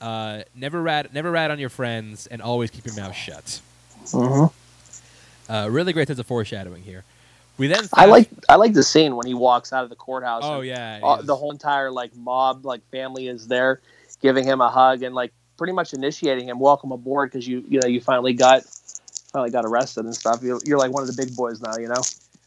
[0.00, 3.60] uh, never rat never rat on your friends and always keep your mouth shut.
[4.06, 5.52] Mm-hmm.
[5.52, 7.04] Uh, really great sense of foreshadowing here.
[7.58, 10.42] We then I like I like the scene when he walks out of the courthouse.
[10.44, 13.80] oh yeah all- the whole entire like mob like family is there,
[14.20, 16.58] giving him a hug and like pretty much initiating him.
[16.58, 18.64] Welcome aboard because you you know you finally got
[19.32, 20.42] finally got arrested and stuff.
[20.42, 21.76] You're, you're like one of the big boys now.
[21.76, 22.02] You know.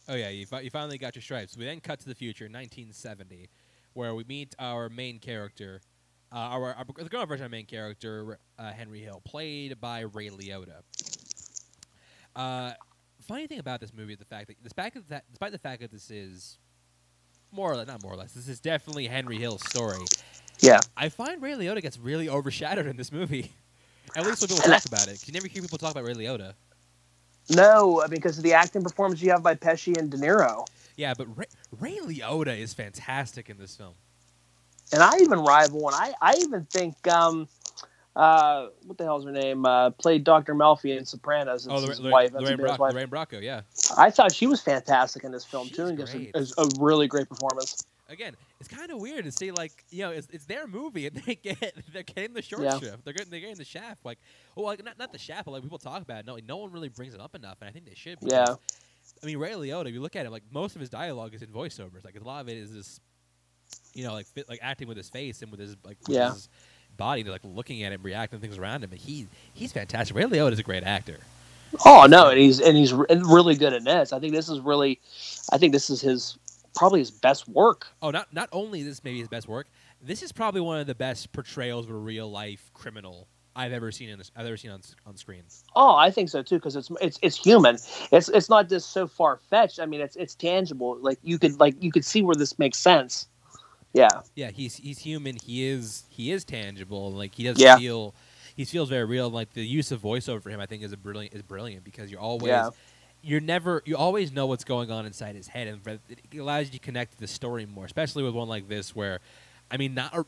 [0.08, 1.58] Oh yeah, you, fi- you finally got your stripes.
[1.58, 3.50] We then cut to the future, 1970,
[3.96, 5.82] where we meet our main character,
[6.32, 10.02] uh, our, our the grown version of our main character, uh, Henry Hill, played by
[10.02, 10.82] Ray Liotta.
[12.36, 12.74] Uh,
[13.22, 15.82] funny thing about this movie is the fact that, despite the fact, despite the fact
[15.82, 16.58] that this is
[17.52, 20.04] more or less, not more or less, this is definitely Henry Hill's story.
[20.60, 20.82] Yeah.
[20.96, 23.54] I find Ray Liotta gets really overshadowed in this movie.
[24.16, 26.54] At least when people talk about it, you never hear people talk about Ray Liotta.
[27.50, 30.66] No, because of the acting performance you have by Pesci and De Niro,
[30.98, 33.96] Yeah, but Ray, Ray Liotta is fantastic in this film.
[34.94, 37.48] and I even rival, and I I even think um,
[38.16, 39.66] uh, what the hell's her name?
[39.66, 40.56] Uh, played Dr.
[40.56, 41.68] Melfi in Sopranos.
[41.68, 42.32] It's Oh, his Lorraine, wife.
[42.38, 42.94] Lorraine, That's his Brock, wife.
[42.94, 43.62] Lorraine Bracco, yeah.
[43.98, 47.08] I thought she was fantastic in this film She's too, and gives a, a really
[47.08, 47.84] great performance.
[48.10, 51.16] Again, it's kind of weird to see like you know it's, it's their movie and
[51.26, 52.80] they get they're getting the short Yeah.
[52.80, 53.04] shift.
[53.04, 54.06] They're getting they're getting the shaft.
[54.06, 54.20] Like,
[54.56, 56.26] well, like not not the shaft, but like people talk about it.
[56.28, 58.20] No, like, no one really brings it up enough, and I think they should.
[58.22, 58.56] Yeah.
[59.24, 59.88] I mean, Ray Liotta.
[59.88, 62.04] If you look at it, like most of his dialogue is in voiceovers.
[62.06, 63.00] Like a lot of it is this,
[63.94, 66.34] you know, like fit, like acting with his face and with his like with Yeah.
[66.34, 66.50] his
[66.98, 68.92] body, to, like looking at him, reacting to things around him.
[68.92, 70.16] And he he's fantastic.
[70.16, 71.18] Ray Liotta is a great actor.
[71.86, 74.14] Oh no, and he's and he's re- really good at this.
[74.14, 75.00] I think this is really,
[75.52, 76.38] I think this is his
[76.76, 77.88] probably his best work.
[78.02, 79.68] Oh, not not only is this maybe his best work.
[80.02, 83.92] This is probably one of the best portrayals of a real life criminal I've ever
[83.92, 84.32] seen in this.
[84.36, 85.44] I've ever seen on on screen.
[85.76, 87.76] Oh, I think so too because it's it's it's human.
[88.12, 89.80] It's it's not just so far fetched.
[89.80, 90.98] I mean, it's it's tangible.
[91.02, 93.28] Like you could like you could see where this makes sense.
[93.94, 95.38] Yeah, Yeah, he's he's human.
[95.38, 97.14] He is he is tangible.
[97.14, 97.78] Like he does Yeah.
[97.78, 98.16] feel
[98.58, 99.30] he feels very real.
[99.30, 102.12] Like the use of voiceover for him, I think is a brilliant is brilliant because
[102.12, 102.72] you're always Yeah.
[103.24, 106.74] you're never you always know what's going on inside his head, and it allows you
[106.74, 109.22] to connect to the story more, especially with one like this where,
[109.72, 110.26] I mean, not a,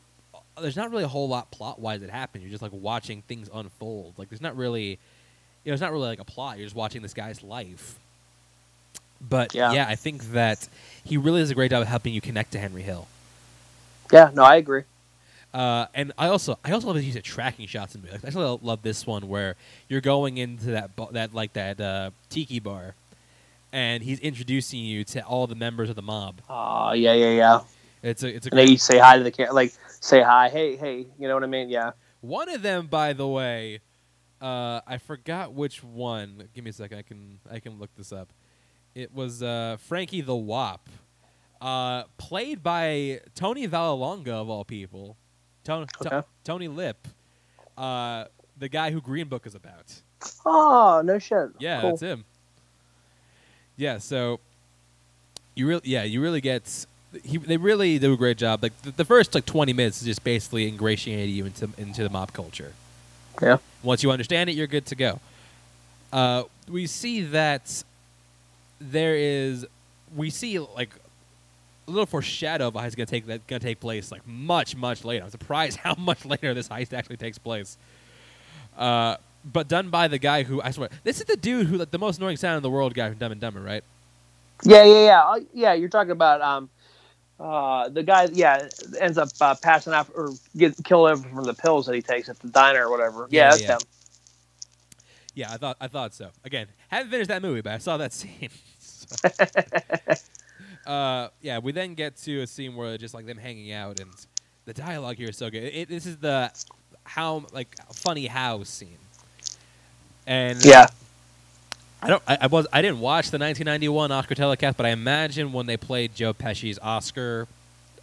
[0.60, 2.42] there's not really a whole lot plot wise that happens.
[2.44, 4.14] You're just like watching things unfold.
[4.16, 4.90] Like there's not really,
[5.64, 6.58] you know, it's not really like a plot.
[6.58, 7.98] You're just watching this guy's life.
[9.20, 9.72] But Yeah.
[9.72, 10.68] yeah, I think that
[11.04, 13.08] he really does a great job of helping you connect to Henry Hill.
[14.12, 14.30] yeah.
[14.32, 14.84] No, I agree.
[15.52, 18.20] Uh, and I also I also love his use of tracking shots in movies.
[18.22, 19.56] I actually love this one where
[19.88, 22.94] you're going into that that like that uh, tiki bar,
[23.72, 26.36] and he's introducing you to all the members of the mob.
[26.50, 27.60] Oh yeah, yeah, yeah.
[28.02, 30.76] It's a it's a And they say hi to the camera, like say hi, hey,
[30.76, 31.06] hey.
[31.18, 31.68] You know what I mean?
[31.68, 31.92] Yeah.
[32.20, 33.80] One of them, by the way,
[34.40, 36.48] uh, I forgot which one.
[36.54, 36.98] Give me a second.
[36.98, 38.32] I can I can look this up.
[38.94, 40.88] It was uh, Frankie the Wop,
[41.60, 45.16] uh, played by Tony Vallelonga of all people.
[45.64, 46.26] Tony Okay.
[46.44, 47.06] Tony Lip,
[47.76, 48.24] uh,
[48.56, 50.02] the guy who Green Book is about.
[50.44, 51.50] Oh no shit.
[51.60, 51.90] Yeah, Cool.
[51.90, 52.24] that's him.
[53.76, 54.40] Yeah, so
[55.54, 56.86] you really, yeah, you really get.
[57.24, 58.62] He, they really do a great job.
[58.62, 62.10] Like the, the first like twenty minutes is just basically ingratiating you into into the
[62.10, 62.72] mob culture.
[63.40, 63.58] Yeah.
[63.82, 65.20] Once you understand it, you're good to go.
[66.12, 67.82] Uh, we see that
[68.80, 69.66] there is,
[70.16, 70.90] we see like
[71.86, 75.04] a little foreshadow of how it's gonna take that gonna take place like much much
[75.04, 75.24] later.
[75.24, 77.76] I'm surprised how much later this heist actually takes place.
[78.76, 81.90] Uh, but done by the guy who I swear this is the dude who like
[81.90, 83.84] the most annoying sound in the world guy from Dumb and Dumber, right?
[84.64, 85.22] Yeah, yeah, yeah.
[85.22, 86.68] Uh, yeah, you're talking about um,
[87.40, 88.28] uh, the guy.
[88.32, 88.68] Yeah,
[89.00, 92.28] ends up uh, passing out or get killed over from the pills that he takes
[92.28, 93.28] at the diner or whatever.
[93.30, 93.74] Yeah, Yeah, that's yeah.
[93.74, 93.80] him.
[95.34, 96.30] Yeah, I thought I thought so.
[96.44, 98.50] Again, haven't finished that movie, but I saw that scene.
[98.78, 99.16] So-
[100.86, 104.10] uh, yeah, we then get to a scene where just like them hanging out, and
[104.64, 105.62] the dialogue here is so good.
[105.64, 106.50] It, this is the
[107.04, 108.98] how like funny how scene,
[110.26, 110.86] and Yeah,
[112.02, 112.22] I don't.
[112.26, 112.66] I, I was.
[112.72, 116.78] I didn't watch the 1991 Oscar telecast, but I imagine when they played Joe Pesci's
[116.80, 117.48] Oscar,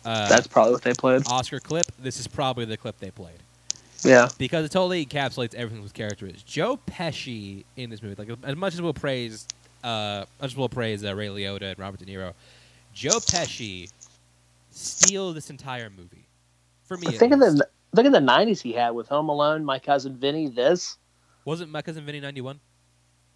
[0.04, 1.24] uh, that's probably what they played.
[1.28, 1.86] Oscar clip.
[1.98, 3.40] This is probably the clip they played.
[4.04, 6.44] Yeah, because it totally encapsulates everything with character is.
[6.44, 9.48] Joe Pesci in this movie, like as much as we'll praise,
[9.84, 12.34] uh, as much as we'll praise uh, Ray Liotta and Robert De Niro,
[12.94, 13.90] Joe Pesci
[14.72, 16.26] steal this entire movie.
[16.84, 19.64] For me, I think of the look at the '90s he had with Home Alone,
[19.64, 20.98] My Cousin Vinny, this.
[21.46, 22.60] wasn't my cousin Vinny ninety one.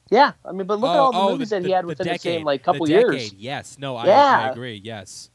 [0.09, 2.19] Yeah, I mean, but look at all the movies that he had within the, decade,
[2.39, 3.33] same like couple the years.
[3.33, 4.81] Yes, no, I, I agree.
[4.83, 5.29] Yes,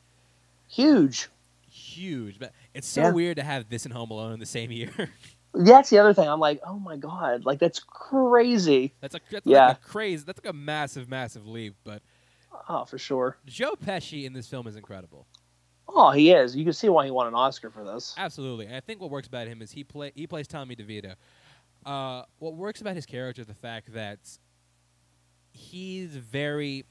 [0.68, 1.28] Huge.
[1.68, 2.38] huge.
[2.38, 3.10] But it's so Yeah.
[3.12, 4.90] weird to have this and Home Alone in the same year.
[5.54, 6.28] That's the other thing.
[6.28, 8.92] I'm like, oh my god, like that's crazy.
[9.00, 9.68] that's a that's Yeah.
[9.68, 10.24] like a crazy.
[10.26, 11.76] That's like a massive, massive leap.
[11.84, 12.02] But
[12.68, 13.36] Oh, for sure.
[13.46, 15.26] Joe Pesci in this film is incredible.
[15.88, 16.56] Oh, he is.
[16.56, 18.14] You can see why he won an Oscar for this.
[18.18, 21.14] Absolutely, and I think what works about him is he play he plays Tommy DeVito.
[21.86, 24.18] Uh, what works about his character is the fact that
[25.54, 26.84] he's very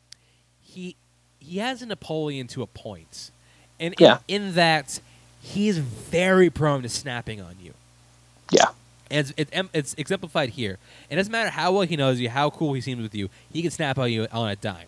[0.62, 0.96] he
[1.40, 3.30] he has a Napoleon to a point,
[3.80, 4.20] and Yeah.
[4.28, 5.00] in, in that
[5.42, 7.74] he's very prone to snapping on you.
[8.52, 8.68] Yeah.
[9.12, 10.78] And it's, it's, it's exemplified here.
[11.10, 13.30] It doesn't matter how well he knows you, how cool he seems with you.
[13.52, 14.88] He can snap on you on a dime.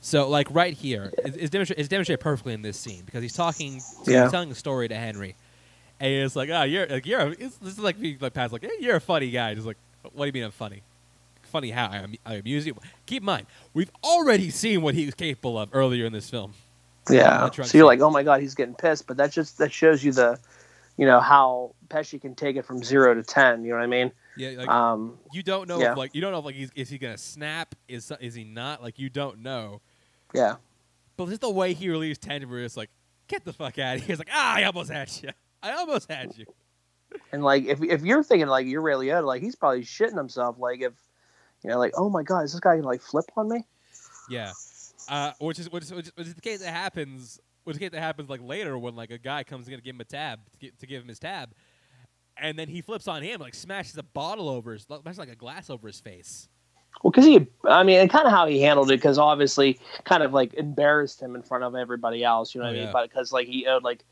[0.00, 3.34] So, like right here, it's, it's, demonstrated, it's demonstrated perfectly in this scene because he's
[3.34, 4.22] talking, Yeah.
[4.22, 5.34] he's telling a story to Henry,
[6.00, 8.52] and it's like, ah, you're, like, you're, a, it's, this is like being like Pat's
[8.52, 9.54] like, hey, you're a funny guy.
[9.54, 10.82] Just like, what do you mean I'm funny?
[11.46, 12.76] Funny how I, am- I amuse you.
[13.06, 16.54] Keep in mind, we've already seen what he was capable of earlier in this film.
[17.10, 17.48] Yeah.
[17.50, 17.82] So you're scene.
[17.84, 19.06] like, oh my god, he's getting pissed.
[19.06, 20.38] But that just that shows you the,
[20.96, 23.64] you know, how Pesci can take it from zero to ten.
[23.64, 24.12] You know what I mean?
[24.36, 25.92] Yeah, like um, you don't know yeah.
[25.92, 27.74] if like you don't know if like he's, is he gonna snap?
[27.88, 28.82] Is is he not?
[28.82, 29.80] Like you don't know.
[30.34, 30.56] yeah.
[31.16, 32.90] But just the way he relieves tension, where it's like,
[33.28, 34.08] get the fuck out of here.
[34.08, 35.30] He's like, ah, I almost had you.
[35.62, 36.44] I almost had you.
[37.32, 40.58] And like, if if you're thinking like you're Ray Liotta, like he's probably shitting himself.
[40.58, 40.92] Like if,
[41.66, 43.64] you know, like, oh my god, is this guy gonna like flip on me?
[44.30, 44.52] Yeah.
[45.08, 47.40] Uh, which is which is, which is, which is the case that happens.
[47.64, 49.80] Which is the case that happens like later when like a guy comes in to
[49.82, 51.50] give him a tab to, gi- to give him his tab,
[52.36, 55.34] and then he flips on him like smashes a bottle over his smashes like a
[55.36, 56.48] glass over his face.
[57.02, 60.22] Well, because he, I mean, and kind of how he handled it, because obviously, kind
[60.22, 62.54] of like embarrassed him in front of everybody else.
[62.54, 62.84] You know Oh, what I yeah.
[62.84, 62.92] mean?
[62.92, 64.04] But because like he owed like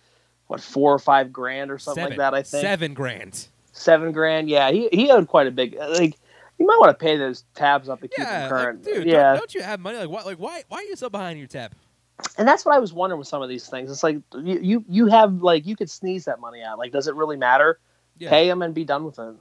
[0.48, 2.18] what four or five grand or something Seven.
[2.18, 2.34] like that.
[2.34, 3.46] I think seven grand.
[3.72, 4.48] seven grand.
[4.50, 5.76] Yeah, he he owed quite a big.
[5.78, 6.16] Like
[6.58, 8.84] you might want to pay those tabs up to keep Yeah, them current.
[8.86, 9.06] like, dude.
[9.06, 9.98] yeah, Don't, don't you have money?
[9.98, 10.22] Like why?
[10.22, 10.62] Like why?
[10.68, 11.72] Why are you so behind your tab?
[12.38, 13.90] and that's what I was wondering with some of these things.
[13.90, 16.78] It's like you you, you have like you could sneeze that money out.
[16.78, 17.78] Like, does it really matter?
[18.18, 18.30] Yeah.
[18.30, 19.34] Pay him and be done with it.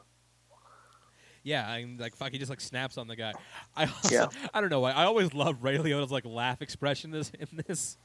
[1.43, 2.31] Yeah, I'm like fuck.
[2.31, 3.33] He just like snaps on the guy.
[3.75, 4.27] I also, Yeah.
[4.53, 4.91] I don't know why.
[4.91, 7.97] I always love Ray Liotta's like laugh expression in this.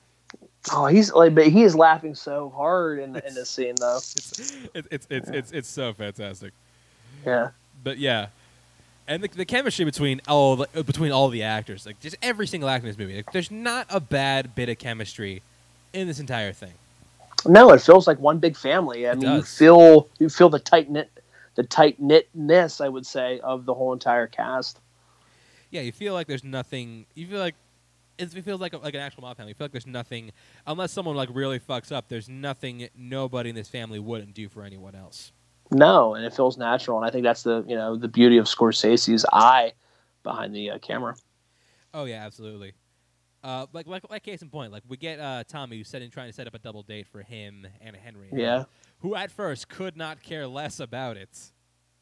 [0.73, 3.97] Oh, he's like, but he is laughing so hard in in this scene though.
[3.97, 6.53] It's it's it's it's it's, it's so fantastic.
[7.25, 7.51] Yeah,
[7.83, 8.27] But yeah,
[9.09, 12.47] and the, the chemistry between all the, uh, between all the actors, like just every
[12.47, 15.43] single actor in this movie, like, there's not a bad bit of chemistry
[15.95, 16.75] in this entire thing.
[17.47, 19.09] no, it feels like one big family.
[19.09, 21.11] I It mean, you feel you feel the tight knit,
[21.57, 24.81] the tight knitness, I would say, of the whole entire cast.
[25.71, 27.07] Yeah, you feel like there's nothing.
[27.15, 27.55] You feel like
[28.19, 29.51] it's, it feels like a, like an actual mob family.
[29.51, 30.33] You feel like there's nothing
[30.67, 32.09] unless someone like really fucks up.
[32.09, 35.33] There's nothing nobody in this family wouldn't do for anyone else.
[35.71, 38.47] No, and it feels natural, and I think that's the you know the beauty of
[38.47, 39.73] Scorsese's eye
[40.23, 41.15] behind the uh, camera.
[41.93, 42.73] Oh yeah, absolutely.
[43.43, 46.29] Uh, like like like case in point, like we get uh, Tommy who's setting trying
[46.29, 48.29] to set up a double date for him and Henry.
[48.33, 48.65] Yeah.
[49.01, 51.53] Who at first could not care less about it.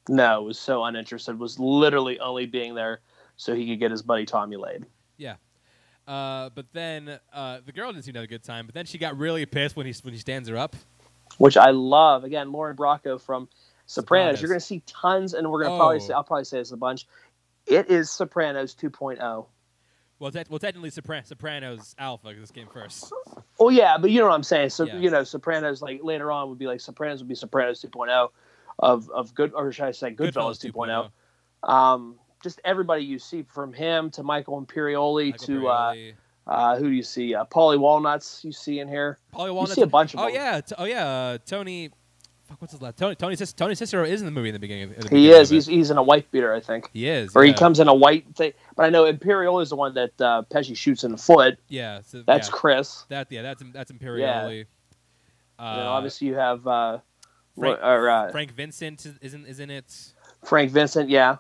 [0.09, 1.39] No, was so uninterested.
[1.39, 3.01] Was literally only being there
[3.37, 4.87] so he could get his buddy Tommy laid.
[5.19, 5.37] Yeah.
[6.07, 8.67] Uh, but then uh, the girl didn't seem to have a good time.
[8.67, 10.75] But then she got really pissed when he when he stands her up.
[11.39, 12.25] Which I love.
[12.25, 13.49] Again, Lauren Bracco from
[13.87, 14.39] Sopranos.
[14.39, 14.41] Sopranos.
[14.43, 16.01] You're going to see tons, and we're going to probably Oh.
[16.01, 17.07] say I'll probably say this a bunch.
[17.67, 18.89] It is Sopranos oh.
[18.89, 19.47] 2.0.
[20.19, 23.13] Well, te- well, technically Sopran- Sopranos Alpha 'cause this came first.
[23.61, 24.71] Oh yeah, but you know what I'm saying.
[24.71, 24.97] So Yeah.
[24.97, 28.31] you know, Sopranos like later on would be like Sopranos would be Sopranos 2.0
[28.79, 31.11] of of good or should I say Goodfellas, 2.0.
[31.71, 36.13] Um, just everybody you see from him to Michael Imperioli Michael to uh, Imperioli.
[36.13, 36.17] uh,
[36.47, 37.35] who do you see?
[37.35, 39.19] Uh, Paulie Walnuts you see in here.
[39.35, 40.35] Paulie You see a bunch of Oh them.
[40.35, 41.07] yeah, t- oh yeah.
[41.07, 41.91] Uh, Tony,
[42.49, 42.97] fuck, what's his last?
[42.97, 44.85] Tony Tony Cis- Tony Sirico is in the movie in the beginning.
[44.85, 45.51] Of, the He beginning is.
[45.51, 45.55] of it.
[45.57, 47.35] He's he's in a white beater, I think, he is.
[47.35, 47.53] or yeah.
[47.53, 48.53] he comes in a white thing.
[48.77, 51.59] But I know Imperioli is the one that uh, Pesci shoots in the foot.
[51.69, 53.05] Yeah, so, That's yeah, Chris.
[53.09, 53.27] that.
[53.31, 54.67] Yeah, that's that's Imperioli.
[55.59, 56.99] Uh, you know, obviously you have uh,
[57.59, 60.13] Frank- or, uh, Frank Vincent is, is in is in it.
[60.45, 61.39] Frank Vincent, yeah,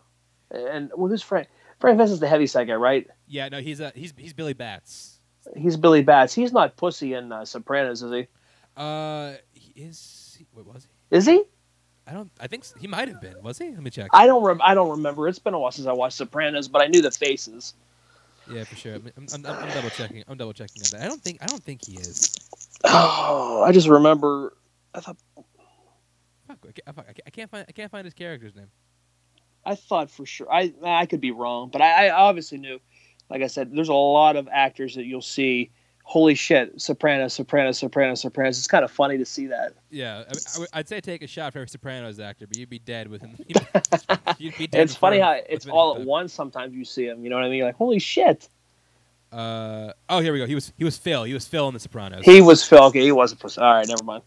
[0.51, 1.49] and well, who's Frank?
[1.79, 3.07] Frank Vincent's the heavy side guy, right?
[3.27, 5.19] Yeah, no, he's a he's he's Billy Batts.
[5.57, 6.35] He's Billy Batts.
[6.35, 8.27] He's not Pussy in uh, Sopranos, is he?
[8.77, 10.39] Uh, he is.
[10.53, 11.17] What was he?
[11.17, 11.43] Is he?
[12.07, 12.31] I don't.
[12.41, 13.43] I think s- he might have been.
[13.43, 13.71] Was he?
[13.71, 14.11] Let me check.
[14.13, 14.43] I don't.
[14.45, 15.29] Rem- I don't remember.
[15.29, 17.75] It's been a while since I watched Sopranos, but I knew the faces.
[18.51, 18.95] yeah, for sure.
[18.95, 20.23] I'm, I'm, I'm, I'm double checking.
[20.29, 21.05] I'm double checking on that.
[21.05, 21.39] I don't think.
[21.43, 22.35] I don't think he is.
[22.85, 24.57] Oh, I just remember.
[24.95, 25.17] I thought.
[26.47, 27.67] Fuck, I can't, fuck, I can't- I can't find.
[27.69, 28.71] I can't find his character's name.
[29.65, 30.53] I thought for sure.
[30.53, 32.79] I I could be wrong, but I, I obviously knew.
[33.31, 35.71] Like I said, there's a lot of actors that you'll see.
[36.05, 36.81] Holy shit!
[36.81, 38.59] Sopranos, Sopranos, Sopranos, Sopranos.
[38.59, 39.73] It's kind of funny to see that.
[39.91, 42.71] Yeah, I, I would- I'd say take a shot for every Sopranos actor, but you'd
[42.71, 43.37] be dead within.
[44.39, 46.33] You'd be dead it's funny how it's all at once.
[46.33, 47.25] Sometimes you see them.
[47.25, 47.59] You know what I mean?
[47.59, 48.49] You're like, holy shit!
[49.33, 50.47] Uh, oh, here we go.
[50.47, 51.25] He was he was Phil.
[51.25, 52.25] He was Phil in the Sopranos.
[52.25, 52.85] He was Phil.
[52.85, 53.61] Okay, he was a pussy.
[53.61, 54.23] All right, never mind.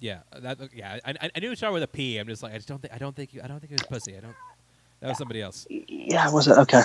[0.00, 0.98] yeah, that yeah.
[1.02, 2.18] I, I, I knew it started with a P.
[2.18, 3.80] I'm just like I just don't think I don't think you, I don't think it
[3.80, 4.18] was pussy.
[4.18, 4.34] I don't.
[5.00, 5.66] That was somebody else.
[5.70, 6.82] Yeah, was it okay?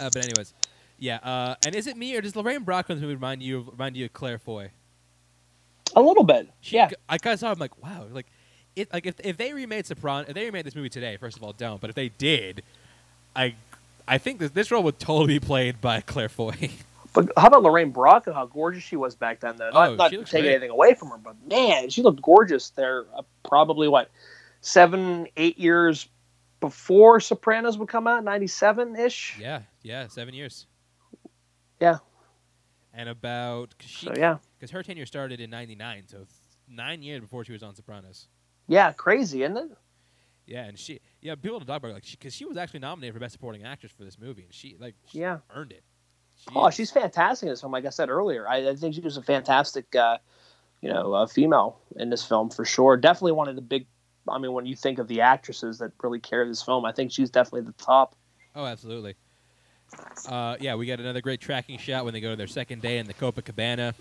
[0.00, 0.54] Uh, but anyways,
[0.98, 1.16] yeah.
[1.22, 4.06] Uh, and is it me or does Lorraine Bracco movie remind you of, remind you
[4.06, 4.70] of Claire Foy?
[5.96, 6.48] A little bit.
[6.60, 6.90] She, yeah.
[7.08, 7.50] I kind of saw.
[7.50, 8.06] I'm like, wow.
[8.12, 8.26] Like,
[8.76, 11.42] it like if if they remade Sopran, if they remade this movie today, first of
[11.42, 11.80] all, don't.
[11.80, 12.62] But if they did,
[13.34, 13.54] I
[14.06, 16.70] I think this this role would totally be played by Claire Foy.
[17.14, 18.34] But how about Lorraine Bracco?
[18.34, 19.70] How gorgeous she was back then, though.
[19.70, 20.46] Not, Oh, not taking great.
[20.46, 23.06] anything away from her, but man, she looked gorgeous there.
[23.16, 24.10] Uh, probably what
[24.60, 26.06] seven, eight years
[26.60, 29.36] before Sopranos would come out, ninety-seven ish.
[29.40, 30.66] yeah, yeah, seven years.
[31.80, 31.98] Yeah.
[32.92, 36.26] And about cause she So yeah, because her tenure started in '99, so
[36.68, 38.26] nine years before she was on Sopranos.
[38.66, 39.70] yeah, crazy, isn't it?
[40.46, 43.14] Yeah, and she yeah people don't talk about her, like because she, was actually nominated
[43.14, 45.38] for best supporting actress for this movie, and she like she Yeah.
[45.54, 45.84] earned it.
[46.36, 47.72] She Oh, is- she's fantastic in this film.
[47.72, 50.18] Like I said earlier, I, I think she was a fantastic, uh,
[50.80, 52.96] you know, uh, female in this film for sure.
[52.96, 53.86] Definitely one of the big.
[54.30, 57.12] I mean, when you think of the actresses that really carry this film, I think
[57.12, 58.14] she's definitely the top.
[58.56, 59.14] Oh, absolutely.
[60.28, 62.98] Uh, yeah, we got another great tracking shot when they go to their second day
[62.98, 63.94] in the Copacabana.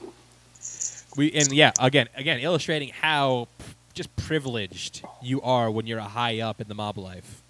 [1.15, 3.47] We and yeah, again, again, illustrating how
[3.93, 7.41] just privileged you are when you're a high up in the mob life.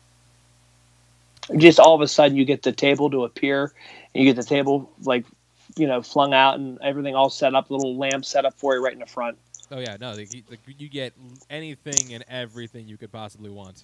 [1.57, 3.73] just all of a sudden you get the table to appear
[4.13, 5.25] and you get the table like
[5.77, 8.83] you know flung out and everything all set up little lamp set up for you
[8.83, 9.37] right in the front
[9.71, 10.43] Oh yeah, no, like, you-
[10.77, 11.13] you get
[11.49, 13.83] anything and everything you could possibly want.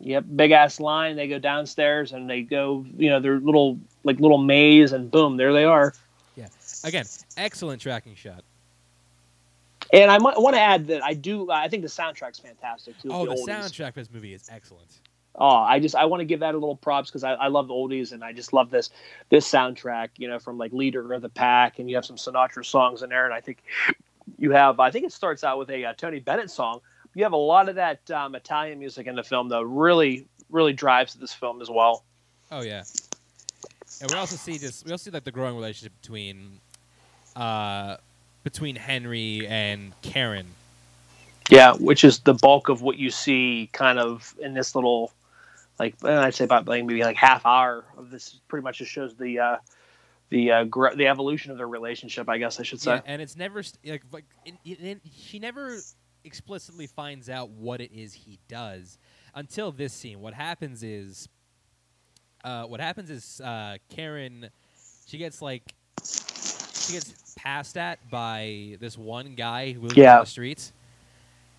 [0.00, 4.18] yep big ass line they go downstairs and they go you know their little like
[4.18, 5.94] little maze and boom there they are
[6.34, 6.48] Yeah.
[6.82, 7.04] Again,
[7.36, 8.42] excellent tracking shot.
[9.92, 13.26] and i want to add that i do i think the soundtrack's fantastic too Oh,
[13.26, 13.46] the oldies.
[13.48, 14.88] soundtrack for this movie is excellent.
[15.36, 17.68] oh i just i want to give that a little props because I, I love
[17.68, 18.90] the oldies and i just love this
[19.28, 22.64] this soundtrack you know from like leader of the pack and you have some sinatra
[22.66, 23.58] songs in there and i think
[24.38, 26.80] you have i think it starts out with a uh, tony bennett song
[27.14, 30.72] you have a lot of that um, italian music in the film though really really
[30.72, 32.04] drives this film as well
[32.54, 32.82] Oh yeah,
[34.02, 34.84] and we also see this.
[34.84, 36.60] We also see like the growing relationship between,
[37.34, 37.96] uh,
[38.44, 40.48] between Henry and Karen.
[41.50, 45.12] yeah which is the bulk of what you see kind of in this little
[45.78, 48.90] like eh, i'd say about like maybe like half hour of this pretty much just
[48.90, 49.56] shows the uh
[50.32, 53.22] the uh, gr- the evolution of their relationship i guess i should say Yeah, and
[53.22, 55.86] it's never st- like, like it, it, it- she never
[56.24, 58.98] explicitly finds out what it is he does
[59.34, 60.20] until this scene.
[60.20, 61.28] What happens is,
[62.44, 64.50] uh, what happens is uh, Karen,
[65.06, 65.74] she gets like,
[66.78, 70.14] she gets passed at by this one guy who lives Yeah.
[70.14, 70.72] on the streets.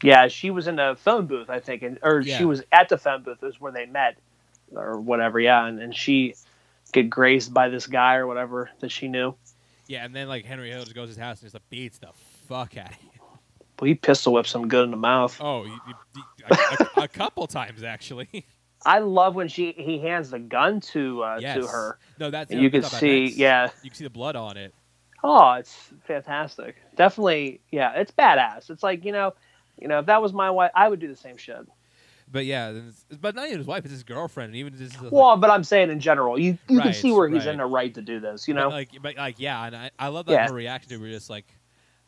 [0.04, 2.38] Yeah, she was in the phone booth, I think, and or Yeah.
[2.38, 4.18] she was at the phone booth is where they met,
[4.76, 5.40] or whatever.
[5.40, 6.36] Yeah, and, and she
[6.94, 9.36] get grazed by this guy or whatever that she knew.
[9.88, 11.98] Yeah, and then like Henry Hill just goes to his house and just like, beats
[11.98, 12.10] the
[12.48, 13.10] fuck out of him.
[13.80, 15.36] Well, he pistol whips him good in the mouth.
[15.42, 15.94] Oh, you, you,
[16.50, 18.46] a, a, a couple times actually.
[18.86, 21.58] I love when she he hands the gun to uh, yes.
[21.58, 21.98] to her.
[22.20, 23.70] No, that's you can see, yeah.
[23.82, 24.74] You can see the blood on it.
[25.24, 26.76] Oh, it's fantastic.
[26.96, 28.70] Definitely, yeah, it's badass.
[28.70, 29.34] It's like you know,
[29.80, 31.66] you know, if that was my wife, I would do the same shit.
[32.32, 32.74] But yeah,
[33.22, 35.64] but not even his wife; it's his girlfriend, and even just like, Well, but I'm
[35.64, 37.54] saying in general, you you can see where he's right.
[37.54, 38.48] in the right to do this.
[38.48, 40.48] You but know, like, but like, yeah, and I, I love that Yeah.
[40.48, 41.02] her reaction to it.
[41.02, 41.46] We're just like,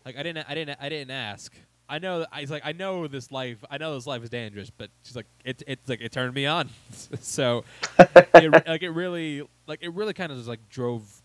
[0.05, 1.53] like I didn't, I didn't, I didn't ask.
[1.87, 2.25] I know.
[2.31, 3.63] I like, I know this life.
[3.69, 6.45] I know this life is dangerous, but she's like, it, it's like it turned me
[6.45, 6.69] on.
[7.19, 7.63] so,
[7.99, 8.33] it,
[8.67, 11.21] like it really, like it really kind of just like drove,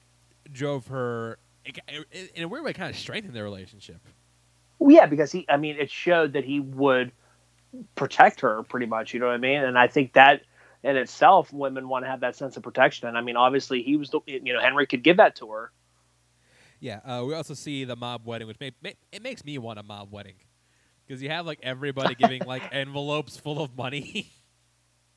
[0.52, 1.38] drove her.
[1.64, 4.00] It, it, in a weird way, kind of strengthened their relationship.
[4.78, 7.12] Well, yeah, because he, I mean, it showed that he would
[7.94, 9.14] protect her pretty much.
[9.14, 9.62] You know what I mean?
[9.62, 10.42] And I think that
[10.82, 13.08] in itself, women want to have that sense of protection.
[13.08, 15.72] And I mean, obviously, he was, the, you know, Henry could give that to her.
[16.80, 19.78] Yeah, uh, we also see the mob wedding, which may, may, it makes me want
[19.78, 20.36] a mob wedding
[21.06, 24.32] because you have like everybody giving like envelopes full of money.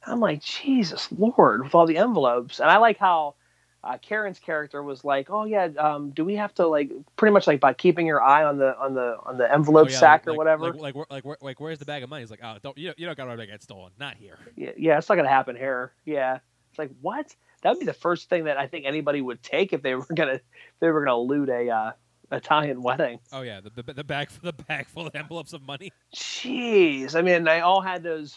[0.06, 2.60] I'm like, Jesus Lord, with all the envelopes.
[2.60, 3.36] And I like how
[3.84, 7.48] uh, Karen's character was like, "Oh yeah, um, do we have to like pretty much
[7.48, 10.22] like by keeping your eye on the on the on the envelope Oh, yeah, sack
[10.26, 10.64] like, or like- whatever?
[10.72, 12.22] Like, like, where- like, where- like, where's the bag of money?
[12.22, 12.88] He's like, oh, don't you?
[12.88, 13.92] Don't, you don't got to get stolen.
[14.00, 14.38] Not here.
[14.56, 15.92] yeah, yeah, it's not gonna happen here.
[16.06, 16.40] Yeah,
[16.70, 17.36] it's like what?
[17.62, 20.06] That would be the first thing that I think anybody would take if they were
[20.16, 20.42] gonna if
[20.80, 21.92] they were gonna loot a uh,
[22.32, 23.20] Italian wedding.
[23.32, 25.92] Oh yeah, the, the, the bag the bag full of envelopes of money.
[26.16, 28.36] Jeez, I mean, they all had those.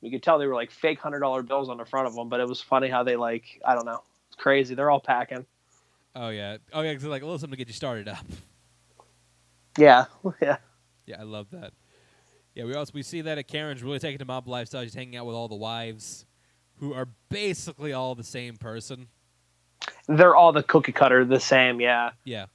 [0.00, 2.28] You could tell they were like fake hundred dollar bills on the front of them,
[2.28, 4.02] but it was funny how they like I don't know,
[4.42, 4.74] crazy.
[4.74, 5.46] They're all packing.
[6.14, 8.26] Oh yeah, oh yeah, 'cause it's like a little something to get you started up.
[9.78, 10.04] Yeah,
[10.42, 10.56] yeah.
[11.06, 11.72] Yeah, I love that.
[12.54, 14.82] Yeah, we also we see that at Karen's really taking the mob lifestyle.
[14.82, 16.26] She's hanging out with all the wives,
[16.80, 19.08] who are basically all the same person.
[20.06, 21.80] They're all the cookie cutter, the same.
[21.80, 22.46] Yeah, Yeah,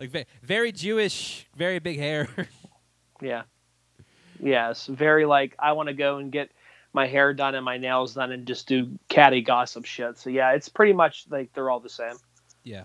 [0.00, 2.28] like very Jewish, very big hair.
[3.22, 3.42] yeah,
[4.40, 4.86] yes.
[4.86, 6.50] Very like I want to go and get
[6.92, 10.18] my hair done and my nails done and just do catty gossip shit.
[10.18, 12.16] So yeah, it's pretty much like they're all the same.
[12.64, 12.84] Yeah.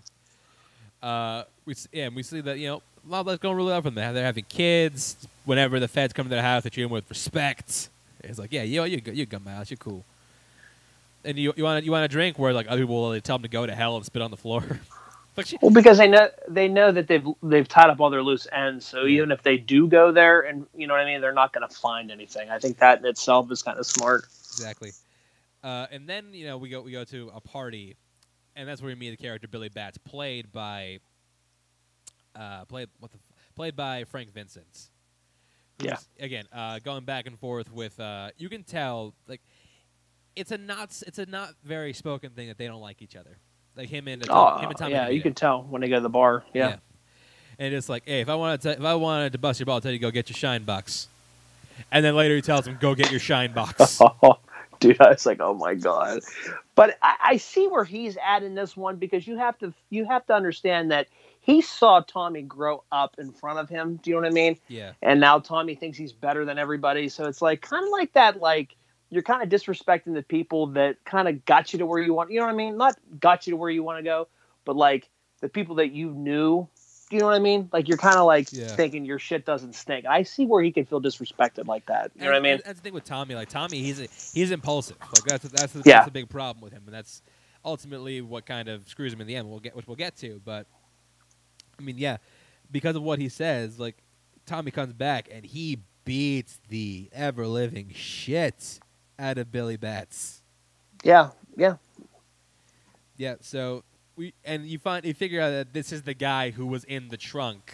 [1.01, 3.95] Uh, we yeah, and we see that you know mob life's going really well from
[3.95, 4.13] there.
[4.13, 5.27] They're having kids.
[5.45, 7.89] Whenever the feds come to their house, they treat them with respect.
[8.21, 10.03] It's like, yeah, you you you come my house, you're cool.
[11.23, 13.43] And you you want you want a drink where like other people will tell them
[13.43, 14.63] to go to hell and spit on the floor.
[15.37, 18.23] like she, Well, because they know they know that they've they've tied up all their
[18.23, 18.85] loose ends.
[18.85, 19.17] So Yeah.
[19.17, 21.67] even if they do go there, and you know what I mean, they're not going
[21.67, 22.49] to find anything.
[22.49, 24.25] I think that in itself is kind of smart.
[24.51, 24.91] exactly.
[25.63, 27.95] Uh, and then you know we go we go to a party,
[28.55, 30.99] and that's where we meet the character Billy Batts, played by,
[32.35, 33.19] uh, played what the
[33.55, 34.89] played by Frank Vincent.
[35.79, 35.97] Yeah.
[36.19, 39.41] Again, uh, going back and forth with, uh, you can tell like,
[40.35, 43.37] it's a not it's a not very spoken thing that they don't like each other.
[43.77, 44.91] Like him and Oh, him and Tommy.
[44.93, 46.43] yeah, you can tell when they go to the bar.
[46.53, 46.77] Yeah.
[47.59, 49.75] And it's like, hey, if I wanted to, if I wanted to bust your ball,
[49.75, 51.07] I'll tell you go get your shine box.
[51.91, 53.99] And then later he tells him, go get your shine box.
[54.79, 56.19] Dude, I was like, oh my god.
[56.75, 60.05] But I, I see where he's at in this one because you have to you
[60.05, 61.07] have to understand that
[61.41, 63.99] he saw Tommy grow up in front of him.
[64.03, 64.57] Do you know what I mean?
[64.67, 64.91] yeah.
[65.01, 67.09] And now Tommy thinks he's better than everybody.
[67.09, 68.39] So it's like kind of like that.
[68.39, 68.75] Like
[69.09, 72.31] you're kind of disrespecting the people that kind of got you to where you want.
[72.31, 72.77] You know what I mean?
[72.77, 74.27] Not got you to where you want to go,
[74.65, 75.09] but like
[75.41, 76.67] the people that you knew.
[77.09, 77.69] Do you know what I mean?
[77.73, 78.75] Like you're kind of like Yeah.
[78.75, 80.05] thinking your shit doesn't stink.
[80.05, 82.11] I see where he can feel disrespected like that.
[82.15, 82.61] You know what I mean?
[82.65, 83.35] That's the thing with Tommy.
[83.35, 84.97] Like Tommy, he's a, he's impulsive.
[85.11, 85.95] Like that's that's the, Yeah.
[85.95, 87.21] that's the big problem with him, and that's
[87.65, 89.49] ultimately what kind of screws him in the end.
[89.49, 90.67] We'll get which we'll get to, but
[91.79, 92.17] I mean, yeah,
[92.71, 93.97] because of what he says, like
[94.45, 98.79] Tommy comes back and he beats the ever living shit
[99.19, 100.41] out of Billy Batts.
[101.03, 101.75] Yeah, yeah.
[103.17, 103.83] Yeah, so
[104.15, 107.09] we and you find you figure out that this is the guy who was in
[107.09, 107.73] the trunk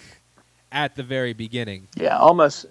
[0.71, 1.87] at the very beginning.
[1.95, 2.65] Yeah, almost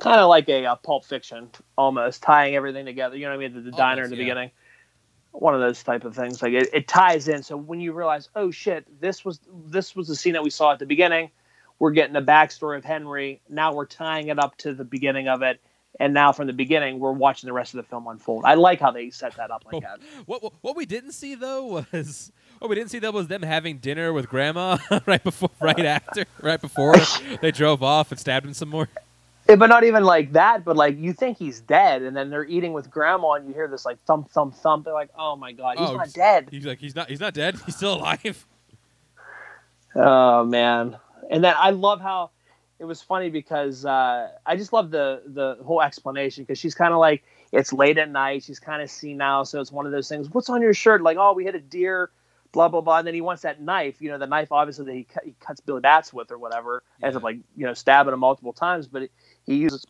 [0.00, 3.16] kind of like a uh, Pulp Fiction, almost tying everything together.
[3.16, 3.54] You know what I mean?
[3.54, 4.22] The, the diner in the yeah.
[4.22, 4.50] beginning.
[5.32, 6.42] One of those type of things.
[6.42, 7.42] Like it, it ties in.
[7.42, 10.72] So when you realize, oh shit, this was this was the scene that we saw
[10.72, 11.30] at the beginning.
[11.78, 13.42] We're getting the backstory of Henry.
[13.48, 15.60] Now we're tying it up to the beginning of it.
[15.98, 18.44] And now from the beginning, we're watching the rest of the film unfold.
[18.44, 20.00] I like how they set that up like that.
[20.26, 23.42] What, what what we didn't see though was what we didn't see though was them
[23.42, 26.94] having dinner with grandma right before right after right before
[27.40, 28.88] they drove off and stabbed him some more.
[29.48, 30.64] Yeah, but not even like that.
[30.64, 33.68] But like you think he's dead, and then they're eating with grandma, and you hear
[33.68, 34.84] this like thump, thump, thump.
[34.84, 36.48] They're like, oh my god, he's Oh, not dead.
[36.50, 37.56] He's like he's not he's not dead.
[37.64, 38.44] He's still alive.
[39.94, 40.98] Oh man!
[41.30, 42.30] And then I love how
[42.78, 46.92] it was funny because uh, I just love the the whole explanation because she's kind
[46.92, 48.42] of like it's late at night.
[48.42, 50.28] She's kind of senile, so it's one of those things.
[50.30, 51.02] What's on your shirt?
[51.02, 52.10] Like, oh, we hit a deer,
[52.52, 52.98] blah blah blah.
[52.98, 54.00] And then he wants that knife.
[54.02, 56.82] You know, the knife obviously that he, cu- he cuts Billy Batts with or whatever.
[57.02, 59.08] Ends up like you know stabbing him multiple times, but
[59.46, 59.84] he uses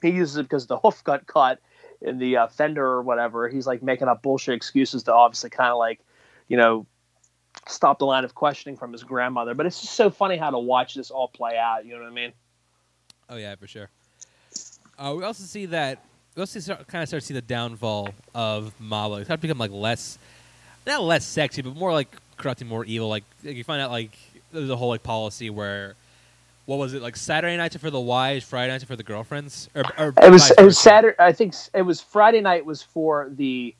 [0.00, 1.58] he uses it because the hoof got caught
[2.00, 3.48] in the uh, fender or whatever.
[3.48, 6.00] He's like making up bullshit excuses to obviously kind of like,
[6.48, 6.86] you know,
[7.68, 9.54] stop the line of questioning from his grandmother.
[9.54, 11.84] But it's just so funny how to watch this all play out.
[11.86, 12.32] You know what I mean?
[13.28, 13.88] Oh yeah, for sure.
[14.98, 16.04] Uh, we also see that
[16.36, 19.18] we also start, kind of start to see the downfall of Mala.
[19.18, 20.18] It's starts to become like less,
[20.86, 23.08] not less sexy, but more like corrupting, more evil.
[23.08, 24.16] Like, like you find out like
[24.52, 25.94] there's a whole like policy where.
[26.64, 27.16] What was it like?
[27.16, 29.68] Saturday nights are for the wives, Friday nights are for the girlfriends.
[29.74, 30.78] Or, or It was it was?
[30.78, 31.16] Saturday.
[31.18, 33.74] I think it was Friday night was for the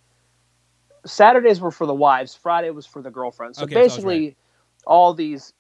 [1.05, 2.35] Saturdays were for the wives.
[2.35, 3.59] Friday was for the girlfriends.
[3.59, 4.37] So Okay, so I was basically,
[4.87, 5.53] all these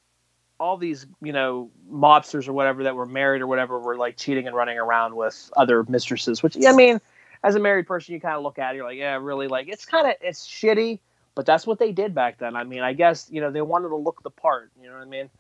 [0.61, 4.47] all these you know mobsters or whatever that were married or whatever were like cheating
[4.47, 6.43] and running around with other mistresses.
[6.43, 7.01] Which I mean,
[7.43, 9.69] as a married person, you kind of look at it, you're like, yeah, really, like
[9.69, 11.01] it's kind of it's shitty,
[11.35, 12.55] but that's what they did back then.
[12.55, 14.71] I mean, I guess you know they wanted to look the part.
[14.81, 15.31] You know what I mean?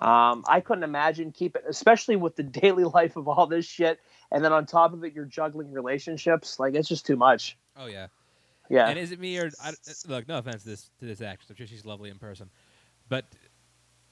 [0.00, 4.00] Um, I couldn't imagine keeping, especially with the daily life of all this shit,
[4.32, 6.58] and then on top of it, you're juggling relationships.
[6.58, 7.56] Like it's just too much.
[7.76, 8.08] Oh yeah.
[8.68, 8.88] Yeah.
[8.88, 9.72] And is it me or I,
[10.08, 10.28] look?
[10.28, 11.50] No offense to this to this actress.
[11.50, 12.50] I'm sure she's lovely in person,
[13.08, 13.26] but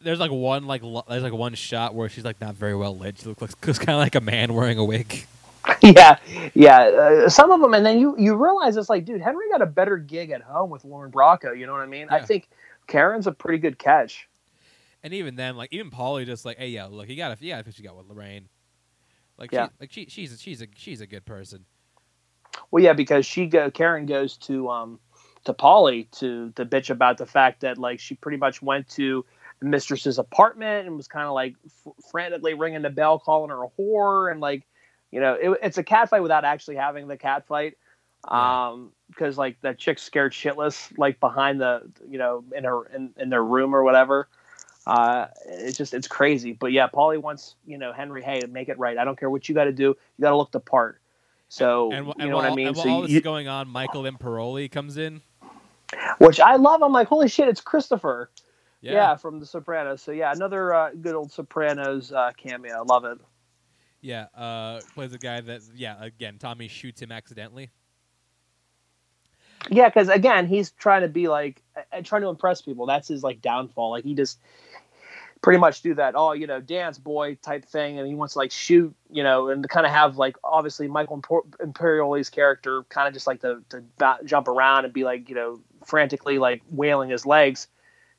[0.01, 2.97] there's like one like lo- there's like one shot where she's like not very well
[2.97, 3.19] lit.
[3.19, 5.27] She looks, looks kind of like a man wearing a wig.
[5.83, 6.19] yeah,
[6.55, 6.81] yeah.
[6.81, 9.67] Uh, some of them, and then you you realize it's like, dude, Henry got a
[9.67, 11.57] better gig at home with Lauren Bracco.
[11.57, 12.09] You know what I mean?
[12.11, 12.49] I think
[12.87, 14.29] Karen's a pretty good catch.
[15.03, 17.65] And even then, like even Paulie, just like, hey, yeah, look, you gotta, you gotta
[17.65, 18.49] fix what you got with Lorraine.
[19.39, 19.67] Like, Yeah.
[19.67, 21.65] she, like she, she's, a, she's a, she's a good person.
[22.71, 25.01] Well, yeah, because she go Karen goes to um
[25.45, 29.25] to Paulie to to bitch about the fact that like she pretty much went to
[29.61, 33.65] the mistress's apartment and was kind of like f- frantically ringing the bell, calling her
[33.65, 34.67] a whore, and like
[35.11, 37.77] you know it, it's a cat fight without actually having the cat fight.
[38.29, 43.13] Um, because like that chick scared shitless like behind the you know in her in,
[43.19, 44.29] in their room or whatever.
[44.87, 46.53] Uh, it's just it's crazy.
[46.53, 48.99] But yeah, Paulie wants you know Henry, hey, make it right.
[48.99, 49.89] I don't care what you got to do.
[50.19, 51.01] You got to look the part.
[51.53, 52.69] So and, wh- you know while, what I mean.
[52.69, 55.21] And while So all this you- is going on, Michael Imperioli comes in.
[56.19, 56.83] which I love.
[56.83, 58.31] I'm like, holy shit, it's Christopher.
[58.81, 58.93] Yeah.
[58.93, 60.01] Yeah, from The Sopranos.
[60.01, 62.77] So yeah, another uh, good old Sopranos uh, cameo.
[62.79, 63.19] I love it.
[64.01, 64.27] Yeah.
[64.35, 67.69] Uh, plays a guy that, yeah, again, Tommy shoots him accidentally.
[69.71, 72.87] Yeah, because again, he's trying to be like, uh, trying to impress people.
[72.87, 73.91] That's his like downfall.
[73.91, 74.39] Like he just
[75.43, 78.39] pretty much do that, oh, you know, dance boy type thing, and he wants to
[78.39, 82.83] like shoot, you know, and to kind of have like obviously Michael Imper- Imperioli's character
[82.91, 83.83] kind of just like to to
[84.25, 87.69] jump around and be like, you know, frantically like wailing his legs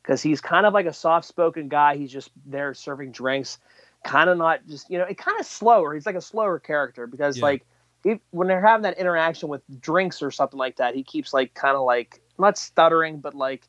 [0.01, 1.95] because he's kind of like a soft spoken guy.
[1.95, 3.59] He's just there serving drinks,
[4.03, 5.93] kind of not just you know, it kind of slower.
[5.93, 7.43] He's like a slower character because Yeah.
[7.45, 7.65] like
[8.03, 11.53] if, when they're having that interaction with drinks or something like that, he keeps like
[11.53, 13.67] kind of like not stuttering, but like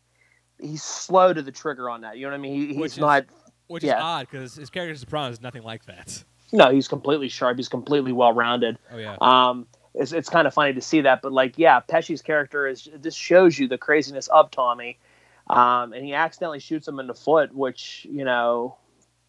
[0.59, 2.17] he's slow to the trigger on that.
[2.17, 2.69] You know what I mean?
[2.69, 3.27] He, he's is- not.
[3.73, 3.97] Which Yeah.
[3.97, 6.25] is odd because his character Sopranos is nothing like that.
[6.53, 7.57] No, he's completely sharp.
[7.57, 8.79] He's completely well rounded.
[8.93, 9.17] Oh yeah.
[9.21, 12.89] Um, it's it's kind of funny to see that, but like, yeah, Pesci's character is
[12.95, 14.99] this shows you the craziness of Tommy,
[15.49, 18.77] um, and he accidentally shoots him in the foot, which you know,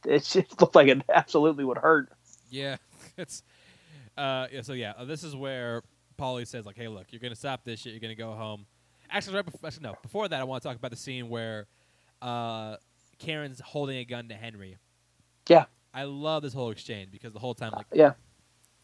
[0.06, 2.10] it just looked like it absolutely would hurt.
[2.49, 2.76] Yeah,
[3.18, 3.44] it's
[4.18, 5.82] uh yeah, so yeah, this is where
[6.20, 7.94] Paulie says like, "Hey, look, you're gonna stop this shit.
[7.94, 8.65] You're gonna go home."
[9.10, 11.68] Actually, right before, actually, no, before that, I want to talk about the scene where
[12.22, 12.76] uh
[13.24, 14.78] Karen's holding a gun to Henry.
[15.48, 15.66] Yeah.
[15.94, 18.14] I love this whole exchange because the whole time, like, Yeah.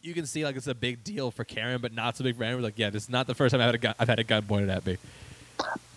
[0.02, 2.44] you can see like it's a big deal for Karen, but not so big for
[2.46, 2.62] Henry.
[2.62, 3.96] Like, yeah, this is not the first time I've had a gun.
[4.00, 4.98] I've had a gun pointed at me.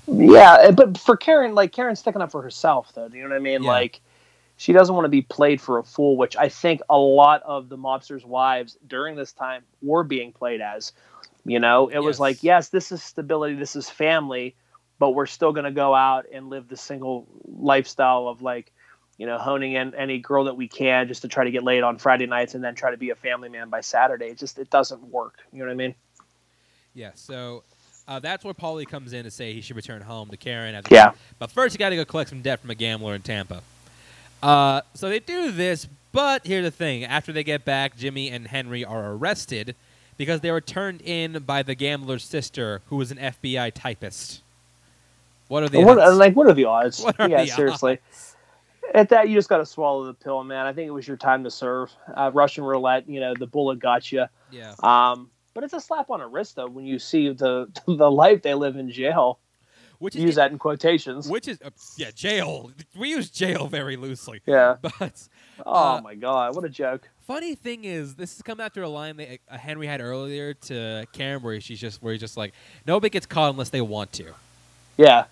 [0.06, 3.08] Yeah, eh, but for Karen, like Karen's sticking up for herself, though.
[3.08, 3.62] Do you know what I mean?
[3.62, 3.70] Yeah.
[3.70, 4.00] Like,
[4.56, 7.68] she doesn't want to be played for a fool, which I think a lot of
[7.68, 10.92] the mobsters' wives during this time were being played as.
[11.44, 14.54] You know, it was like, yes, this is stability, this is family,
[15.02, 18.70] but we're still going to go out and live the single lifestyle of like,
[19.18, 21.82] you know, honing in any girl that we can just to try to get laid
[21.82, 24.26] on Friday nights and then try to be a family man by Saturday.
[24.26, 25.38] It just it doesn't work.
[25.52, 25.96] You know what I mean?
[26.94, 27.64] Yeah, so
[28.06, 30.76] uh, that's where Paulie comes in to say he should return home to Karen.
[30.76, 31.14] As Yeah.
[31.40, 33.60] But first, you got to go collect some debt from a gambler in Tampa.
[34.40, 38.46] Uh, so they do this, but here's the thing: after they get back, Jimmy and
[38.46, 39.74] Henry are arrested
[40.16, 44.41] because they were turned in by the gambler's sister, who was an FBI typist.
[45.52, 46.18] What are the What, odds?
[46.18, 47.00] like, what are the odds?
[47.04, 47.92] What are yeah, the seriously.
[47.92, 48.36] odds?
[48.94, 50.66] At that, you just got to swallow the pill, man.
[50.66, 51.90] I think it was your time to serve.
[52.14, 54.26] Uh, Russian roulette, you know, the bullet got you.
[54.50, 54.74] Yeah.
[54.82, 58.42] Um, but it's a slap on the wrist, though, when you see the the life
[58.42, 59.38] they live in jail.
[59.98, 61.28] which use that in quotations.
[61.28, 62.72] which is uh, yeah jail.
[62.98, 64.76] We use jail very loosely, yeah.
[64.82, 65.28] but
[65.64, 67.08] Oh Uh, my god, what a joke.
[67.26, 71.06] funny thing is this has come after a line that uh, Henry had earlier to
[71.12, 72.52] Karen, where she's just where he's just like
[72.86, 74.34] nobody gets caught unless they want to.
[74.98, 75.24] Yeah.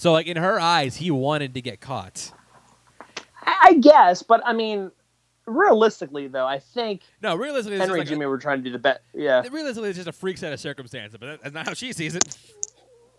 [0.00, 2.32] So like in her eyes, he wanted to get caught.
[3.44, 4.90] I, guess, but I mean,
[5.44, 8.70] realistically though, I think No, realistically, Henry just and like Jimmy were trying to do
[8.70, 9.00] the best.
[9.12, 9.42] Yeah.
[9.52, 12.34] realistically, it's just a freak set of circumstances, but that's not how she sees it.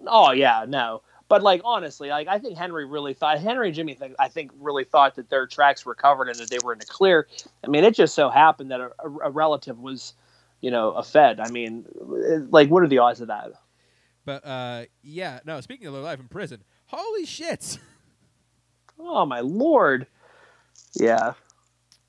[0.07, 1.03] Oh yeah, no.
[1.29, 4.49] But like honestly, like I think Henry really thought Henry and Jimmy think I think
[4.59, 7.27] really thought that their tracks were covered and that they were in the clear.
[7.63, 10.15] I mean, it just so happened that a, a, a relative was,
[10.61, 11.39] you know, a Fed.
[11.41, 11.85] I mean,
[12.49, 13.51] like what are the odds of that?
[14.25, 15.59] But uh, yeah, no.
[15.61, 17.79] Speaking of their life in prison, holy shit!
[19.03, 20.05] Oh my lord.
[20.93, 21.33] Yeah.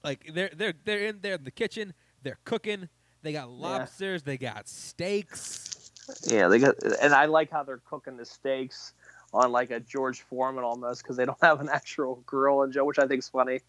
[0.05, 1.94] like they're they're they're in there in the kitchen.
[2.22, 2.90] They're cooking.
[3.22, 4.22] They got lobsters.
[4.24, 5.90] They got steaks.
[6.26, 8.93] Yeah, they got, and I like how they're cooking the steaks
[9.32, 12.84] on like a George Foreman almost because they don't have an actual grill and Joe,
[12.84, 13.60] which I think is funny.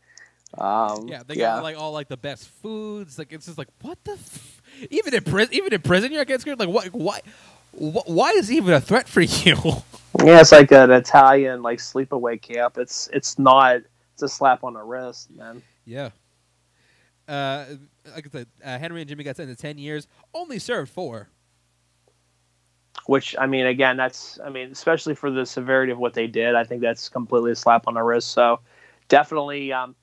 [0.58, 3.18] Um, Yeah, they got like all like the best foods.
[3.18, 4.62] Like it's just like what the, f-?
[4.92, 6.60] even in prison, even in prison, you're getting scared.
[6.60, 6.88] Like what?
[6.94, 7.22] Why?
[7.78, 9.56] Wh- Why is he even a threat for you?
[10.24, 12.78] yeah, it's like an Italian like sleepaway camp.
[12.78, 13.78] It's it's not.
[14.14, 15.62] It's a slap on the wrist, man.
[15.86, 16.10] yeah.
[17.28, 17.66] Uh,
[18.14, 20.08] like I said, uh, Henry and Jimmy got sentenced to ten years.
[20.34, 21.30] Only served four.
[23.06, 26.56] Which I mean, again, that's I mean, especially for the severity of what they did,
[26.56, 28.30] I think that's completely a slap on the wrist.
[28.30, 28.60] So
[29.10, 29.96] definitely, um,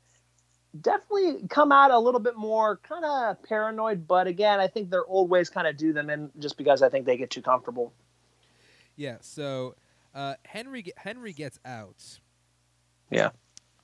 [0.78, 4.06] definitely come out a little bit more kind of paranoid.
[4.06, 6.88] But again, I think their old ways kind of do them in just because I
[6.88, 7.92] think they get too comfortable.
[8.96, 9.16] Yeah.
[9.20, 9.74] So
[10.14, 12.18] uh, Henry Henry gets out.
[13.10, 13.30] Yeah.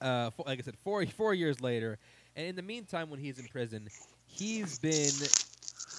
[0.01, 1.99] Uh, fo- like I said, four four years later,
[2.37, 3.89] and in the meantime, when he's in prison,
[4.27, 5.11] he's been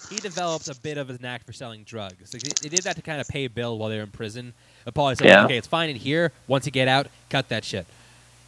[0.08, 2.32] he developed a bit of a knack for selling drugs.
[2.32, 4.54] Like, they, they did that to kind of pay Bill while they were in prison.
[4.84, 5.44] But Paulie said, Yeah.
[5.44, 6.32] "Okay, it's fine in here.
[6.46, 7.86] Once you get out, cut that shit."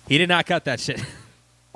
[0.08, 1.02] He did not cut that shit.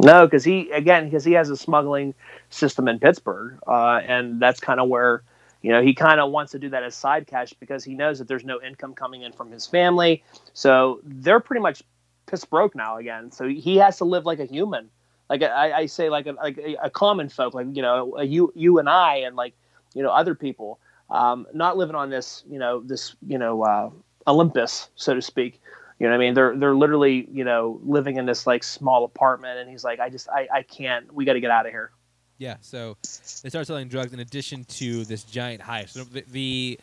[0.05, 2.15] No, because he again because he has a smuggling
[2.51, 5.25] system in Pittsburgh, uh, and that's kind of where
[5.63, 8.19] you know he kind of wants to do that as side cash because he knows
[8.21, 11.83] that there's no income coming in from his family, so they're pretty much
[12.27, 13.33] piss broke now again.
[13.33, 14.91] So he has to live like a human,
[15.31, 18.79] like I, I say, like a, like a, common folk, like you know, you you
[18.79, 19.55] and I, and like
[19.95, 23.91] you know other people, um, not living on this you know this you know uh,
[24.29, 25.63] Olympus, so to speak.
[25.99, 26.35] You know what I mean?
[26.35, 30.09] They're they're literally, you know, living in this like small apartment and he's like, I
[30.11, 31.93] just I, I can't we gotta get out of here.
[32.39, 32.57] yeah.
[32.61, 32.97] So
[33.43, 35.91] they start selling drugs in addition to this giant heist.
[35.91, 36.81] So the the,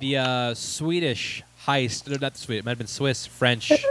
[0.00, 3.72] the uh, Swedish heist, no, not the Swedish, it might have been Swiss, French.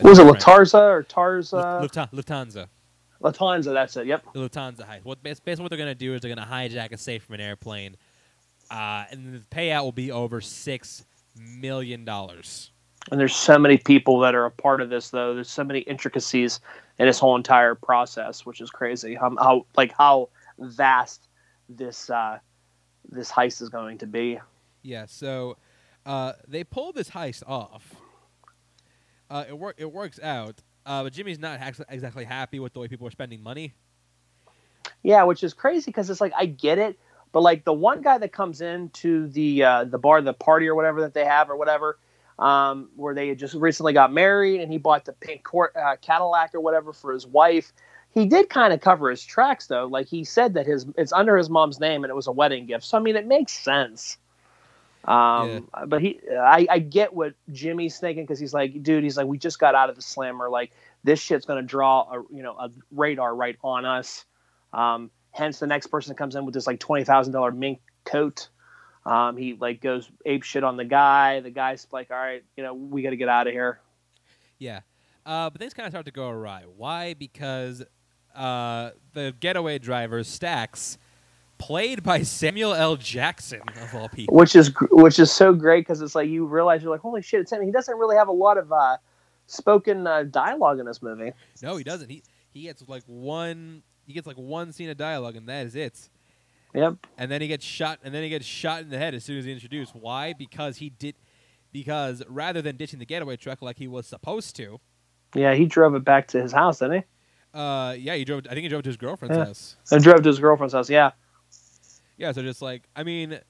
[0.00, 0.26] What was it.
[0.28, 1.80] Latarza or Tarza?
[1.82, 2.68] Luft- Lufthansa.
[3.20, 4.06] Latanza, that's it.
[4.06, 4.26] Yep.
[4.32, 5.04] the Lufthansa heist.
[5.04, 7.34] What basically what they're going to do is they're going to hijack a safe from
[7.34, 7.96] an airplane,
[8.70, 11.04] uh, and the payout will be over six
[11.36, 12.70] million dollars.
[13.10, 15.34] And there's so many people that are a part of this though.
[15.34, 16.60] There's so many intricacies
[16.98, 19.14] in this whole entire process, which is crazy.
[19.14, 20.28] How, how like how
[20.58, 21.28] vast
[21.68, 22.38] this uh
[23.10, 24.38] this heist is going to be.
[24.82, 25.56] Yeah, so
[26.06, 27.94] uh, they pull this heist off.
[29.30, 32.80] Uh, it work it works out, uh, but Jimmy's not ex- exactly happy with the
[32.80, 33.74] way people are spending money.
[35.02, 36.98] Yeah, which is crazy because it's like I get it,
[37.32, 40.74] but like the one guy that comes into the uh, the bar, the party or
[40.74, 41.98] whatever that they have or whatever,
[42.38, 45.96] um, where they had just recently got married and he bought the pink court, uh,
[46.00, 47.72] Cadillac or whatever for his wife.
[48.14, 49.86] He did kind of cover his tracks though.
[49.86, 52.66] Like he said that his it's under his mom's name and it was a wedding
[52.66, 52.84] gift.
[52.84, 54.18] So I mean, it makes sense.
[55.04, 59.26] Um, but he, I, I get what Jimmy's thinking because he's like, dude, he's like,
[59.26, 60.50] we just got out of the slammer.
[60.50, 60.72] Like
[61.04, 64.24] this shit's gonna draw a you know a radar right on us.
[64.72, 67.80] Um, hence, the next person that comes in with this like twenty thousand dollar mink
[68.04, 68.48] coat,
[69.08, 71.40] um, he like goes ape shit on the guy.
[71.40, 73.80] The guy's like, all right, you know, we got to get out of here.
[74.58, 74.80] Yeah,
[75.24, 76.64] uh, but things kind of start to go awry.
[76.76, 77.14] Why?
[77.14, 77.82] Because
[78.34, 80.98] uh, the getaway driver Stacks,
[81.56, 82.96] played by Samuel L.
[82.96, 84.36] Jackson of all people.
[84.36, 87.40] Which is which is so great because it's like you realize you're like, holy shit,
[87.40, 87.62] it's him.
[87.62, 88.98] He doesn't really have a lot of uh,
[89.46, 91.32] spoken uh, dialogue in this movie.
[91.62, 92.10] No, he doesn't.
[92.10, 93.82] He he gets like one.
[94.06, 96.10] He gets like one scene of dialogue, and that is it.
[96.74, 96.94] Yep.
[97.16, 99.38] and then he gets shot and then he gets shot in the head as soon
[99.38, 101.14] as he's introduced why because he did
[101.72, 104.80] because rather than ditching the getaway truck like he was supposed to
[105.34, 107.02] Yeah, he drove it back to his house, didn't he?
[107.54, 109.44] uh yeah he drove i think he drove to his girlfriend's Yeah.
[109.46, 110.90] house And drove to his girlfriend's house.
[110.90, 111.12] Yeah.
[112.18, 113.40] yeah so just like i mean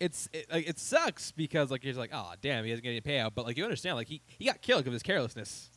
[0.00, 3.00] it's it, like it sucks because like he's like oh damn he doesn't get any
[3.02, 5.70] payout but like you understand like he, he got killed because of his carelessness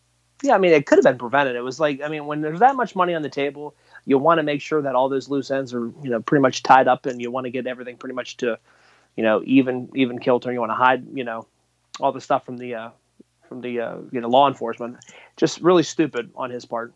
[0.44, 1.56] Yeah, I mean, it could have been prevented.
[1.56, 3.74] It was like, I mean, when there's that much money on the table,
[4.06, 6.62] you want to make sure that all those loose ends are, you know, pretty much
[6.64, 8.60] tied up, and you want to get everything pretty much to,
[9.16, 10.52] you know, even even kilter.
[10.52, 11.48] You want to hide, you know,
[12.00, 12.90] all the stuff from the uh,
[13.48, 14.98] from the uh, you know law enforcement.
[15.36, 16.94] Just really stupid on his part.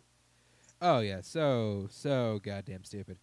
[0.80, 3.18] Oh yeah, so so goddamn stupid.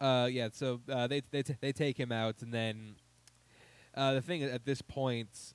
[0.00, 2.96] Uh, yeah, so uh, they they t- they take him out, and then
[3.94, 5.54] uh, the thing at this point,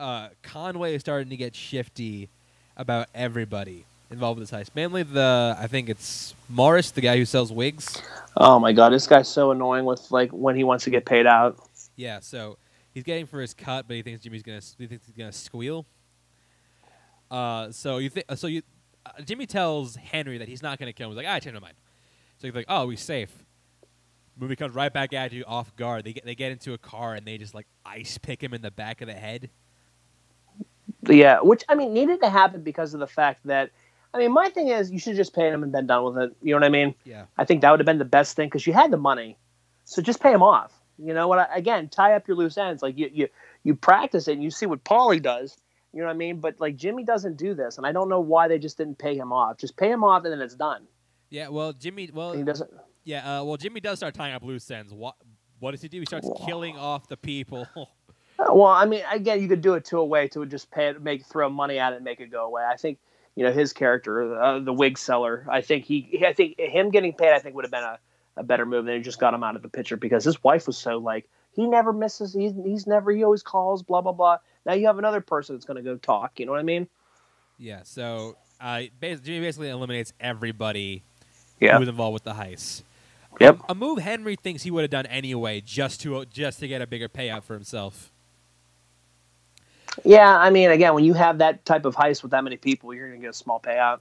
[0.00, 2.28] uh, Conway is starting to get shifty
[2.76, 4.74] about everybody involved with this heist.
[4.74, 8.02] Mainly the I think it's Morris, the guy who sells wigs.
[8.36, 11.26] Oh my god, this guy's so annoying with like when he wants to get paid
[11.26, 11.58] out.
[11.96, 12.58] Yeah, so
[12.92, 15.86] he's getting for his cut, but he thinks Jimmy's gonna he thinks he's gonna squeal.
[17.30, 18.62] Uh, so you think so you
[19.06, 21.12] uh, Jimmy tells Henry that he's not gonna kill him.
[21.12, 21.76] He's like, "Ah, I changed my mind.
[22.40, 23.44] So he's like, oh, we safe.
[24.38, 26.04] Movie comes right back at you off guard.
[26.04, 28.62] They get they get into a car and they just like ice pick him in
[28.62, 29.50] the back of the head.
[31.08, 33.70] Yeah, which I mean needed to happen because of the fact that
[34.12, 36.36] I mean my thing is you should just pay him and been done with it.
[36.42, 36.94] You know what I mean?
[37.04, 37.24] Yeah.
[37.38, 39.38] I think that would have been the best thing because you had the money,
[39.84, 40.72] so just pay him off.
[40.98, 41.38] You know what?
[41.38, 42.82] I, again, tie up your loose ends.
[42.82, 43.28] Like you you
[43.64, 45.56] you practice it and you see what Paulie does.
[45.92, 46.38] You know what I mean?
[46.40, 49.16] But like Jimmy doesn't do this, and I don't know why they just didn't pay
[49.16, 49.56] him off.
[49.56, 50.86] Just pay him off and then it's done.
[51.30, 51.48] Yeah.
[51.48, 52.10] Well, Jimmy.
[52.12, 52.70] Well, He doesn't.
[53.04, 53.40] yeah.
[53.40, 54.92] Uh, well, Jimmy does start tying up loose ends.
[54.92, 55.14] What
[55.60, 55.98] what does he do?
[56.00, 57.66] He starts killing off the people.
[58.48, 61.02] Well, I mean, again, you could do it to a way to just pay it,
[61.02, 62.62] make throw money at it, and make it go away.
[62.64, 62.98] I think
[63.36, 65.46] you know his character, uh, the wig seller.
[65.50, 67.98] I think he, I think him getting paid, I think would have been a,
[68.36, 70.66] a better move than he just got him out of the picture because his wife
[70.66, 74.38] was so like he never misses, he's he's never he always calls, blah blah blah.
[74.64, 76.38] Now you have another person that's going to go talk.
[76.40, 76.88] You know what I mean?
[77.58, 77.80] yeah.
[77.84, 81.02] So uh, Jimmy basically eliminates everybody
[81.60, 81.74] Yeah.
[81.74, 82.82] who was involved with the heist.
[83.40, 83.60] Yep.
[83.68, 86.86] A move Henry thinks he would have done anyway, just to just to get a
[86.86, 88.09] bigger payout for himself.
[90.04, 90.36] Yeah.
[90.36, 93.08] I mean, again, when you have that type of heist with that many people, you're
[93.08, 94.00] going to get a small payout.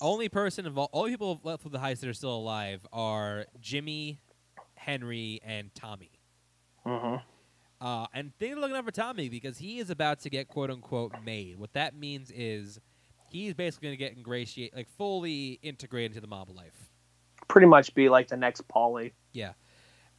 [0.00, 4.18] Only person involved, only people left with the heist that are still alive are Jimmy,
[4.74, 6.10] Henry, and Tommy.
[6.86, 7.16] Mm-hmm.
[7.80, 11.12] Uh, and they're looking out for Tommy because he is about to get quote unquote
[11.24, 11.58] made.
[11.58, 12.80] What that means is
[13.28, 16.90] he's basically going to get ingratiated, like fully integrated into the mob life.
[17.48, 19.12] Pretty much be like the next Paulie.
[19.32, 19.52] Yeah,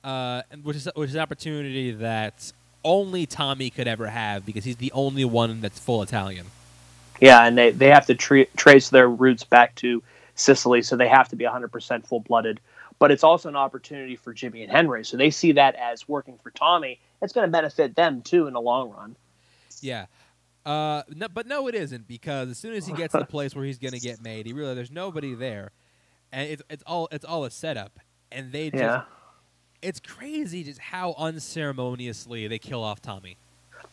[0.03, 2.53] uh, and which is which is an opportunity that
[2.85, 6.45] only Tommy could ever have because he's the only one that's full Italian.
[7.19, 10.01] Yeah, and they, they have to tra- trace their roots back to
[10.35, 12.59] Sicily, so they have to be 100% full blooded.
[12.99, 16.37] But it's also an opportunity for Jimmy and Henry, so they see that as working
[16.41, 16.99] for Tommy.
[17.21, 19.17] It's going to benefit them too in the long run.
[19.81, 20.05] Yeah.
[20.65, 23.55] Uh, no, but no, it isn't because as soon as he gets to the place
[23.55, 25.71] where he's gonna get made, he realizes there's nobody there,
[26.31, 27.99] and it's it's all it's all a setup,
[28.31, 29.03] and they just Yeah,
[29.87, 33.37] it's crazy just how unceremoniously they kill off Tommy.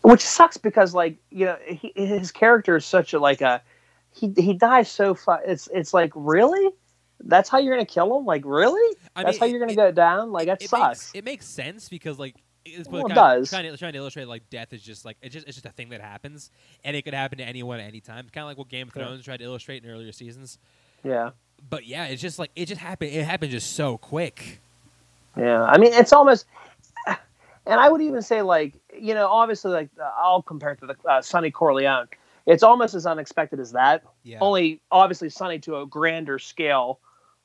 [0.02, 3.62] which sucks because like you know he, his character is such a like a
[4.14, 5.40] he he dies so far.
[5.47, 6.70] It's it's like really.
[7.24, 8.27] That's how you're gonna kill him?
[8.27, 8.97] Like really?
[9.14, 10.32] I That's mean, how you're gonna it- go down?
[10.32, 10.82] Like that it sucks.
[10.82, 13.51] Makes, it makes sense because like it's Well, it kind of does.
[13.51, 15.70] trying to trying to illustrate like death is just like it's just it's just a
[15.70, 16.51] thing that happens
[16.85, 18.27] and it could happen to anyone at any time.
[18.32, 19.05] Kind of like what Game of Yeah.
[19.06, 20.59] Thrones tried to illustrate in earlier seasons.
[21.05, 21.31] yeah.
[21.70, 23.12] But yeah, it's just like it just happened.
[23.12, 24.60] It happened just so quick.
[25.37, 26.47] Yeah, I mean, it's almost,
[27.07, 27.17] and
[27.81, 30.97] I would even say, like, you know, obviously, like, uh, I'll compare it to the
[31.09, 32.09] uh, Sonny Corleone.
[32.47, 34.03] It's almost as unexpected as that.
[34.25, 34.39] Yeah.
[34.41, 36.99] Only, obviously, Sonny to a grander scale.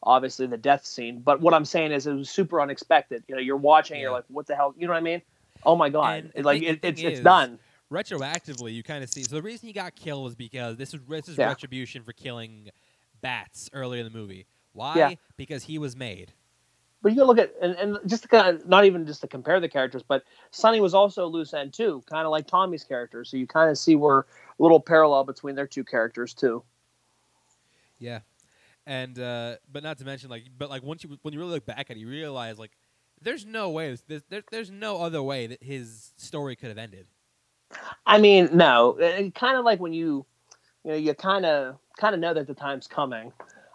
[0.03, 1.19] Obviously, the death scene.
[1.19, 3.23] But what I'm saying is, it was super unexpected.
[3.27, 4.73] You know, you're watching, you're like, what the hell?
[4.77, 5.21] You know what I mean?
[5.65, 6.19] Oh my god!
[6.19, 7.57] And It- the like, thing- it, the it's thing it's done.
[7.91, 10.99] retroactively you kind of see so the reason he got killed is because this is
[11.07, 11.47] this is Yeah.
[11.47, 12.69] retribution for killing
[13.21, 15.13] Batts earlier in the movie why Yeah.
[15.37, 16.31] because he was made
[17.07, 19.27] But you gotta look at and, and just to kind of not even just to
[19.27, 22.83] compare the characters, but Sonny was also a loose end too, kind of like Tommy's
[22.83, 23.23] character.
[23.23, 24.25] So you kind of see where a
[24.59, 26.63] little parallel between their two characters too.
[27.99, 28.19] yeah
[28.85, 31.65] and uh but not to mention like but like once you when you really look
[31.65, 32.71] back at it you realize like
[33.21, 37.07] there's no way this, there, there's no other way that his story could have ended
[38.05, 38.97] I mean, no,
[39.35, 40.25] kind of like when you,
[40.83, 43.33] you know, you kind of kind of know that the time's coming.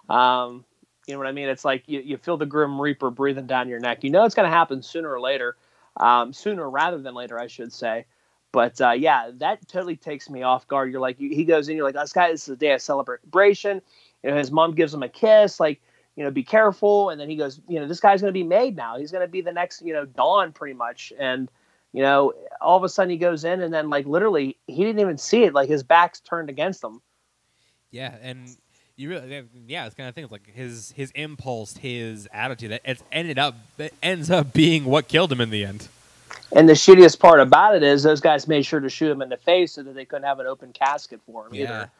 [0.09, 0.65] Um,
[1.07, 1.49] you know what I mean?
[1.49, 4.05] It's like you, you feel the grim reaper breathing down your neck.
[4.05, 5.57] You know it's going to happen sooner or later,
[5.97, 8.07] um, sooner rather than later, I should say.
[8.53, 10.93] But uh, yeah, that totally takes me off guard.
[10.93, 13.81] You're like, he goes in, you're like, this guy, this is a day of celebration.
[14.23, 15.81] You know, his mom gives him a kiss, like,
[16.17, 17.09] you know, be careful.
[17.09, 18.99] And then he goes, you know, this guy's going to be made now.
[18.99, 21.15] He's going to be the next, you know, Dawn pretty much.
[21.19, 21.51] And,
[21.93, 25.01] you know, all of a sudden he goes in and then like literally he didn't
[25.01, 25.55] even see it.
[25.55, 27.01] Like his back's turned against him.
[27.91, 28.57] yeah and
[28.97, 33.03] you really yeah it's kind of things like his his impulse his attitude that it's
[33.11, 35.89] ended up that ends up being what killed him in the end
[36.55, 39.29] And the shittiest part about it is those guys made sure to shoot him in
[39.29, 41.63] the face so that they couldn't have an open casket for him Yeah.
[41.65, 41.91] either.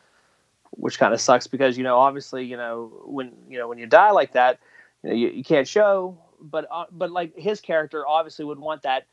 [0.71, 3.87] Which kind of sucks because you know obviously you know when you know when you
[3.87, 4.59] die like that
[5.03, 8.83] you know you, you can't show but uh, but like his character obviously would want
[8.83, 9.05] that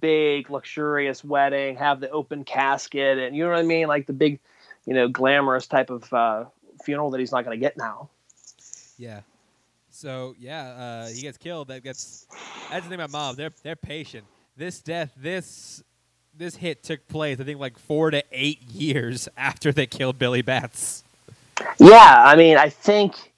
[0.00, 4.12] big luxurious wedding, have the open casket, and you know what I mean, like the
[4.12, 4.38] big,
[4.86, 6.44] you know, glamorous type of uh,
[6.82, 8.08] funeral that he's not going to get now.
[8.98, 9.20] Yeah.
[9.90, 11.68] So yeah, uh, he gets killed.
[11.68, 12.26] That gets.
[12.70, 13.36] That's the thing about mob.
[13.36, 14.24] They're they're patient.
[14.56, 15.82] This death, this
[16.36, 17.40] this hit took place.
[17.40, 21.04] I think like four to eight years after they killed Billy Batts.
[21.78, 23.32] Yeah, I mean, I think.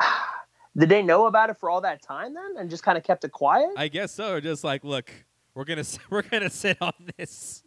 [0.76, 3.24] Did they know about it for all that time then, and just kind of kept
[3.24, 3.70] it quiet?
[3.76, 4.40] I guess so.
[4.40, 5.10] Just like, look,
[5.54, 7.62] we're gonna we're gonna sit on this.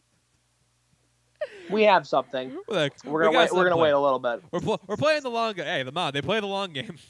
[1.70, 2.58] We have something.
[2.68, 3.52] Look, We're gonna got wait.
[3.52, 3.82] We're gonna something.
[3.82, 4.42] wait a little bit.
[4.52, 5.66] We're pl- we're playing the long game.
[5.66, 6.98] Hey, the mod, They play the long game.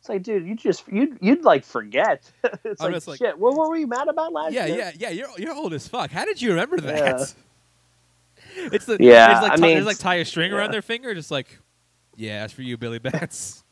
[0.00, 2.28] It's like, dude, you just you'd you'd like forget.
[2.64, 3.38] it's like, like- shit.
[3.38, 4.76] What were we mad about last yeah, year?
[4.76, 5.10] yeah, yeah.
[5.10, 6.10] You're you're old as fuck.
[6.10, 7.20] How did you remember that?
[8.56, 8.66] Yeah.
[8.72, 11.14] It's the Yeah, There's like, I mean, there's like tie a string around their finger,
[11.14, 11.56] just like,
[12.16, 13.62] yeah, that's for you, Billy Batts.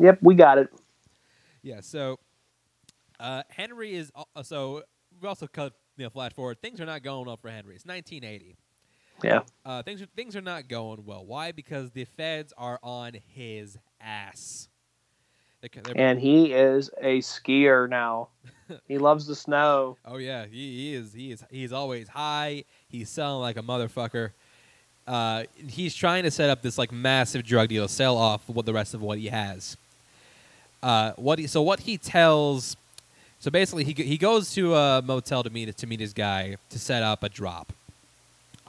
[0.00, 0.68] Yep, we got it.
[1.62, 2.20] Yeah, so
[3.18, 4.82] uh, Henry is al- uh, so
[5.20, 6.62] we also cut you know flash forward.
[6.62, 7.74] Things are not going well for Henry.
[7.74, 8.56] It's 1980.
[9.24, 9.40] Yeah.
[9.64, 11.24] Uh, things are, things are not going well.
[11.24, 11.52] Why?
[11.52, 14.68] Because the feds are on his ass.
[15.60, 18.28] They, ca- they're- And he is a skier now.
[18.88, 19.96] he loves the snow.
[20.04, 22.64] oh yeah, he, he is he is he's always high.
[22.88, 24.30] He's selling like a motherfucker.
[25.06, 28.72] Uh, he's trying to set up this like massive drug deal, sell off what the
[28.72, 29.76] rest of what he has.
[30.82, 32.76] Uh, what he, so what he tells,
[33.38, 36.78] so basically he he goes to a motel to meet to meet his guy to
[36.78, 37.72] set up a drop.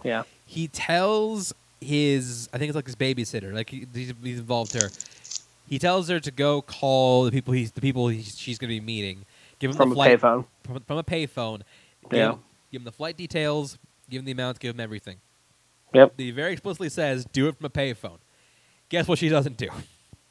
[0.04, 0.24] Yeah.
[0.46, 4.90] He tells his I think it's like his babysitter, like he, he's, he's involved her.
[5.68, 8.76] He tells her to go call the people he's the people he's, she's going to
[8.76, 9.26] be meeting.
[9.60, 10.46] Give him From the a flight payphone.
[10.64, 11.62] from, from a payphone.
[12.12, 12.32] Yeah.
[12.34, 12.40] him,
[12.72, 13.78] give him the flight details.
[14.10, 14.60] Give him the amount.
[14.60, 15.18] Give him everything.
[15.94, 16.14] Yep.
[16.18, 18.18] He very explicitly says, "Do it from a payphone."
[18.90, 19.70] Guess what she doesn't do?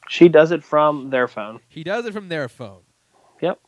[0.09, 1.59] She does it from their phone.
[1.69, 2.81] She does it from their phone.
[3.41, 3.59] Yep.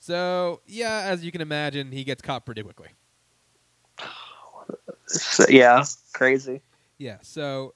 [0.00, 2.88] So yeah, as you can imagine, he gets caught pretty quickly.
[5.12, 6.62] So, yeah, crazy.
[6.98, 7.18] Yeah.
[7.22, 7.74] So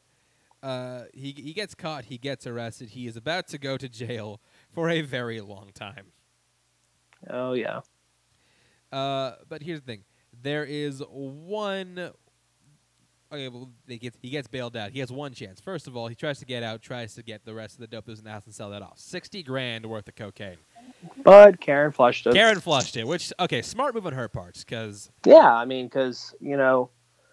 [0.62, 2.06] uh, he he gets caught.
[2.06, 2.90] He gets arrested.
[2.90, 4.40] He is about to go to jail
[4.72, 6.06] for a very long time.
[7.30, 7.80] Oh yeah.
[8.92, 10.04] Uh, but here's the thing:
[10.42, 12.10] there is one.
[13.32, 14.92] Okay, well, they get, he gets bailed out.
[14.92, 15.60] He has one chance.
[15.60, 17.88] First of all, he tries to get out, tries to get the rest of the
[17.88, 18.98] dope that's in the house and sell that off.
[18.98, 20.58] Sixty grand worth of cocaine.
[21.24, 22.34] But Karen flushed it.
[22.34, 26.34] Karen flushed it, which okay, smart move on her part, because Yeah, I mean, because
[26.40, 26.90] you know,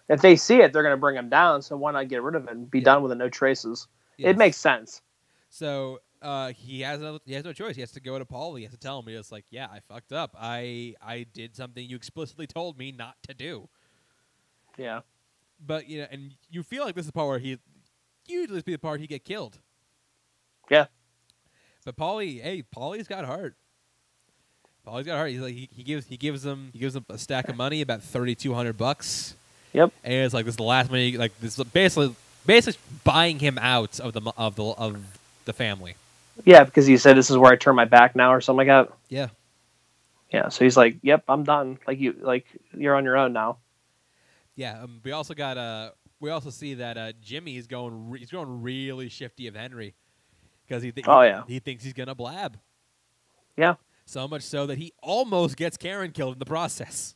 [0.08, 1.62] if they see it, they're going to bring him down.
[1.62, 2.84] So why not get rid of it and be Yeah.
[2.84, 3.16] done with it?
[3.16, 3.88] No traces.
[4.18, 5.02] It makes sense.
[5.50, 7.74] So uh, he has no, he has no choice.
[7.74, 8.54] He has to go to Paul.
[8.54, 9.06] He has to tell him.
[9.06, 10.34] He's like, yeah, I fucked up.
[10.38, 13.68] I I did something you explicitly told me not to do.
[14.76, 15.00] Yeah.
[15.64, 17.58] But you know, and you feel like this is the part where he
[18.26, 19.58] usually be the part he get killed.
[20.70, 20.86] Yeah.
[21.84, 23.56] But Paulie, hey, Paulie's got heart.
[24.86, 25.30] Paulie's got heart.
[25.30, 27.80] He's like he, he gives he gives them he gives them a stack of money,
[27.80, 29.36] about thirty two hundred bucks.
[29.74, 29.92] Yep.
[30.02, 31.16] And it's like this is the last money.
[31.18, 32.14] Like this is basically
[32.46, 34.96] basically buying him out of the of the of
[35.44, 35.96] the family.
[36.44, 38.88] Yeah, because he said this is where I turn my back now, or something like
[38.88, 38.94] that.
[39.08, 39.28] Yeah.
[40.32, 40.48] Yeah.
[40.48, 41.78] So he's like, "Yep, I'm done.
[41.86, 42.46] Like you, like
[42.76, 43.58] you're on your own now."
[44.56, 45.90] Yeah, um, we also got uh
[46.20, 49.94] we also see that uh Jimmy is going re- he's going really shifty of Henry
[50.66, 51.42] because he, thi- Oh, yeah.
[51.48, 52.58] he thinks he's gonna blab.
[53.56, 53.74] Yeah.
[54.06, 57.14] So much so that he almost gets Karen killed in the process.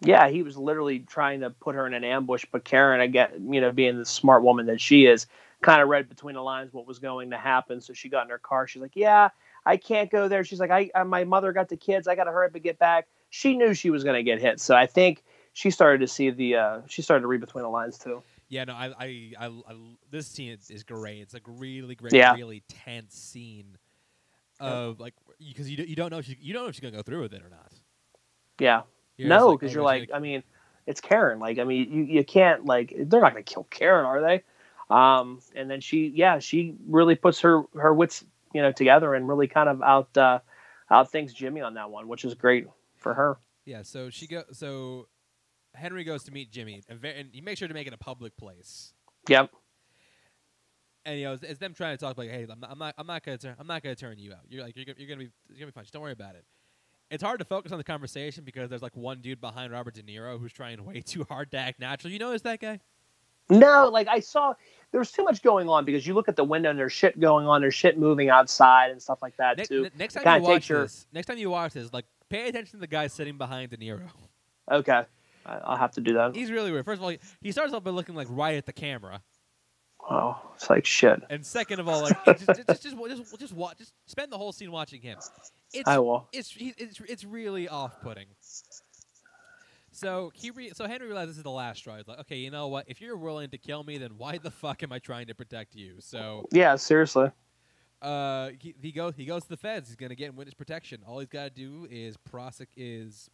[0.00, 3.34] Yeah, he was literally trying to put her in an ambush, but Karen, I get,
[3.40, 5.26] you know, being the smart woman that she is,
[5.60, 7.80] kind of read between the lines what was going to happen.
[7.80, 8.68] So she got in her car.
[8.68, 9.30] She's like, "Yeah,
[9.66, 12.06] I can't go there." She's like, "I, I my mother got the kids.
[12.06, 14.40] I got to hurry up and get back." She knew she was going to get
[14.40, 16.56] hit, so I think she started to see the.
[16.56, 18.22] Uh, she started to read between the lines too.
[18.48, 19.74] Yeah, no, I I, I, I
[20.10, 21.20] this scene is, is great.
[21.20, 22.34] It's like really great, Yeah.
[22.34, 23.76] really tense scene
[24.60, 26.96] of like because you you don't know if she, you don't know if she's gonna
[26.96, 27.72] go through with it or not.
[28.60, 28.82] Yeah.
[29.18, 30.42] You're no, oh, because is you're like, I mean,
[30.86, 31.38] it's Karen.
[31.38, 34.42] Like, I mean, you, you can't like they're not going to kill Karen, are they?
[34.88, 38.24] Um, and then she, yeah, she really puts her her wits,
[38.54, 40.38] you know, together and really kind of out uh,
[40.90, 42.66] out thinks Jimmy on that one, which is great
[42.96, 43.36] for her.
[43.66, 43.82] yeah.
[43.82, 45.08] So she go so
[45.74, 48.34] Henry goes to meet Jimmy and, and he makes sure to make it a public
[48.38, 48.94] place.
[49.28, 49.50] Yep.
[51.04, 52.94] and you know, it's, it's them trying to talk like, "Hey, I'm not, I'm not,
[52.96, 54.40] I'm not gonna, turn, I'm not gonna turn you out.
[54.48, 55.84] You're like, you're, gonna- you're gonna be, you're gonna be fine.
[55.84, 56.44] Just don't worry about it."
[57.10, 60.02] It's hard to focus on the conversation because there's like one dude behind Robert De
[60.02, 62.12] Niro who's trying way too hard to act natural.
[62.12, 62.80] You know, notice that guy?
[63.50, 64.52] No, like I saw
[64.92, 67.18] there was too much going on because you look at the window and there's shit
[67.18, 69.82] going on, there's shit moving outside and stuff like that Ne- too.
[69.84, 72.48] ne- next time kinda you watch your- this, next time you watch this, like pay
[72.48, 74.10] attention to the guy sitting behind De Niro.
[74.70, 75.02] Okay,
[75.46, 76.34] I, I'll have to do that.
[76.36, 76.84] He's really weird.
[76.84, 79.22] First of all, he, he starts off by looking like right at the camera,
[80.10, 81.22] Oh, it's like shit.
[81.28, 84.38] and second of all, like just, just, just, just, just, just, watch, just spend the
[84.38, 85.18] whole scene watching him.
[85.72, 86.28] It's I will.
[86.32, 88.26] it's it's it's really off-putting.
[89.92, 91.96] So he re- so Henry realized this is the last straw.
[91.96, 92.84] He's like, okay, you know what?
[92.88, 95.74] If you're willing to kill me, then why the fuck am I trying to protect
[95.74, 95.96] you?
[95.98, 97.30] So Yeah, seriously.
[98.00, 99.88] uh, he, he goes he goes to the feds.
[99.88, 101.00] He's gonna get witness protection.
[101.06, 103.28] All he's got to do is prosecute is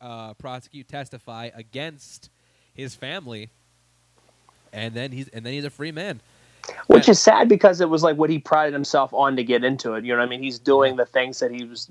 [0.00, 2.30] uh, prosecute testify against
[2.72, 3.50] his family,
[4.74, 6.20] and then he's and then he's a free man.
[6.86, 9.94] Which is sad because it was like what he prided himself on to get into
[9.94, 10.04] it.
[10.04, 10.42] You know what I mean?
[10.42, 11.90] He's doing the things that he was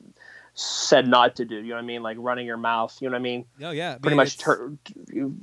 [0.55, 1.55] said not to do.
[1.55, 2.03] You know what I mean?
[2.03, 2.95] Like running your mouth.
[2.99, 3.45] You know what I mean?
[3.61, 4.73] Oh yeah, I Pretty mean, much tur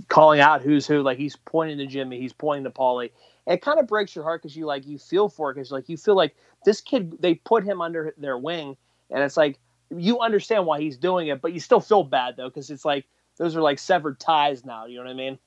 [0.08, 1.02] calling out who's who.
[1.02, 2.20] Like he's pointing to Jimmy.
[2.20, 3.10] He's pointing to Paulie.
[3.46, 5.88] It kind of breaks your heart because you like you feel for it because like
[5.88, 6.34] you feel like
[6.64, 8.76] this kid they put him under their wing
[9.10, 9.58] and it's like
[9.90, 13.06] you understand why he's doing it, but you still feel bad though because it's like
[13.38, 14.86] those are like severed ties now.
[14.86, 15.38] You know what I mean?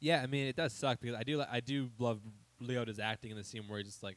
[0.00, 2.20] Yeah, I mean it does suck because I do li- I do love
[2.60, 4.16] Liotta's acting in the scene where he's just like,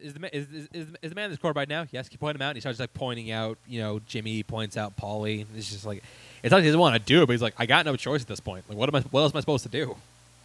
[0.00, 1.86] is the ma- is is, is, is the man in this court right now?
[1.90, 2.50] Yes, he point him out.
[2.50, 5.42] And he starts like pointing out, you know, Jimmy points out Paulie.
[5.42, 6.02] And it's just like,
[6.42, 7.96] it's not like he doesn't want to do it, but he's like, I got no
[7.96, 8.64] choice at this point.
[8.68, 9.00] Like, what am I?
[9.10, 9.96] What else am I supposed to do?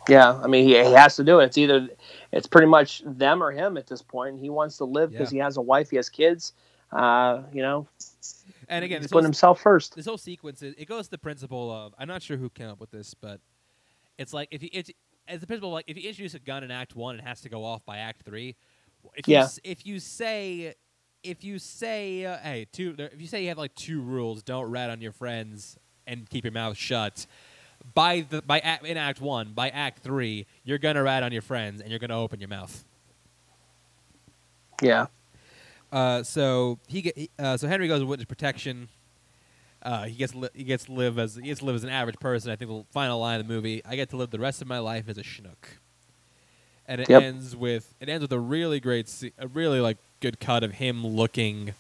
[0.09, 1.45] Yeah, I mean, he, he has to do it.
[1.45, 1.89] It's either
[2.31, 4.39] it's pretty much them or him at this point.
[4.39, 6.53] He wants to live because he has a wife, he has kids.
[6.91, 7.87] Uh, you know,
[8.67, 9.95] And again, he's putting whole, himself first.
[9.95, 12.67] this whole sequence is, it goes to the principle of I'm not sure who came
[12.67, 13.39] up with this, but
[14.21, 14.91] it's like if you it's
[15.27, 17.49] as the principle like if you introduce a gun in Act One, it has to
[17.49, 18.55] go off by Act Three.
[19.15, 19.43] If you Yeah.
[19.43, 20.75] s- if you say
[21.23, 24.69] if you say uh, hey two if you say you have like two rules, don't
[24.71, 25.77] rat on your friends
[26.07, 27.25] and keep your mouth shut.
[27.95, 31.41] By the by act, in Act One, by Act Three, you're gonna rat on your
[31.41, 32.83] friends and you're gonna open your mouth.
[34.81, 35.07] Yeah,
[35.91, 38.87] Uh, so he uh, so Henry goes with witness protection.
[39.83, 41.89] Uh, he gets li- he gets to live as he gets to live as an
[41.89, 42.51] average person.
[42.51, 44.67] I think the final line of the movie: "I get to live the rest of
[44.67, 45.77] my life as a schnook."
[46.87, 47.23] And it Yep.
[47.23, 50.73] ends with it ends with a really great, se- a really like good cut of
[50.73, 51.73] him looking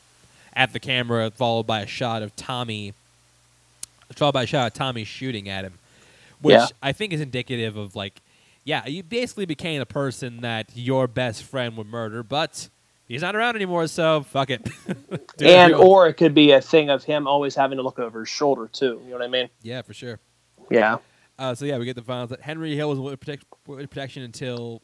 [0.53, 2.93] at the camera, followed by a shot of Tommy,
[4.13, 5.73] followed by a shot of Tommy shooting at him,
[6.41, 6.67] which Yeah.
[6.81, 8.21] I think is indicative of like,
[8.63, 12.69] yeah, you basically became a person that your best friend would murder, but
[13.11, 14.67] he's not around anymore, so fuck it.
[15.41, 18.29] And or it could be a thing of him always having to look over his
[18.29, 19.01] shoulder too.
[19.03, 19.49] You know what I mean?
[19.61, 20.19] yeah, for sure.
[20.69, 20.97] Yeah,
[21.37, 24.81] Uh, so yeah, we get the finals that Henry Hill was in protect, protection until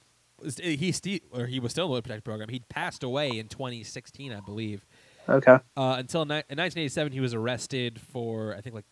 [0.62, 2.50] he sti- or he was still in the protection program.
[2.50, 4.86] He passed away in 2016, I believe.
[5.30, 5.58] okay.
[5.78, 8.86] Uh, until ni- in 1987, he was arrested for I think like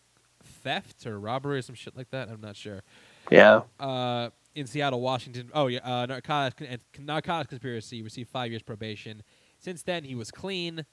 [0.62, 2.28] theft or robbery or some shit like that.
[2.28, 2.82] I'm not sure.
[3.30, 5.50] Yeah, Uh, in Seattle, Washington.
[5.54, 8.02] Oh yeah, uh, narcotics narcotics conspiracy.
[8.02, 9.22] Received five years probation.
[9.60, 10.84] Since then, he was clean.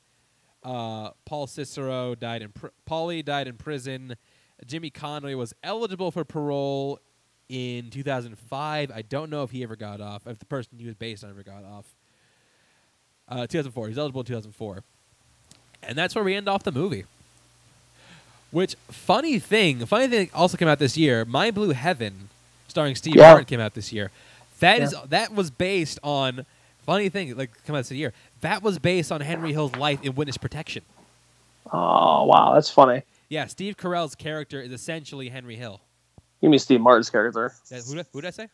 [0.63, 2.51] Uh, Paul Cicero died in.
[2.51, 4.15] Pr- Paulie died in prison.
[4.65, 6.99] Jimmy Conway was eligible for parole
[7.49, 8.91] in 2005.
[8.91, 10.27] I don't know if he ever got off.
[10.27, 11.85] If the person he was based on ever got off.
[13.27, 13.87] Uh, 2004.
[13.87, 14.83] He's eligible in 2004.
[15.81, 17.05] And that's where we end off the movie.
[18.51, 21.25] Which funny thing, funny thing also came out this year.
[21.25, 22.29] My Blue Heaven,
[22.73, 23.29] starring Steve Yeah.
[23.29, 24.09] Martin, came out this year.
[24.59, 25.05] That is Yeah.
[25.09, 26.45] that was based on
[26.87, 28.13] funny thing like come out this year.
[28.41, 30.83] That was based on Henry Hill's life in witness protection.
[31.71, 33.03] Oh wow, that's funny.
[33.29, 35.81] Yeah, Steve Carell's character is essentially Henry Hill.
[36.41, 38.47] You mean Steve Martin's character, That, who, did- who did I say?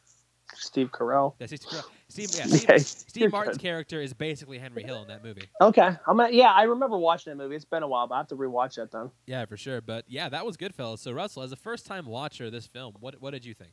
[0.55, 1.33] Steve Carell?
[1.37, 1.83] That's Steve Carell.
[2.07, 3.61] Steve, yeah, Yeah, Steve, you're Steve Martin's good.
[3.63, 5.43] character is basically Henry Hill in that movie.
[5.61, 7.55] Okay, I'm gonna, yeah, I remember watching that movie.
[7.55, 9.11] It's been a while, but I have to rewatch that then.
[9.27, 9.79] Yeah, for sure.
[9.81, 10.99] But yeah, that was Goodfellas.
[10.99, 13.71] So Russell, as a first-time watcher of this film, what what did you think?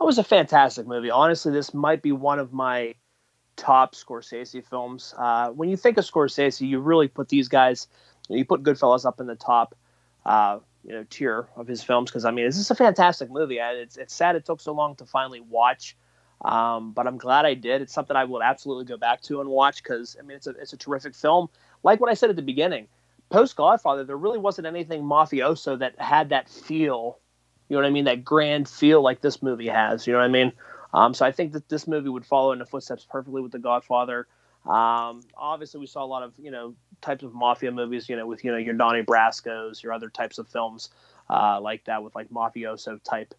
[0.00, 1.10] It was a fantastic movie.
[1.10, 2.94] Honestly, this might be one of my
[3.56, 5.14] top Scorsese films.
[5.16, 7.88] Uh, when you think of Scorsese, you really put these guys,
[8.28, 9.74] you put Goodfellas up in the top,
[10.26, 13.58] uh, you know, tier of his films because I mean, this is a fantastic movie.
[13.58, 15.96] It's it's sad it took so long to finally watch,
[16.44, 17.82] um, but I'm glad I did.
[17.82, 20.50] It's something I will absolutely go back to and watch because I mean, it's a
[20.50, 21.48] it's a terrific film.
[21.82, 22.86] Like what I said at the beginning,
[23.30, 27.18] post Godfather, there really wasn't anything mafioso that had that feel.
[27.68, 28.04] You know what I mean?
[28.04, 30.06] That grand feel like this movie has.
[30.06, 30.52] You know what I mean?
[30.94, 33.58] Um, so I think that this movie would follow in the footsteps perfectly with The
[33.58, 34.26] Godfather.
[34.64, 38.08] Um, obviously, we saw a lot of you know types of mafia movies.
[38.08, 40.90] You know, with you know your Donnie Brasco's, your other types of films
[41.30, 43.34] uh, like that with like mafioso type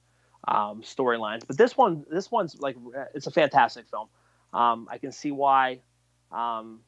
[0.47, 1.45] um, storylines.
[1.45, 2.77] But this one, this one's like
[3.13, 4.07] it's a fantastic film.
[4.53, 5.79] Um, I can see why
[6.31, 6.79] um,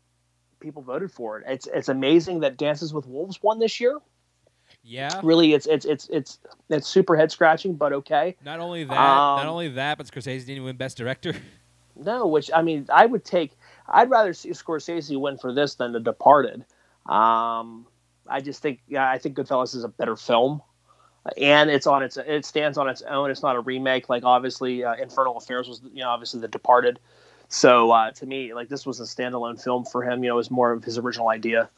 [0.60, 1.45] people voted for it.
[1.48, 3.98] It's it's amazing that Dances with Wolves won this year.
[4.84, 5.20] Yeah.
[5.24, 6.40] Really, it's it's it's it's
[6.70, 8.36] it's super head scratching, but okay.
[8.44, 11.34] Not only that, not Um, only that, but Scorsese didn't win Best Director.
[12.02, 13.58] No, which I mean, I would take.
[13.90, 16.64] I'd rather see Scorsese win for this than The Departed.
[17.08, 17.86] Um,
[18.26, 20.62] I just think, yeah, I think Goodfellas is a better film,
[21.38, 23.30] and it's on its it stands on its own.
[23.32, 24.08] It's not a remake.
[24.08, 27.00] Like obviously, uh, Infernal Affairs was, you know, obviously The Departed.
[27.50, 30.24] So uh, to me, like this was a standalone film for him.
[30.24, 31.70] You know, it was more of his original idea.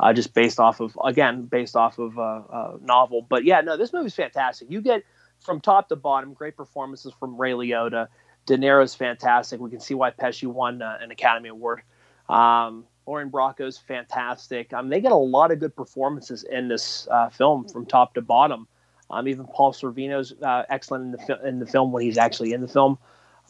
[0.00, 3.26] Uh, just based off of again based off of uh, uh, novel.
[3.28, 4.70] But yeah, no, this movie's fantastic.
[4.70, 5.02] You get
[5.40, 8.08] from top to bottom great performances from Ray Liotta.
[8.46, 9.60] De Niro's fantastic.
[9.60, 11.82] We can see why Pesci won uh, an Academy Award.
[12.28, 14.72] Um, Lauren Bracco's fantastic.
[14.72, 18.22] Um, they get a lot of good performances in this uh, film from top to
[18.22, 18.66] bottom.
[19.10, 22.52] Um, even Paul Sorvino's uh, excellent in the fi- in the film when he's actually
[22.52, 22.98] in the film.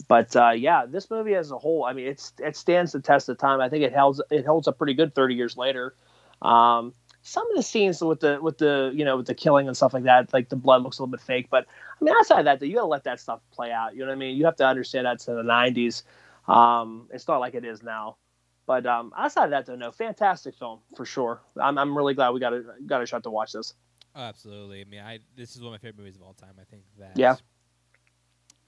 [0.07, 3.27] But uh, yeah, this movie as a whole, I mean, it's it stands the test
[3.27, 3.59] of time.
[3.59, 5.93] I think it holds it holds up pretty good thirty years later.
[6.41, 9.75] Um, some of the scenes with the with the you know with the killing and
[9.75, 11.47] stuff like that, like the blood looks a little bit fake.
[11.49, 11.65] But
[11.99, 13.93] I mean, outside of that, though, you got to let that stuff play out.
[13.93, 14.37] You know what I mean?
[14.37, 16.03] You have to understand that's in the '90s.
[16.47, 18.17] Um, it's not like it is now.
[18.65, 21.41] But um, outside of that, though, no, fantastic film for sure.
[21.59, 23.73] I'm, I'm really glad we got a got a shot to watch this.
[24.15, 24.81] Oh, absolutely.
[24.81, 26.53] I mean, I this is one of my favorite movies of all time.
[26.59, 27.13] I think that.
[27.15, 27.35] Yeah.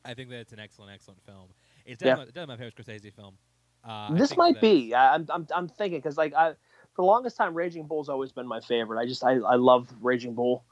[0.03, 1.49] I think that it's an excellent, excellent film.
[1.85, 2.15] It's Yeah.
[2.15, 3.37] definitely, definitely my favorite Scorsese film.
[3.83, 4.93] Uh, this might be.
[4.93, 6.53] I- I'm I'm I'm thinking because like I
[6.95, 8.99] for the longest time, Raging Bull's always been my favorite.
[9.01, 10.63] I just I, I love Raging Bull.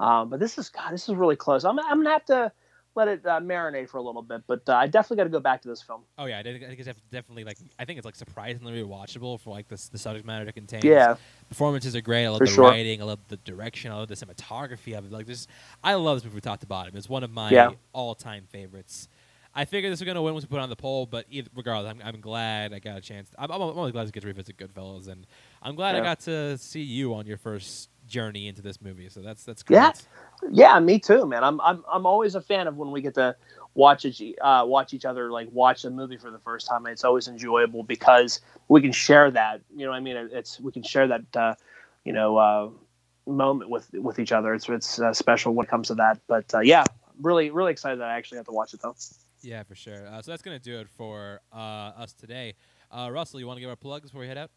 [0.00, 1.64] Um, but this is God, this is really close.
[1.64, 2.52] I'm I'm gonna have to
[2.96, 5.40] let it uh, marinate for a little bit, but uh, I definitely got to go
[5.40, 6.02] back to this film.
[6.18, 9.68] Oh yeah, I think, it's definitely like I think it's like surprisingly rewatchable for like
[9.68, 10.84] the the subject matter it contains.
[10.84, 11.16] Yeah,
[11.48, 12.26] performances are great.
[12.26, 12.70] I love For the sure.
[12.70, 13.02] writing.
[13.02, 13.90] I love the direction.
[13.92, 15.12] I love the cinematography of it.
[15.12, 15.48] Like this,
[15.82, 16.96] I love this movie from top to bottom.
[16.96, 17.72] It's one of my Yeah.
[17.92, 19.08] all-time favorites.
[19.54, 21.50] I figured this was gonna win once we put it on the poll, but either,
[21.56, 23.30] regardless, I'm, I'm glad I got a chance.
[23.36, 25.26] I'm, I'm only glad to get to revisit Goodfellas, and
[25.62, 29.08] I'm glad I got to see you on your first journey into this movie.
[29.08, 29.76] So that's that's great.
[29.76, 29.92] Yeah.
[30.52, 31.42] yeah, me too, man.
[31.42, 33.34] I'm I'm I'm always a fan of when we get to
[33.74, 36.86] watch each uh, watch each other like watch a movie for the first time.
[36.86, 39.62] It's always enjoyable because we can share that.
[39.74, 41.36] You know, what I mean, it's we can share that.
[41.36, 41.54] Uh,
[42.04, 42.36] you know.
[42.36, 42.70] Uh,
[43.26, 46.52] moment with with each other it's it's uh, special when it comes to that but
[46.52, 46.82] uh, yeah
[47.20, 48.96] really really excited that i actually have to watch it though
[49.42, 50.06] Yeah, for sure.
[50.06, 52.54] Uh, so that's gonna do it for uh, us today.
[52.90, 54.50] Uh, Russell, you want to give our plugs before we head out?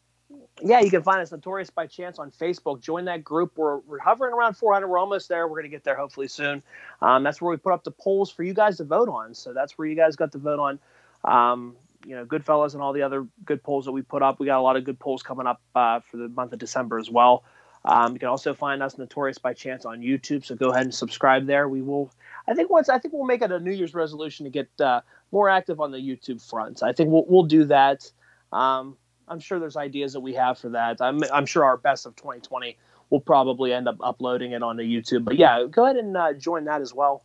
[0.62, 2.80] yeah, you can find us Notorious by Chance on Facebook.
[2.80, 3.54] Join that group.
[3.58, 4.88] We're, we're hovering around 400.
[4.88, 5.48] We're almost there.
[5.48, 6.64] We're going to get there hopefully soon.
[7.02, 9.34] Um, that's where we put up the polls for you guys to vote on.
[9.34, 10.80] So that's where you guys got to vote on,
[11.26, 14.40] um, you know, Goodfellas and all the other good polls that we put up.
[14.40, 16.98] We got a lot of good polls coming up uh, for the month of December
[16.98, 17.44] as well.
[17.86, 20.46] Um, you can also find us Notorious by Chance on YouTube.
[20.46, 21.68] So go ahead and subscribe there.
[21.68, 22.12] We will.
[22.48, 25.02] I think once I think we'll make it a New Year's resolution to get uh,
[25.32, 26.84] more active on the YouTube front.
[26.84, 28.12] I think we'll we'll do that.
[28.52, 28.98] Um,
[29.28, 31.02] I'm sure there's ideas that we have for that.
[31.02, 32.78] I'm, I'm sure our best of 2020
[33.10, 35.24] will probably end up uploading it onto YouTube.
[35.24, 37.24] But yeah, go ahead and uh, join that as well.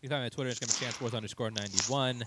[0.00, 0.50] You can find me on Twitter.
[0.50, 2.22] It's going to be Chance Wars underscore ninety one.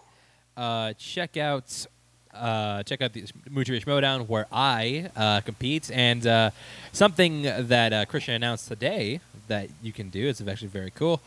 [0.57, 1.85] Uh, check out
[2.33, 6.51] uh, check out the Movie Trivia Schmoedown where I uh, compete, and uh,
[6.91, 10.27] something that uh, Kristian announced today that you can do.
[10.27, 11.21] It's actually very cool.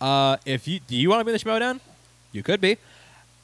[0.00, 1.80] Uh, if you do you want to be in the Schmoedown,
[2.32, 2.76] you could be.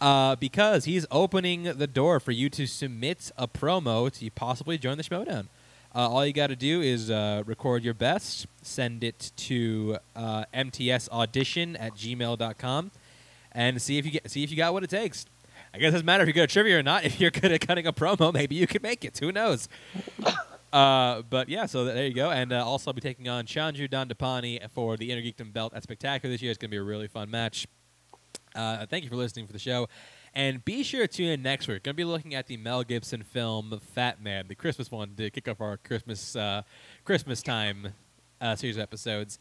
[0.01, 4.99] Uh, because he's opening the door for you to submit a promo to possibly join
[4.99, 5.47] the Schmoedown.
[5.95, 10.45] Uh, all you got to do is uh, record your best, send it to uh,
[10.53, 12.91] mtsaudition at gmail.com,
[13.53, 15.25] and see if you get see if you got what it takes.
[15.73, 17.05] I guess it doesn't matter if you're good at trivia or not.
[17.05, 19.19] If you're good at cutting a promo, maybe you can make it.
[19.19, 19.69] Who knows?
[20.75, 22.33] Uh, but yeah, so there you go.
[22.33, 25.85] And uh, also, I'll be taking on Chanju Dandapani for the Inner Geekdom belt at
[25.85, 26.51] Spectacular this year.
[26.51, 27.69] It's going to be a really fun match.
[28.57, 29.89] Uh, thank you for listening for the show.
[30.35, 31.85] And be sure to tune in next week.
[31.85, 35.47] Going to be looking at the Mel Gibson film Fatman, the Christmas one, to kick
[35.47, 36.63] off our Christmas uh,
[37.05, 37.95] Christmas time
[38.41, 39.39] uh, series of episodes.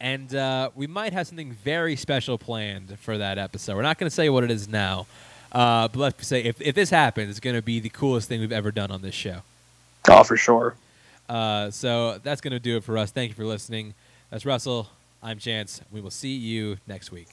[0.00, 3.76] And uh, we might have something very special planned for that episode.
[3.76, 5.06] We're not going to say what it is now,
[5.52, 8.50] but let's say if, if this happens, it's going to be the coolest thing we've
[8.50, 9.42] ever done on this show.
[10.08, 10.74] Oh, for sure.
[11.28, 13.10] Uh, so that's going to do it for us.
[13.10, 13.94] Thank you for listening.
[14.30, 14.88] That's Russell.
[15.22, 15.80] I'm Chance.
[15.90, 17.28] We will see you next week.